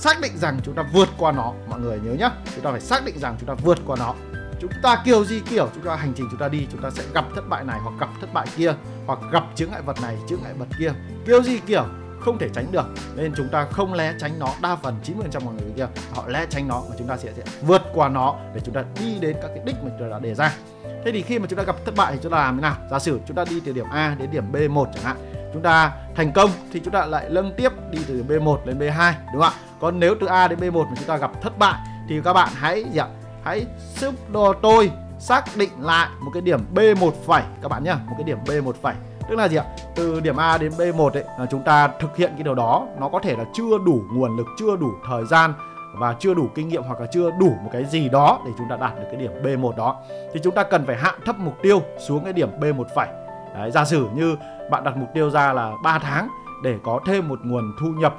xác 0.02 0.22
định 0.22 0.38
rằng 0.38 0.60
chúng 0.64 0.76
ta 0.76 0.84
vượt 0.94 1.10
qua 1.18 1.32
nó 1.32 1.54
mọi 1.70 1.80
người 1.80 2.00
nhớ 2.04 2.14
nhá 2.14 2.30
chúng 2.56 2.64
ta 2.64 2.72
phải 2.72 2.82
xác 2.82 3.06
định 3.06 3.20
rằng 3.20 3.36
chúng 3.40 3.48
ta 3.48 3.54
vượt 3.54 3.78
qua 3.86 3.96
nó 4.00 4.14
chúng 4.62 4.72
ta 4.84 5.02
kiểu 5.06 5.26
gì 5.26 5.42
kiểu 5.50 5.70
chúng 5.76 5.84
ta 5.84 5.96
hành 5.96 6.14
trình 6.16 6.28
chúng 6.32 6.40
ta 6.40 6.48
đi 6.48 6.68
chúng 6.72 6.82
ta 6.82 6.90
sẽ 6.90 7.04
gặp 7.14 7.26
thất 7.36 7.50
bại 7.50 7.64
này 7.64 7.80
hoặc 7.84 7.94
gặp 8.00 8.10
thất 8.22 8.34
bại 8.34 8.48
kia 8.58 8.74
hoặc 9.08 9.20
gặp 9.32 9.44
chướng 9.56 9.72
ngại 9.72 9.82
vật 9.82 10.02
này 10.02 10.18
chướng 10.30 10.40
ngại 10.44 10.54
vật 10.54 10.68
kia 10.80 10.94
kiểu 11.26 11.44
gì 11.44 11.60
kiểu 11.68 11.86
không 12.20 12.38
thể 12.38 12.50
tránh 12.54 12.72
được 12.72 12.86
nên 13.16 13.34
chúng 13.38 13.50
ta 13.50 13.66
không 13.72 13.98
né 13.98 14.14
tránh 14.20 14.40
nó 14.40 14.48
đa 14.62 14.76
phần 14.76 14.96
90% 15.32 15.46
mọi 15.46 15.54
người 15.54 15.72
kia 15.76 15.88
họ 16.14 16.28
né 16.28 16.46
tránh 16.50 16.68
nó 16.68 16.82
và 16.90 16.96
chúng 17.00 17.08
ta 17.08 17.18
sẽ, 17.18 17.34
sẽ 17.38 17.44
vượt 17.62 17.82
qua 17.94 18.10
nó 18.10 18.36
để 18.56 18.62
chúng 18.66 18.76
ta 18.76 18.84
đi 19.00 19.18
đến 19.20 19.36
các 19.42 19.48
cái 19.48 19.64
đích 19.66 19.76
mà 19.84 19.90
chúng 19.90 20.00
ta 20.00 20.08
đã 20.12 20.20
đề 20.20 20.36
ra 20.36 20.54
thế 20.86 21.12
thì 21.12 21.22
khi 21.22 21.40
mà 21.40 21.46
chúng 21.50 21.58
ta 21.58 21.64
gặp 21.64 21.76
thất 21.86 21.96
bại 21.96 22.14
thì 22.14 22.20
chúng 22.24 22.32
ta 22.32 22.38
làm 22.38 22.56
thế 22.56 22.62
nào 22.62 22.76
giả 22.92 23.00
sử 23.00 23.20
chúng 23.28 23.38
ta 23.38 23.46
đi 23.50 23.60
từ 23.66 23.74
điểm 23.74 23.86
A 23.92 24.16
đến 24.20 24.32
điểm 24.32 24.52
B1 24.52 24.86
chẳng 24.94 25.04
hạn 25.04 25.18
chúng 25.54 25.62
ta 25.62 25.92
thành 26.16 26.32
công 26.32 26.50
thì 26.74 26.82
chúng 26.84 26.94
ta 26.94 27.06
lại 27.06 27.30
lân 27.30 27.54
tiếp 27.58 27.72
đi 27.92 28.00
từ 28.08 28.24
B1 28.28 28.58
lên 28.66 28.80
B2 28.80 29.14
đúng 29.34 29.42
không 29.42 29.54
ạ 29.54 29.71
còn 29.82 30.00
nếu 30.00 30.16
từ 30.20 30.28
A 30.28 30.48
đến 30.48 30.60
B1 30.60 30.86
mà 30.86 30.94
chúng 30.96 31.08
ta 31.08 31.18
gặp 31.18 31.42
thất 31.42 31.60
bại 31.60 31.80
thì 32.10 32.22
các 32.24 32.34
bạn 32.34 32.50
hãy 32.54 32.84
gì 32.84 33.00
ạ? 33.00 33.08
Hãy 33.44 33.66
giúp 33.96 34.16
đồ 34.34 34.54
tôi 34.54 34.92
xác 35.20 35.44
định 35.56 35.70
lại 35.80 36.10
một 36.20 36.32
cái 36.34 36.42
điểm 36.42 36.60
B1 36.76 37.12
phẩy 37.26 37.44
các 37.62 37.68
bạn 37.68 37.84
nhá 37.84 37.98
một 38.08 38.16
cái 38.18 38.24
điểm 38.24 38.38
B1 38.46 38.74
phẩy. 38.82 38.94
Tức 39.30 39.36
là 39.36 39.48
gì 39.48 39.58
ạ? 39.58 39.66
Từ 39.96 40.20
điểm 40.20 40.38
A 40.38 40.58
đến 40.58 40.72
B1 40.72 41.10
ấy 41.10 41.24
là 41.40 41.46
chúng 41.52 41.64
ta 41.64 41.88
thực 41.88 42.18
hiện 42.18 42.32
cái 42.36 42.44
điều 42.44 42.56
đó 42.56 42.88
nó 43.00 43.10
có 43.10 43.20
thể 43.20 43.36
là 43.36 43.44
chưa 43.54 43.78
đủ 43.86 44.02
nguồn 44.14 44.38
lực 44.38 44.48
chưa 44.60 44.76
đủ 44.76 44.92
thời 45.08 45.26
gian 45.26 45.54
và 45.96 46.16
chưa 46.20 46.34
đủ 46.34 46.50
kinh 46.56 46.68
nghiệm 46.68 46.84
hoặc 46.84 47.00
là 47.02 47.08
chưa 47.12 47.32
đủ 47.40 47.54
một 47.64 47.70
cái 47.74 47.86
gì 47.86 48.10
đó 48.10 48.40
để 48.46 48.52
chúng 48.58 48.70
ta 48.70 48.78
đạt 48.78 48.96
được 48.96 49.06
cái 49.12 49.16
điểm 49.16 49.32
B1 49.44 49.76
đó. 49.76 49.96
Thì 50.34 50.40
chúng 50.44 50.56
ta 50.56 50.64
cần 50.64 50.86
phải 50.86 50.96
hạ 50.98 51.14
thấp 51.26 51.40
mục 51.40 51.54
tiêu 51.62 51.82
xuống 52.08 52.24
cái 52.24 52.34
điểm 52.34 52.50
B1 52.60 52.84
phẩy. 52.96 53.08
Đấy, 53.54 53.72
giả 53.72 53.86
sử 53.86 54.08
như 54.16 54.36
bạn 54.72 54.84
đặt 54.84 54.98
mục 54.98 55.10
tiêu 55.14 55.30
ra 55.30 55.54
là 55.54 55.72
3 55.84 56.00
tháng 56.00 56.28
để 56.64 56.78
có 56.84 57.00
thêm 57.06 57.28
một 57.28 57.40
nguồn 57.44 57.76
thu 57.80 57.88
nhập 57.88 58.16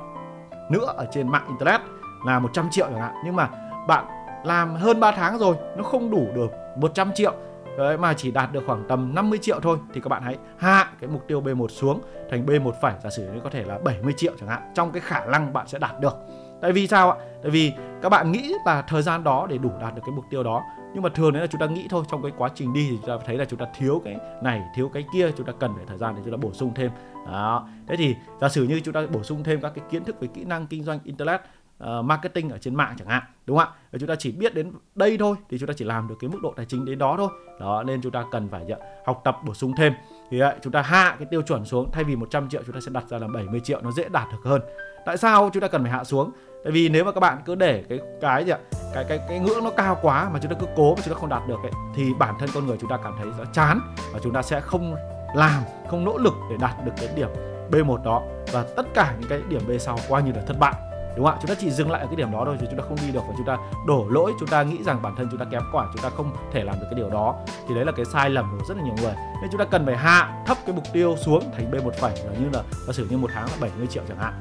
nữa 0.73 0.95
ở 0.97 1.07
trên 1.13 1.29
mạng 1.29 1.45
internet 1.49 1.81
là 2.27 2.39
100 2.39 2.71
triệu 2.71 2.87
chẳng 2.91 3.01
hạn. 3.01 3.15
Nhưng 3.25 3.37
mà 3.37 3.49
bạn 3.89 4.05
làm 4.45 4.75
hơn 4.75 5.01
3 5.01 5.13
tháng 5.13 5.39
rồi 5.39 5.57
nó 5.77 5.83
không 5.83 6.11
đủ 6.11 6.29
được 6.35 6.51
100 6.77 7.13
triệu. 7.15 7.35
Đấy, 7.79 7.99
mà 7.99 8.15
chỉ 8.15 8.31
đạt 8.31 8.53
được 8.53 8.63
khoảng 8.67 8.85
tầm 8.89 9.15
50 9.15 9.39
triệu 9.43 9.61
thôi 9.61 9.79
thì 9.95 10.01
các 10.01 10.09
bạn 10.09 10.23
hãy 10.23 10.37
hạ 10.57 10.91
cái 11.01 11.11
mục 11.11 11.25
tiêu 11.29 11.41
B1 11.41 11.69
xuống 11.69 12.01
thành 12.31 12.47
B1 12.47 12.73
phải 12.81 12.95
giả 13.05 13.11
sử 13.11 13.33
như 13.33 13.41
có 13.45 13.51
thể 13.51 13.65
là 13.65 13.79
70 13.79 14.13
triệu 14.17 14.33
chẳng 14.41 14.49
hạn 14.49 14.73
trong 14.75 14.93
cái 14.93 15.01
khả 15.01 15.25
năng 15.25 15.53
bạn 15.53 15.69
sẽ 15.69 15.79
đạt 15.79 16.01
được. 16.01 16.17
Tại 16.61 16.73
vì 16.73 16.87
sao 16.87 17.11
ạ? 17.11 17.17
Tại 17.43 17.51
vì 17.51 17.73
các 18.03 18.09
bạn 18.09 18.33
nghĩ 18.33 18.55
là 18.67 18.83
thời 18.83 19.03
gian 19.03 19.25
đó 19.25 19.47
để 19.51 19.59
đủ 19.59 19.71
đạt 19.81 19.95
được 19.95 20.03
cái 20.07 20.15
mục 20.15 20.25
tiêu 20.31 20.43
đó 20.43 20.63
nhưng 20.95 21.03
mà 21.03 21.09
thường 21.09 21.33
đấy 21.33 21.41
là 21.41 21.47
chúng 21.47 21.61
ta 21.61 21.67
nghĩ 21.67 21.87
thôi 21.91 22.05
trong 22.11 22.23
cái 22.23 22.33
quá 22.39 22.49
trình 22.55 22.73
đi 22.73 22.87
thì 22.91 22.97
chúng 23.07 23.19
ta 23.19 23.25
thấy 23.27 23.39
là 23.39 23.45
chúng 23.45 23.59
ta 23.59 23.67
thiếu 23.79 24.03
cái 24.05 24.17
này 24.43 24.63
thiếu 24.77 24.91
cái 24.95 25.05
kia 25.13 25.31
chúng 25.37 25.47
ta 25.47 25.53
cần 25.61 25.73
phải 25.77 25.85
thời 25.89 25.99
gian 25.99 26.15
để 26.15 26.23
chúng 26.25 26.33
ta 26.33 26.37
bổ 26.37 26.53
sung 26.53 26.73
thêm 26.75 26.91
đó 27.27 27.69
thế 27.89 27.97
thì 27.97 28.17
giả 28.41 28.49
sử 28.49 28.65
như 28.65 28.81
chúng 28.81 28.95
ta 28.95 29.07
bổ 29.13 29.23
sung 29.23 29.45
thêm 29.45 29.61
các 29.61 29.73
cái 29.75 29.85
kiến 29.91 30.05
thức 30.05 30.21
về 30.21 30.29
kỹ 30.35 30.45
năng 30.45 30.67
kinh 30.67 30.85
doanh 30.85 30.99
internet 31.05 31.41
uh, 31.85 32.05
marketing 32.05 32.51
ở 32.51 32.59
trên 32.59 32.75
mạng 32.75 32.95
chẳng 32.99 33.09
hạn 33.09 33.23
đúng 33.47 33.59
không 33.59 33.69
ạ 33.93 33.99
chúng 33.99 34.09
ta 34.09 34.15
chỉ 34.19 34.33
biết 34.33 34.55
đến 34.55 34.73
đây 34.95 35.19
thôi 35.19 35.37
thì 35.51 35.59
chúng 35.59 35.67
ta 35.67 35.75
chỉ 35.77 35.85
làm 35.85 36.09
được 36.09 36.15
cái 36.21 36.31
mức 36.31 36.39
độ 36.43 36.53
tài 36.57 36.67
chính 36.67 36.85
đến 36.85 36.99
đó 36.99 37.15
thôi 37.19 37.29
đó 37.61 37.83
nên 37.83 38.03
chúng 38.03 38.13
ta 38.13 38.25
cần 38.31 38.49
phải 38.49 38.65
học 39.07 39.21
tập 39.25 39.37
bổ 39.47 39.55
sung 39.55 39.73
thêm 39.77 39.93
thì 40.31 40.41
vậy 40.41 40.57
chúng 40.63 40.73
ta 40.73 40.83
hạ 40.83 41.17
cái 41.19 41.27
tiêu 41.31 41.43
chuẩn 41.43 41.65
xuống 41.65 41.91
thay 41.93 42.05
vì 42.05 42.17
100 42.17 42.49
triệu 42.49 42.63
chúng 42.67 42.75
ta 42.75 42.81
sẽ 42.81 42.91
đặt 42.95 43.05
ra 43.09 43.19
là 43.19 43.29
70 43.29 43.61
triệu 43.61 43.81
nó 43.83 43.93
dễ 43.93 44.09
đạt 44.09 44.29
được 44.33 44.41
hơn 44.45 44.63
tại 45.07 45.17
sao 45.17 45.51
chúng 45.53 45.61
ta 45.61 45.69
cần 45.69 45.83
phải 45.83 45.93
hạ 45.93 46.05
xuống 46.05 46.31
tại 46.65 46.73
vì 46.73 46.89
nếu 46.89 47.05
mà 47.05 47.13
các 47.13 47.21
bạn 47.21 47.39
cứ 47.45 47.55
để 47.55 47.85
cái 47.89 48.01
cái 48.21 48.45
gì 48.45 48.51
ạ 48.51 48.59
cái 48.95 49.05
cái 49.09 49.21
cái 49.29 49.39
ngưỡng 49.39 49.65
nó 49.65 49.71
cao 49.71 49.99
quá 50.03 50.31
mà 50.33 50.39
chúng 50.43 50.53
ta 50.53 50.59
cứ 50.61 50.67
cố 50.77 50.95
mà 50.95 51.03
chúng 51.05 51.15
ta 51.15 51.21
không 51.21 51.29
đạt 51.29 51.43
được 51.49 51.59
ấy 51.63 51.73
thì 51.95 52.15
bản 52.19 52.35
thân 52.39 52.49
con 52.55 52.67
người 52.67 52.77
chúng 52.81 52.91
ta 52.91 52.99
cảm 53.05 53.15
thấy 53.19 53.27
nó 53.39 53.45
chán 53.53 53.81
và 54.13 54.21
chúng 54.23 54.33
ta 54.33 54.43
sẽ 54.43 54.61
không 54.61 54.95
làm, 55.35 55.63
không 55.91 56.05
nỗ 56.05 56.19
lực 56.19 56.35
để 56.51 56.57
đạt 56.61 56.85
được 56.85 56.93
cái 56.97 57.09
điểm 57.17 57.29
B1 57.71 58.03
đó 58.03 58.23
và 58.53 58.65
tất 58.77 58.87
cả 58.95 59.15
những 59.21 59.29
cái 59.29 59.41
điểm 59.49 59.61
B 59.69 59.71
sau 59.81 59.99
coi 60.09 60.23
như 60.23 60.33
là 60.33 60.43
thất 60.47 60.59
bại. 60.59 60.75
Đúng 61.17 61.27
không 61.27 61.35
ạ? 61.35 61.39
Chúng 61.41 61.49
ta 61.49 61.55
chỉ 61.61 61.71
dừng 61.71 61.91
lại 61.91 62.01
ở 62.01 62.07
cái 62.07 62.17
điểm 62.17 62.33
đó 62.33 62.43
thôi 62.45 62.57
chứ 62.61 62.67
chúng 62.71 62.79
ta 62.79 62.85
không 62.89 62.97
đi 63.07 63.13
được 63.13 63.21
và 63.29 63.35
chúng 63.37 63.47
ta 63.47 63.57
đổ 63.87 64.07
lỗi, 64.09 64.33
chúng 64.41 64.49
ta 64.49 64.63
nghĩ 64.63 64.83
rằng 64.83 65.03
bản 65.03 65.15
thân 65.17 65.29
chúng 65.31 65.41
ta 65.41 65.47
kém 65.51 65.63
cỏi 65.73 65.87
chúng 65.93 66.03
ta 66.03 66.09
không 66.17 66.37
thể 66.53 66.65
làm 66.65 66.75
được 66.81 66.87
cái 66.91 66.95
điều 66.95 67.11
đó. 67.11 67.35
Thì 67.69 67.75
đấy 67.75 67.85
là 67.85 67.93
cái 67.93 68.05
sai 68.05 68.31
lầm 68.31 68.59
của 68.59 68.65
rất 68.69 68.77
là 68.77 68.83
nhiều 68.83 68.95
người. 69.03 69.15
Nên 69.43 69.51
chúng 69.51 69.59
ta 69.59 69.65
cần 69.65 69.87
phải 69.87 69.97
hạ 69.97 70.43
thấp 70.47 70.57
cái 70.67 70.75
mục 70.75 70.85
tiêu 70.93 71.17
xuống 71.17 71.53
thành 71.57 71.71
B1 71.71 71.91
phẩy 71.91 72.13
như 72.41 72.49
là 72.53 72.63
giả 72.87 72.93
sử 72.93 73.07
như 73.11 73.17
một 73.17 73.31
tháng 73.35 73.49
là 73.49 73.57
70 73.61 73.87
triệu 73.87 74.03
chẳng 74.09 74.19
hạn 74.19 74.33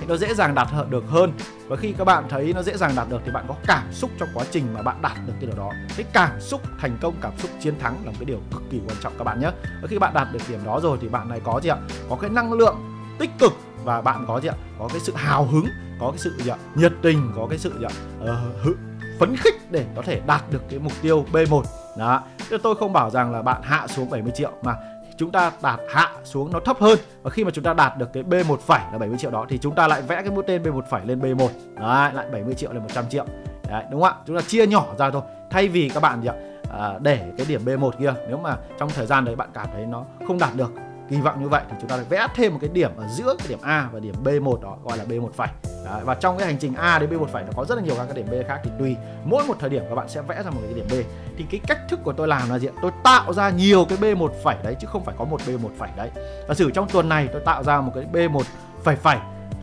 thì 0.00 0.06
nó 0.06 0.16
dễ 0.16 0.34
dàng 0.34 0.54
đạt 0.54 0.68
được 0.90 1.04
hơn. 1.08 1.32
Và 1.68 1.76
khi 1.76 1.94
các 1.98 2.04
bạn 2.04 2.24
thấy 2.28 2.52
nó 2.54 2.62
dễ 2.62 2.76
dàng 2.76 2.92
đạt 2.96 3.08
được 3.08 3.20
thì 3.24 3.32
bạn 3.32 3.44
có 3.48 3.54
cảm 3.66 3.92
xúc 3.92 4.10
trong 4.18 4.28
quá 4.34 4.44
trình 4.50 4.74
mà 4.74 4.82
bạn 4.82 5.02
đạt 5.02 5.16
được 5.26 5.32
cái 5.40 5.46
điều 5.46 5.56
đó. 5.56 5.70
Cái 5.96 6.06
cảm 6.12 6.40
xúc 6.40 6.60
thành 6.80 6.98
công 7.00 7.14
cảm 7.20 7.32
xúc 7.38 7.50
chiến 7.60 7.78
thắng 7.78 7.94
là 8.04 8.10
một 8.10 8.16
cái 8.18 8.24
điều 8.24 8.40
cực 8.52 8.62
kỳ 8.70 8.80
quan 8.88 8.96
trọng 9.02 9.12
các 9.18 9.24
bạn 9.24 9.40
nhé. 9.40 9.50
Và 9.82 9.88
khi 9.88 9.98
bạn 9.98 10.14
đạt 10.14 10.28
được 10.32 10.40
điểm 10.48 10.60
đó 10.64 10.80
rồi 10.82 10.98
thì 11.00 11.08
bạn 11.08 11.28
này 11.28 11.40
có 11.44 11.60
gì 11.62 11.68
ạ? 11.68 11.76
Có 12.10 12.16
cái 12.20 12.30
năng 12.30 12.52
lượng 12.52 12.76
tích 13.18 13.30
cực 13.38 13.52
và 13.84 14.00
bạn 14.00 14.24
có 14.28 14.40
gì 14.40 14.48
ạ? 14.48 14.54
Có 14.78 14.88
cái 14.88 15.00
sự 15.00 15.12
hào 15.16 15.44
hứng 15.44 15.66
có 16.00 16.10
cái 16.10 16.18
sự 16.18 16.36
gì 16.38 16.50
ạ? 16.50 16.56
Nhiệt 16.74 16.92
tình 17.02 17.32
có 17.36 17.46
cái 17.50 17.58
sự 17.58 17.72
gì 17.78 17.84
ạ? 17.84 17.92
Uh, 18.22 18.76
phấn 19.20 19.36
khích 19.36 19.54
để 19.70 19.86
có 19.96 20.02
thể 20.02 20.20
đạt 20.26 20.42
được 20.50 20.62
cái 20.70 20.78
mục 20.78 20.92
tiêu 21.02 21.24
B1 21.32 21.62
đó. 21.98 22.22
Tôi 22.62 22.74
không 22.74 22.92
bảo 22.92 23.10
rằng 23.10 23.32
là 23.32 23.42
bạn 23.42 23.62
hạ 23.62 23.86
xuống 23.86 24.10
70 24.10 24.32
triệu 24.36 24.52
mà 24.62 24.76
chúng 25.16 25.32
ta 25.32 25.52
đạt 25.62 25.80
hạ 25.88 26.10
xuống 26.24 26.52
nó 26.52 26.60
thấp 26.60 26.76
hơn. 26.80 26.98
Và 27.22 27.30
khi 27.30 27.44
mà 27.44 27.50
chúng 27.50 27.64
ta 27.64 27.74
đạt 27.74 27.98
được 27.98 28.12
cái 28.12 28.22
B1 28.22 28.56
phẩy 28.56 28.80
là 28.92 28.98
70 28.98 29.18
triệu 29.18 29.30
đó 29.30 29.46
thì 29.48 29.58
chúng 29.58 29.74
ta 29.74 29.88
lại 29.88 30.02
vẽ 30.02 30.22
cái 30.22 30.30
mũi 30.30 30.44
tên 30.46 30.62
B1 30.62 30.82
phẩy 30.90 31.00
lên 31.04 31.20
B1 31.20 31.48
đấy 31.80 32.12
lại 32.14 32.26
70 32.32 32.54
triệu 32.54 32.72
lên 32.72 32.82
100 32.82 33.04
triệu. 33.08 33.24
Đấy 33.68 33.84
đúng 33.90 34.02
không 34.02 34.10
ạ? 34.10 34.22
Chúng 34.26 34.36
ta 34.36 34.42
chia 34.46 34.66
nhỏ 34.66 34.86
ra 34.98 35.10
thôi. 35.10 35.22
Thay 35.50 35.68
vì 35.68 35.88
các 35.88 36.00
bạn 36.00 36.22
gì 36.22 36.28
ạ? 36.28 36.34
À, 36.78 36.98
để 37.02 37.32
cái 37.36 37.46
điểm 37.48 37.64
B1 37.64 37.90
kia 37.90 38.14
nếu 38.28 38.36
mà 38.38 38.56
trong 38.78 38.90
thời 38.90 39.06
gian 39.06 39.24
đấy 39.24 39.36
bạn 39.36 39.48
cảm 39.54 39.66
thấy 39.72 39.86
nó 39.86 40.04
không 40.26 40.38
đạt 40.38 40.50
được 40.56 40.72
kỳ 41.10 41.16
vọng 41.16 41.42
như 41.42 41.48
vậy 41.48 41.62
thì 41.70 41.76
chúng 41.80 41.90
ta 41.90 41.96
được 41.96 42.08
vẽ 42.08 42.26
thêm 42.34 42.52
một 42.52 42.58
cái 42.60 42.70
điểm 42.72 42.90
ở 42.96 43.08
giữa 43.08 43.34
cái 43.38 43.48
điểm 43.48 43.58
A 43.62 43.88
và 43.92 44.00
điểm 44.00 44.14
B1 44.24 44.60
đó 44.60 44.76
gọi 44.84 44.98
là 44.98 45.04
B1 45.04 45.30
phẩy. 45.30 45.48
Đấy, 45.84 46.02
và 46.04 46.14
trong 46.14 46.38
cái 46.38 46.46
hành 46.46 46.58
trình 46.58 46.74
A 46.74 46.98
đến 46.98 47.10
B1 47.10 47.26
phẩy 47.26 47.42
nó 47.42 47.50
có 47.56 47.64
rất 47.64 47.74
là 47.74 47.82
nhiều 47.82 47.94
các 47.96 48.04
cái 48.04 48.14
điểm 48.14 48.26
B 48.30 48.48
khác 48.48 48.60
thì 48.64 48.70
tùy. 48.78 48.96
Mỗi 49.24 49.44
một 49.46 49.56
thời 49.60 49.70
điểm 49.70 49.82
các 49.88 49.94
bạn 49.94 50.08
sẽ 50.08 50.22
vẽ 50.22 50.42
ra 50.42 50.50
một 50.50 50.60
cái 50.64 50.74
điểm 50.74 50.86
B. 50.90 50.94
Thì 51.36 51.44
cái 51.50 51.60
cách 51.66 51.78
thức 51.88 52.00
của 52.04 52.12
tôi 52.12 52.28
làm 52.28 52.50
là 52.50 52.58
gì 52.58 52.68
tôi 52.82 52.90
tạo 53.04 53.32
ra 53.32 53.50
nhiều 53.50 53.86
cái 53.88 53.98
B1 53.98 54.28
phẩy 54.44 54.56
đấy 54.62 54.76
chứ 54.80 54.86
không 54.86 55.04
phải 55.04 55.14
có 55.18 55.24
một 55.24 55.40
B1 55.46 55.68
phẩy 55.78 55.90
đấy. 55.96 56.10
Và 56.48 56.54
sử 56.54 56.70
trong 56.70 56.88
tuần 56.88 57.08
này 57.08 57.28
tôi 57.32 57.42
tạo 57.44 57.62
ra 57.62 57.80
một 57.80 57.92
cái 57.94 58.06
B1 58.12 58.42
phẩy 58.82 58.96
phẩy 58.96 59.18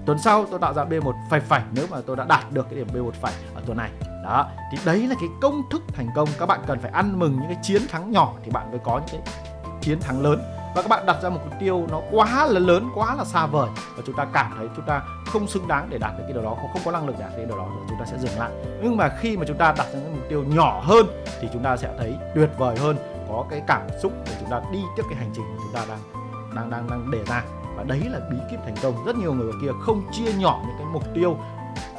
tuần 0.06 0.20
sau 0.20 0.46
tôi 0.52 0.60
tạo 0.60 0.74
ra 0.74 0.86
B1 0.86 1.14
phẩy 1.30 1.40
phẩy 1.40 1.62
nếu 1.72 1.86
mà 1.92 1.98
tôi 2.06 2.16
đã 2.16 2.24
đạt 2.24 2.52
được 2.52 2.68
cái 2.70 2.76
điểm 2.76 2.88
B1 2.94 3.12
phẩy 3.12 3.34
ở 3.56 3.62
tuần 3.66 3.78
này. 3.78 3.90
Đó 4.24 4.50
thì 4.72 4.78
đấy 4.86 5.08
là 5.08 5.16
cái 5.20 5.30
công 5.42 5.62
thức 5.72 5.82
thành 5.94 6.08
công. 6.16 6.30
Các 6.40 6.46
bạn 6.46 6.60
cần 6.68 6.80
phải 6.80 6.92
ăn 6.92 7.20
mừng 7.20 7.32
những 7.32 7.48
cái 7.48 7.58
chiến 7.62 7.82
thắng 7.88 8.12
nhỏ 8.12 8.34
thì 8.44 8.52
bạn 8.52 8.72
mới 8.72 8.80
có 8.84 9.02
những 9.12 9.22
cái 9.26 9.36
chiến 9.82 10.00
thắng 10.00 10.22
lớn 10.22 10.42
và 10.76 10.82
các 10.82 10.88
bạn 10.88 11.06
đặt 11.06 11.22
ra 11.22 11.30
một 11.30 11.40
mục 11.46 11.54
tiêu 11.60 11.88
nó 11.92 12.02
quá 12.12 12.46
là 12.46 12.60
lớn 12.60 12.90
quá 12.96 13.16
là 13.16 13.24
xa 13.26 13.46
vời. 13.46 13.70
Và 13.96 14.04
chúng 14.06 14.16
ta 14.16 14.28
cảm 14.34 14.54
thấy 14.58 14.68
chúng 14.76 14.86
ta 14.86 15.02
không 15.26 15.48
xứng 15.48 15.68
đáng 15.68 15.88
để 15.90 15.98
đạt 15.98 16.12
được 16.18 16.24
cái 16.24 16.34
điều 16.34 16.44
đó 16.44 16.56
không, 16.62 16.70
không 16.74 16.82
có 16.86 16.92
năng 16.92 17.08
lực 17.08 17.16
đạt 17.20 17.30
được 17.30 17.36
cái 17.38 17.46
điều 17.46 17.58
đó 17.58 17.66
rồi 17.76 17.86
chúng 17.90 18.00
ta 18.00 18.06
sẽ 18.06 18.18
dừng 18.18 18.40
lại. 18.40 18.52
Nhưng 18.84 18.98
mà 18.98 19.10
khi 19.20 19.38
mà 19.38 19.46
chúng 19.48 19.58
ta 19.58 19.74
đặt 19.78 19.88
ra 19.94 20.00
những 20.00 20.16
mục 20.16 20.26
tiêu 20.30 20.44
nhỏ 20.48 20.82
hơn 20.84 21.06
thì 21.42 21.48
chúng 21.54 21.64
ta 21.64 21.78
sẽ 21.78 21.94
thấy 21.98 22.18
tuyệt 22.36 22.50
vời 22.58 22.78
hơn 22.78 22.98
có 23.30 23.46
cái 23.50 23.62
cảm 23.68 23.82
xúc 24.02 24.14
để 24.26 24.36
chúng 24.40 24.50
ta 24.50 24.62
đi 24.72 24.80
tiếp 24.98 25.04
cái 25.10 25.18
hành 25.18 25.32
trình 25.34 25.46
mà 25.52 25.58
chúng 25.64 25.74
ta 25.74 25.86
đang 25.90 26.00
đang 26.56 26.70
đang 26.70 26.90
đang 26.90 27.12
đề 27.12 27.24
ra. 27.28 27.44
Và 27.76 27.84
đấy 27.84 28.02
là 28.12 28.20
bí 28.32 28.38
kíp 28.52 28.60
thành 28.66 28.76
công. 28.84 29.06
Rất 29.06 29.16
nhiều 29.16 29.34
người 29.34 29.52
ở 29.52 29.58
kia 29.62 29.72
không 29.82 30.04
chia 30.12 30.34
nhỏ 30.34 30.62
những 30.68 30.76
cái 30.78 30.88
mục 30.94 31.04
tiêu 31.14 31.38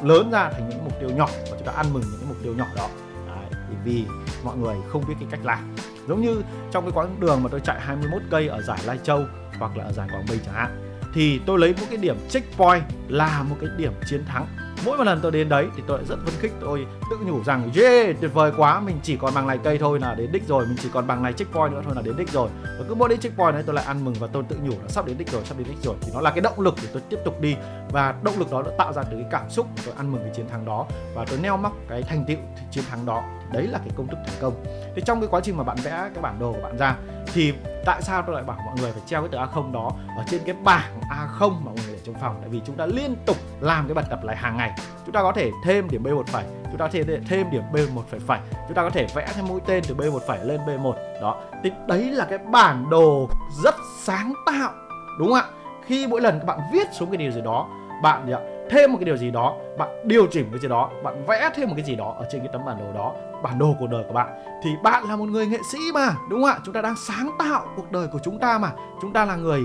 lớn 0.02 0.30
ra 0.30 0.50
thành 0.52 0.68
những 0.68 0.84
mục 0.84 0.92
tiêu 1.00 1.10
nhỏ 1.10 1.28
và 1.50 1.56
chúng 1.58 1.66
ta 1.66 1.72
ăn 1.72 1.86
mừng 1.92 2.02
những 2.02 2.20
cái 2.20 2.28
mục 2.28 2.36
tiêu 2.42 2.54
nhỏ 2.54 2.66
đó. 2.76 2.86
Đấy, 3.26 3.60
vì 3.84 4.06
mọi 4.44 4.56
người 4.56 4.76
không 4.88 5.02
biết 5.08 5.14
cái 5.20 5.28
cách 5.30 5.40
làm 5.42 5.74
giống 6.08 6.22
như 6.22 6.42
trong 6.70 6.84
cái 6.84 6.92
quãng 6.92 7.20
đường 7.20 7.42
mà 7.42 7.48
tôi 7.48 7.60
chạy 7.60 7.80
21 7.80 8.22
cây 8.30 8.48
ở 8.48 8.62
giải 8.62 8.78
Lai 8.84 8.98
Châu 9.02 9.24
hoặc 9.58 9.76
là 9.76 9.84
ở 9.84 9.92
giải 9.92 10.08
Quảng 10.12 10.26
Bình 10.30 10.38
chẳng 10.44 10.54
hạn, 10.54 10.98
thì 11.14 11.40
tôi 11.46 11.58
lấy 11.58 11.72
một 11.72 11.86
cái 11.90 11.96
điểm 11.96 12.16
checkpoint 12.28 12.82
là 13.08 13.42
một 13.42 13.56
cái 13.60 13.70
điểm 13.76 13.92
chiến 14.06 14.24
thắng 14.26 14.46
mỗi 14.84 14.98
một 14.98 15.04
lần 15.04 15.20
tôi 15.22 15.32
đến 15.32 15.48
đấy 15.48 15.66
thì 15.76 15.82
tôi 15.86 15.98
lại 15.98 16.06
rất 16.08 16.16
phấn 16.24 16.34
khích. 16.40 16.52
Tôi 16.60 16.86
tự 17.10 17.16
nhủ 17.24 17.44
rằng, 17.44 17.70
yeah, 17.74 18.16
tuyệt 18.20 18.34
vời 18.34 18.52
quá, 18.56 18.80
mình 18.80 18.96
chỉ 19.02 19.16
còn 19.16 19.34
bằng 19.34 19.46
này 19.46 19.58
cây 19.64 19.78
thôi 19.78 20.00
là 20.00 20.14
đến 20.14 20.32
đích 20.32 20.48
rồi. 20.48 20.66
Mình 20.66 20.76
chỉ 20.82 20.88
còn 20.92 21.06
bằng 21.06 21.22
này 21.22 21.32
checkpoint 21.32 21.72
nữa 21.72 21.80
thôi 21.84 21.94
là 21.96 22.02
đến 22.02 22.16
đích 22.16 22.32
rồi. 22.32 22.48
Và 22.78 22.84
cứ 22.88 22.94
mỗi 22.94 23.08
đến 23.08 23.20
checkpoint 23.20 23.54
đấy 23.54 23.62
tôi 23.66 23.74
lại 23.74 23.84
ăn 23.84 24.04
mừng 24.04 24.14
và 24.20 24.26
tôi 24.32 24.42
tự 24.48 24.56
nhủ 24.62 24.70
là 24.70 24.88
sắp 24.88 25.06
đến 25.06 25.18
đích 25.18 25.32
rồi, 25.32 25.42
sắp 25.44 25.58
đến 25.58 25.66
đích 25.68 25.82
rồi. 25.82 25.94
Thì 26.00 26.10
nó 26.14 26.20
là 26.20 26.30
cái 26.30 26.40
động 26.40 26.60
lực 26.60 26.74
để 26.82 26.88
tôi 26.92 27.02
tiếp 27.08 27.18
tục 27.24 27.40
đi. 27.40 27.56
Và 27.90 28.14
động 28.22 28.34
lực 28.38 28.50
đó 28.50 28.62
đã 28.62 28.70
tạo 28.78 28.92
ra 28.92 29.02
từ 29.02 29.16
cái 29.16 29.26
cảm 29.30 29.50
xúc 29.50 29.66
tôi 29.86 29.94
ăn 29.96 30.12
mừng 30.12 30.22
cái 30.22 30.32
chiến 30.34 30.48
thắng 30.48 30.64
đó. 30.64 30.86
Và 31.14 31.24
tôi 31.30 31.38
neo 31.42 31.56
mắc 31.56 31.72
cái 31.88 32.02
thành 32.02 32.24
tựu 32.28 32.38
chiến 32.70 32.84
thắng 32.90 33.06
đó 33.06 33.22
đấy 33.52 33.66
là 33.66 33.78
cái 33.78 33.90
công 33.96 34.06
thức 34.06 34.18
thành 34.26 34.36
công. 34.40 34.64
Thì 34.96 35.02
trong 35.06 35.20
cái 35.20 35.28
quá 35.30 35.40
trình 35.40 35.56
mà 35.56 35.64
bạn 35.64 35.76
vẽ 35.82 35.90
cái 35.90 36.22
bản 36.22 36.38
đồ 36.40 36.52
của 36.52 36.60
bạn 36.62 36.78
ra, 36.78 36.96
thì 37.32 37.52
tại 37.84 38.02
sao 38.02 38.22
tôi 38.22 38.34
lại 38.34 38.44
bảo 38.44 38.56
mọi 38.66 38.74
người 38.80 38.92
phải 38.92 39.02
treo 39.06 39.20
cái 39.20 39.28
từ 39.32 39.38
A0 39.38 39.72
đó 39.72 39.90
ở 40.16 40.24
trên 40.26 40.40
cái 40.46 40.54
bảng 40.64 41.00
A0 41.10 41.50
mà 41.50 41.60
mọi 41.64 41.74
người 41.74 41.92
để 41.92 41.98
trong 42.04 42.14
phòng? 42.20 42.36
Tại 42.40 42.48
vì 42.48 42.60
chúng 42.66 42.76
ta 42.76 42.86
liên 42.86 43.16
tục 43.26 43.36
làm 43.60 43.88
cái 43.88 43.94
bài 43.94 44.04
tập 44.10 44.24
lại 44.24 44.36
hàng 44.36 44.56
ngày. 44.56 44.70
Chúng 45.06 45.12
ta 45.12 45.22
có 45.22 45.32
thể 45.32 45.50
thêm 45.64 45.90
điểm 45.90 46.02
B1 46.02 46.22
phẩy, 46.26 46.44
chúng 46.64 46.78
ta 46.78 46.86
có 46.86 46.90
thể 46.92 47.04
thêm 47.28 47.50
điểm 47.50 47.62
B1 47.72 48.02
phẩy 48.10 48.20
phẩy, 48.20 48.38
chúng 48.68 48.74
ta 48.74 48.82
có 48.82 48.90
thể 48.90 49.06
vẽ 49.14 49.28
thêm 49.36 49.48
mũi 49.48 49.60
tên 49.66 49.84
từ 49.88 49.94
B1 49.94 50.18
phẩy 50.28 50.38
lên 50.44 50.60
B1 50.66 50.94
đó, 51.22 51.36
thì 51.64 51.70
đấy 51.86 52.10
là 52.10 52.24
cái 52.24 52.38
bản 52.38 52.90
đồ 52.90 53.28
rất 53.64 53.74
sáng 53.98 54.32
tạo, 54.46 54.72
đúng 55.18 55.28
không 55.28 55.36
ạ? 55.36 55.44
Khi 55.86 56.06
mỗi 56.06 56.20
lần 56.20 56.38
các 56.38 56.44
bạn 56.44 56.60
viết 56.72 56.88
xuống 56.92 57.10
cái 57.10 57.16
điều 57.16 57.30
gì 57.30 57.40
đó, 57.40 57.68
bạn 58.02 58.26
gì 58.26 58.32
ạ 58.32 58.40
thêm 58.70 58.92
một 58.92 58.98
cái 58.98 59.04
điều 59.04 59.16
gì 59.16 59.30
đó 59.30 59.56
bạn 59.78 59.88
điều 60.04 60.26
chỉnh 60.26 60.48
cái 60.50 60.60
gì 60.60 60.68
đó 60.68 60.90
bạn 61.04 61.24
vẽ 61.26 61.50
thêm 61.54 61.68
một 61.68 61.74
cái 61.76 61.84
gì 61.84 61.96
đó 61.96 62.14
ở 62.18 62.26
trên 62.30 62.40
cái 62.40 62.50
tấm 62.52 62.64
bản 62.64 62.76
đồ 62.78 62.92
đó 62.92 63.14
bản 63.42 63.58
đồ 63.58 63.74
cuộc 63.78 63.86
đời 63.86 64.04
của 64.08 64.14
bạn. 64.14 64.28
Thì 64.62 64.70
bạn 64.82 65.04
là 65.08 65.16
một 65.16 65.28
người 65.28 65.46
nghệ 65.46 65.58
sĩ 65.72 65.78
mà 65.94 66.14
đúng 66.30 66.42
không 66.42 66.50
ạ? 66.50 66.58
Chúng 66.64 66.74
ta 66.74 66.80
đang 66.82 66.96
sáng 66.96 67.30
tạo 67.38 67.66
cuộc 67.76 67.92
đời 67.92 68.08
của 68.12 68.18
chúng 68.22 68.38
ta 68.38 68.58
mà. 68.58 68.72
Chúng 69.00 69.12
ta 69.12 69.24
là 69.24 69.36
người 69.36 69.62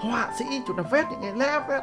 họa 0.00 0.30
sĩ 0.38 0.44
chúng 0.66 0.76
ta 0.76 0.82
vẽ 0.90 1.04
những 1.10 1.20
cái 1.22 1.32
nét 1.32 1.60
vẽ 1.68 1.82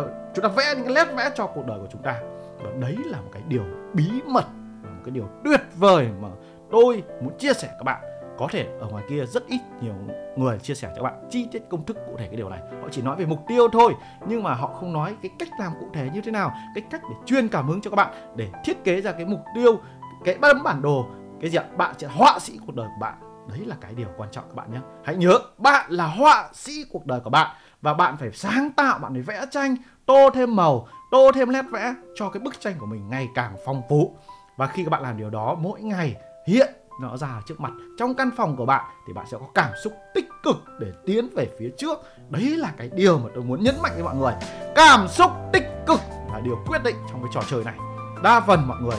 uh, 0.00 0.06
chúng 0.34 0.42
ta 0.42 0.48
vẽ 0.48 0.74
những 0.76 0.84
cái 0.84 0.94
nét 0.94 1.14
vẽ 1.16 1.30
cho 1.34 1.46
cuộc 1.46 1.66
đời 1.66 1.78
của 1.78 1.88
chúng 1.92 2.02
ta. 2.02 2.20
Và 2.62 2.70
đấy 2.80 2.96
là 3.04 3.20
một 3.20 3.30
cái 3.32 3.42
điều 3.48 3.62
bí 3.94 4.10
mật 4.26 4.44
một 4.82 5.02
cái 5.04 5.10
điều 5.10 5.28
tuyệt 5.44 5.60
vời 5.76 6.08
mà 6.20 6.28
tôi 6.70 7.02
muốn 7.22 7.38
chia 7.38 7.52
sẻ 7.52 7.68
các 7.68 7.84
bạn 7.84 8.00
có 8.38 8.48
thể 8.50 8.66
ở 8.80 8.88
ngoài 8.88 9.04
kia 9.08 9.24
rất 9.26 9.46
ít 9.46 9.60
nhiều 9.80 9.94
người 10.36 10.58
chia 10.58 10.74
sẻ 10.74 10.88
cho 10.88 11.02
các 11.02 11.02
bạn 11.02 11.28
chi 11.30 11.48
tiết 11.52 11.62
công 11.70 11.84
thức 11.84 11.96
cụ 12.06 12.16
thể 12.18 12.26
cái 12.26 12.36
điều 12.36 12.48
này. 12.48 12.60
Họ 12.82 12.88
chỉ 12.90 13.02
nói 13.02 13.16
về 13.16 13.26
mục 13.26 13.40
tiêu 13.48 13.68
thôi, 13.72 13.94
nhưng 14.28 14.42
mà 14.42 14.54
họ 14.54 14.68
không 14.68 14.92
nói 14.92 15.16
cái 15.22 15.30
cách 15.38 15.48
làm 15.60 15.72
cụ 15.80 15.86
thể 15.94 16.10
như 16.14 16.20
thế 16.20 16.30
nào, 16.30 16.52
cái 16.74 16.84
cách 16.90 17.02
để 17.10 17.16
chuyên 17.26 17.48
cảm 17.48 17.68
hứng 17.68 17.80
cho 17.80 17.90
các 17.90 17.96
bạn 17.96 18.14
để 18.36 18.50
thiết 18.64 18.84
kế 18.84 19.00
ra 19.00 19.12
cái 19.12 19.24
mục 19.24 19.40
tiêu, 19.54 19.80
cái 20.24 20.34
bấm 20.38 20.62
bản 20.62 20.82
đồ, 20.82 21.06
cái 21.40 21.50
gì 21.50 21.58
ạ? 21.58 21.64
Bạn 21.76 21.94
sẽ 21.98 22.06
họa 22.06 22.38
sĩ 22.38 22.58
cuộc 22.66 22.74
đời 22.74 22.86
của 22.86 23.00
bạn. 23.00 23.14
Đấy 23.48 23.58
là 23.66 23.76
cái 23.80 23.94
điều 23.94 24.08
quan 24.16 24.30
trọng 24.32 24.44
các 24.48 24.54
bạn 24.54 24.72
nhé. 24.72 24.78
Hãy 25.04 25.16
nhớ, 25.16 25.38
bạn 25.58 25.90
là 25.90 26.06
họa 26.06 26.48
sĩ 26.52 26.84
cuộc 26.92 27.06
đời 27.06 27.20
của 27.20 27.30
bạn 27.30 27.56
và 27.82 27.94
bạn 27.94 28.16
phải 28.16 28.30
sáng 28.32 28.70
tạo, 28.76 28.98
bạn 28.98 29.12
phải 29.12 29.22
vẽ 29.22 29.46
tranh, 29.50 29.76
tô 30.06 30.30
thêm 30.34 30.56
màu, 30.56 30.88
tô 31.10 31.30
thêm 31.34 31.52
nét 31.52 31.64
vẽ 31.72 31.94
cho 32.14 32.30
cái 32.30 32.40
bức 32.40 32.60
tranh 32.60 32.74
của 32.78 32.86
mình 32.86 33.08
ngày 33.08 33.28
càng 33.34 33.56
phong 33.64 33.82
phú. 33.88 34.16
Và 34.56 34.66
khi 34.66 34.84
các 34.84 34.90
bạn 34.90 35.02
làm 35.02 35.16
điều 35.16 35.30
đó, 35.30 35.56
mỗi 35.60 35.82
ngày 35.82 36.16
hiện 36.46 36.74
nó 37.00 37.16
ra 37.16 37.40
trước 37.46 37.60
mặt. 37.60 37.72
Trong 37.98 38.14
căn 38.14 38.30
phòng 38.36 38.56
của 38.56 38.66
bạn 38.66 38.84
thì 39.06 39.12
bạn 39.12 39.26
sẽ 39.30 39.38
có 39.40 39.46
cảm 39.54 39.70
xúc 39.84 39.92
tích 40.14 40.28
cực 40.42 40.56
để 40.80 40.86
tiến 41.06 41.28
về 41.36 41.48
phía 41.58 41.70
trước. 41.78 41.98
Đấy 42.28 42.56
là 42.56 42.72
cái 42.76 42.90
điều 42.94 43.18
mà 43.18 43.28
tôi 43.34 43.44
muốn 43.44 43.62
nhấn 43.62 43.74
mạnh 43.82 43.92
với 43.94 44.04
mọi 44.04 44.16
người. 44.16 44.32
Cảm 44.74 45.08
xúc 45.08 45.30
tích 45.52 45.64
cực 45.86 46.00
là 46.32 46.40
điều 46.40 46.58
quyết 46.66 46.82
định 46.82 46.96
trong 47.10 47.22
cái 47.22 47.30
trò 47.34 47.42
chơi 47.50 47.64
này. 47.64 47.74
Đa 48.22 48.40
phần 48.40 48.68
mọi 48.68 48.76
người 48.80 48.96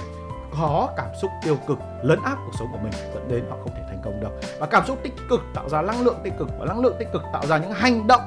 có 0.58 0.90
cảm 0.98 1.10
xúc 1.22 1.32
tiêu 1.44 1.58
cực, 1.68 1.78
lấn 2.04 2.20
áp 2.24 2.38
cuộc 2.46 2.52
sống 2.60 2.68
của 2.72 2.80
mình, 2.84 2.92
dẫn 3.14 3.28
đến 3.28 3.46
họ 3.50 3.58
không 3.64 3.72
thể 3.76 3.82
thành 3.88 4.02
công 4.06 4.20
được. 4.20 4.30
Và 4.60 4.68
cảm 4.68 4.86
xúc 4.86 5.00
tích 5.04 5.14
cực 5.30 5.42
tạo 5.54 5.70
ra 5.70 5.82
năng 5.82 6.02
lượng 6.02 6.18
tích 6.24 6.34
cực, 6.40 6.48
và 6.60 6.66
năng 6.66 6.80
lượng 6.80 6.96
tích 7.00 7.08
cực 7.14 7.22
tạo 7.34 7.46
ra 7.46 7.58
những 7.58 7.72
hành 7.72 8.08
động 8.08 8.22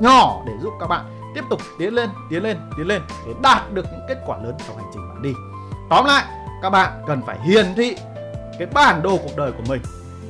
nhỏ 0.00 0.42
để 0.46 0.52
giúp 0.62 0.72
các 0.80 0.86
bạn 0.86 1.04
tiếp 1.34 1.44
tục 1.50 1.60
tiến 1.78 1.94
lên 1.94 2.10
tiến 2.30 2.42
lên 2.42 2.56
tiến 2.76 2.86
lên 2.86 3.02
để 3.26 3.34
đạt 3.42 3.72
được 3.72 3.86
những 3.92 4.00
kết 4.08 4.18
quả 4.26 4.38
lớn 4.38 4.54
trong 4.66 4.76
hành 4.76 4.90
trình 4.92 5.08
bạn 5.08 5.22
đi. 5.22 5.32
Tóm 5.90 6.04
lại, 6.04 6.24
các 6.62 6.70
bạn 6.70 7.02
cần 7.06 7.22
phải 7.26 7.40
hiển 7.40 7.74
thị 7.76 7.96
cái 8.58 8.68
bản 8.74 9.02
đồ 9.02 9.16
cuộc 9.16 9.36
đời 9.36 9.52
của 9.52 9.62
mình, 9.68 9.82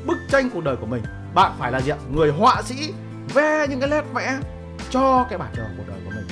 bức 0.06 0.18
tranh 0.30 0.50
cuộc 0.50 0.64
đời 0.64 0.76
của 0.76 0.86
mình. 0.86 1.02
Bạn 1.34 1.52
phải 1.58 1.72
là 1.72 1.80
gì 1.80 1.90
ạ? 1.90 1.96
Người 2.12 2.32
họa 2.32 2.62
sĩ 2.62 2.92
vẽ 3.34 3.66
những 3.70 3.80
cái 3.80 3.90
nét 3.90 4.04
vẽ 4.14 4.38
cho 4.90 5.26
cái 5.30 5.38
bản 5.38 5.52
đồ 5.56 5.64
cuộc 5.76 5.84
đời 5.88 5.98
của 6.04 6.10
mình 6.10 6.26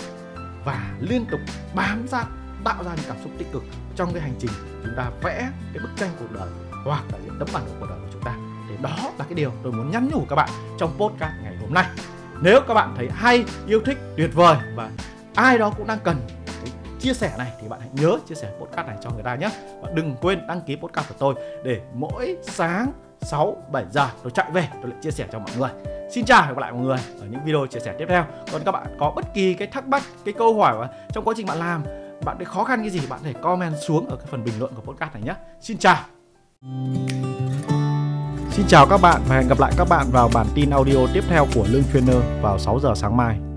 và 0.64 0.90
liên 1.00 1.26
tục 1.30 1.40
bám 1.74 2.08
sát, 2.08 2.24
tạo 2.64 2.84
ra 2.84 2.90
những 2.96 3.04
cảm 3.08 3.16
xúc 3.22 3.32
tích 3.38 3.52
cực 3.52 3.62
trong 3.96 4.12
cái 4.12 4.22
hành 4.22 4.34
trình 4.38 4.50
chúng 4.84 4.94
ta 4.96 5.10
vẽ 5.22 5.50
cái 5.72 5.82
bức 5.82 5.90
tranh 5.96 6.10
cuộc 6.18 6.32
đời 6.32 6.48
hoặc 6.84 7.04
là 7.12 7.18
những 7.24 7.36
tấm 7.38 7.48
bản 7.52 7.62
đồ 7.66 7.72
cuộc 7.80 7.86
đời 7.88 7.98
của 7.98 8.08
chúng 8.12 8.22
ta. 8.22 8.34
Thì 8.68 8.74
đó 8.82 9.10
là 9.18 9.24
cái 9.24 9.34
điều 9.34 9.52
tôi 9.62 9.72
muốn 9.72 9.90
nhắn 9.90 10.08
nhủ 10.12 10.26
các 10.28 10.36
bạn 10.36 10.50
trong 10.78 10.90
podcast 10.98 11.32
ngày 11.42 11.56
hôm 11.60 11.74
nay. 11.74 11.86
Nếu 12.40 12.60
các 12.68 12.74
bạn 12.74 12.94
thấy 12.96 13.08
hay, 13.12 13.44
yêu 13.66 13.80
thích, 13.86 13.98
tuyệt 14.16 14.30
vời 14.34 14.56
và 14.76 14.90
ai 15.34 15.58
đó 15.58 15.70
cũng 15.70 15.86
đang 15.86 15.98
cần 16.04 16.16
chia 17.02 17.14
sẻ 17.14 17.32
này 17.38 17.52
thì 17.60 17.68
bạn 17.68 17.80
hãy 17.80 17.88
nhớ 17.92 18.18
chia 18.28 18.34
sẻ 18.34 18.50
podcast 18.60 18.86
này 18.86 18.96
cho 19.00 19.10
người 19.10 19.22
ta 19.22 19.34
nhé 19.34 19.50
và 19.82 19.90
đừng 19.94 20.16
quên 20.20 20.46
đăng 20.46 20.60
ký 20.60 20.76
podcast 20.76 21.08
của 21.08 21.14
tôi 21.18 21.34
để 21.64 21.80
mỗi 21.94 22.36
sáng 22.42 22.92
6 23.20 23.56
7 23.72 23.84
giờ 23.90 24.08
tôi 24.22 24.30
chạy 24.30 24.50
về 24.52 24.68
tôi 24.72 24.90
lại 24.90 24.98
chia 25.02 25.10
sẻ 25.10 25.26
cho 25.32 25.38
mọi 25.38 25.50
người. 25.58 25.70
Xin 26.10 26.24
chào 26.24 26.40
và 26.40 26.46
hẹn 26.46 26.54
gặp 26.54 26.60
lại 26.60 26.72
mọi 26.72 26.82
người 26.82 26.98
ở 27.20 27.26
những 27.30 27.44
video 27.44 27.66
chia 27.66 27.80
sẻ 27.80 27.94
tiếp 27.98 28.06
theo. 28.08 28.24
Còn 28.52 28.62
các 28.64 28.72
bạn 28.72 28.96
có 29.00 29.12
bất 29.16 29.34
kỳ 29.34 29.54
cái 29.54 29.68
thắc 29.68 29.88
mắc, 29.88 30.02
cái 30.24 30.34
câu 30.38 30.54
hỏi 30.54 30.88
trong 31.12 31.24
quá 31.24 31.34
trình 31.36 31.46
bạn 31.46 31.58
làm 31.58 31.82
bạn 32.24 32.36
thấy 32.36 32.44
khó 32.44 32.64
khăn 32.64 32.80
cái 32.80 32.90
gì 32.90 33.00
bạn 33.08 33.18
có 33.22 33.24
thể 33.24 33.32
comment 33.42 33.74
xuống 33.86 34.06
ở 34.08 34.16
cái 34.16 34.26
phần 34.30 34.44
bình 34.44 34.54
luận 34.58 34.72
của 34.74 34.92
podcast 34.92 35.14
này 35.14 35.22
nhé 35.22 35.34
xin 35.60 35.78
chào 35.78 35.96
Xin 38.50 38.66
chào 38.68 38.86
các 38.86 39.00
bạn 39.02 39.20
và 39.28 39.36
hẹn 39.36 39.48
gặp 39.48 39.60
lại 39.60 39.72
các 39.78 39.88
bạn 39.88 40.06
vào 40.12 40.30
bản 40.34 40.46
tin 40.54 40.70
audio 40.70 41.06
tiếp 41.12 41.24
theo 41.28 41.46
của 41.54 41.66
Lương 41.70 41.84
Trainer 41.92 42.22
vào 42.42 42.58
6 42.58 42.80
giờ 42.80 42.92
sáng 42.94 43.16
mai. 43.16 43.51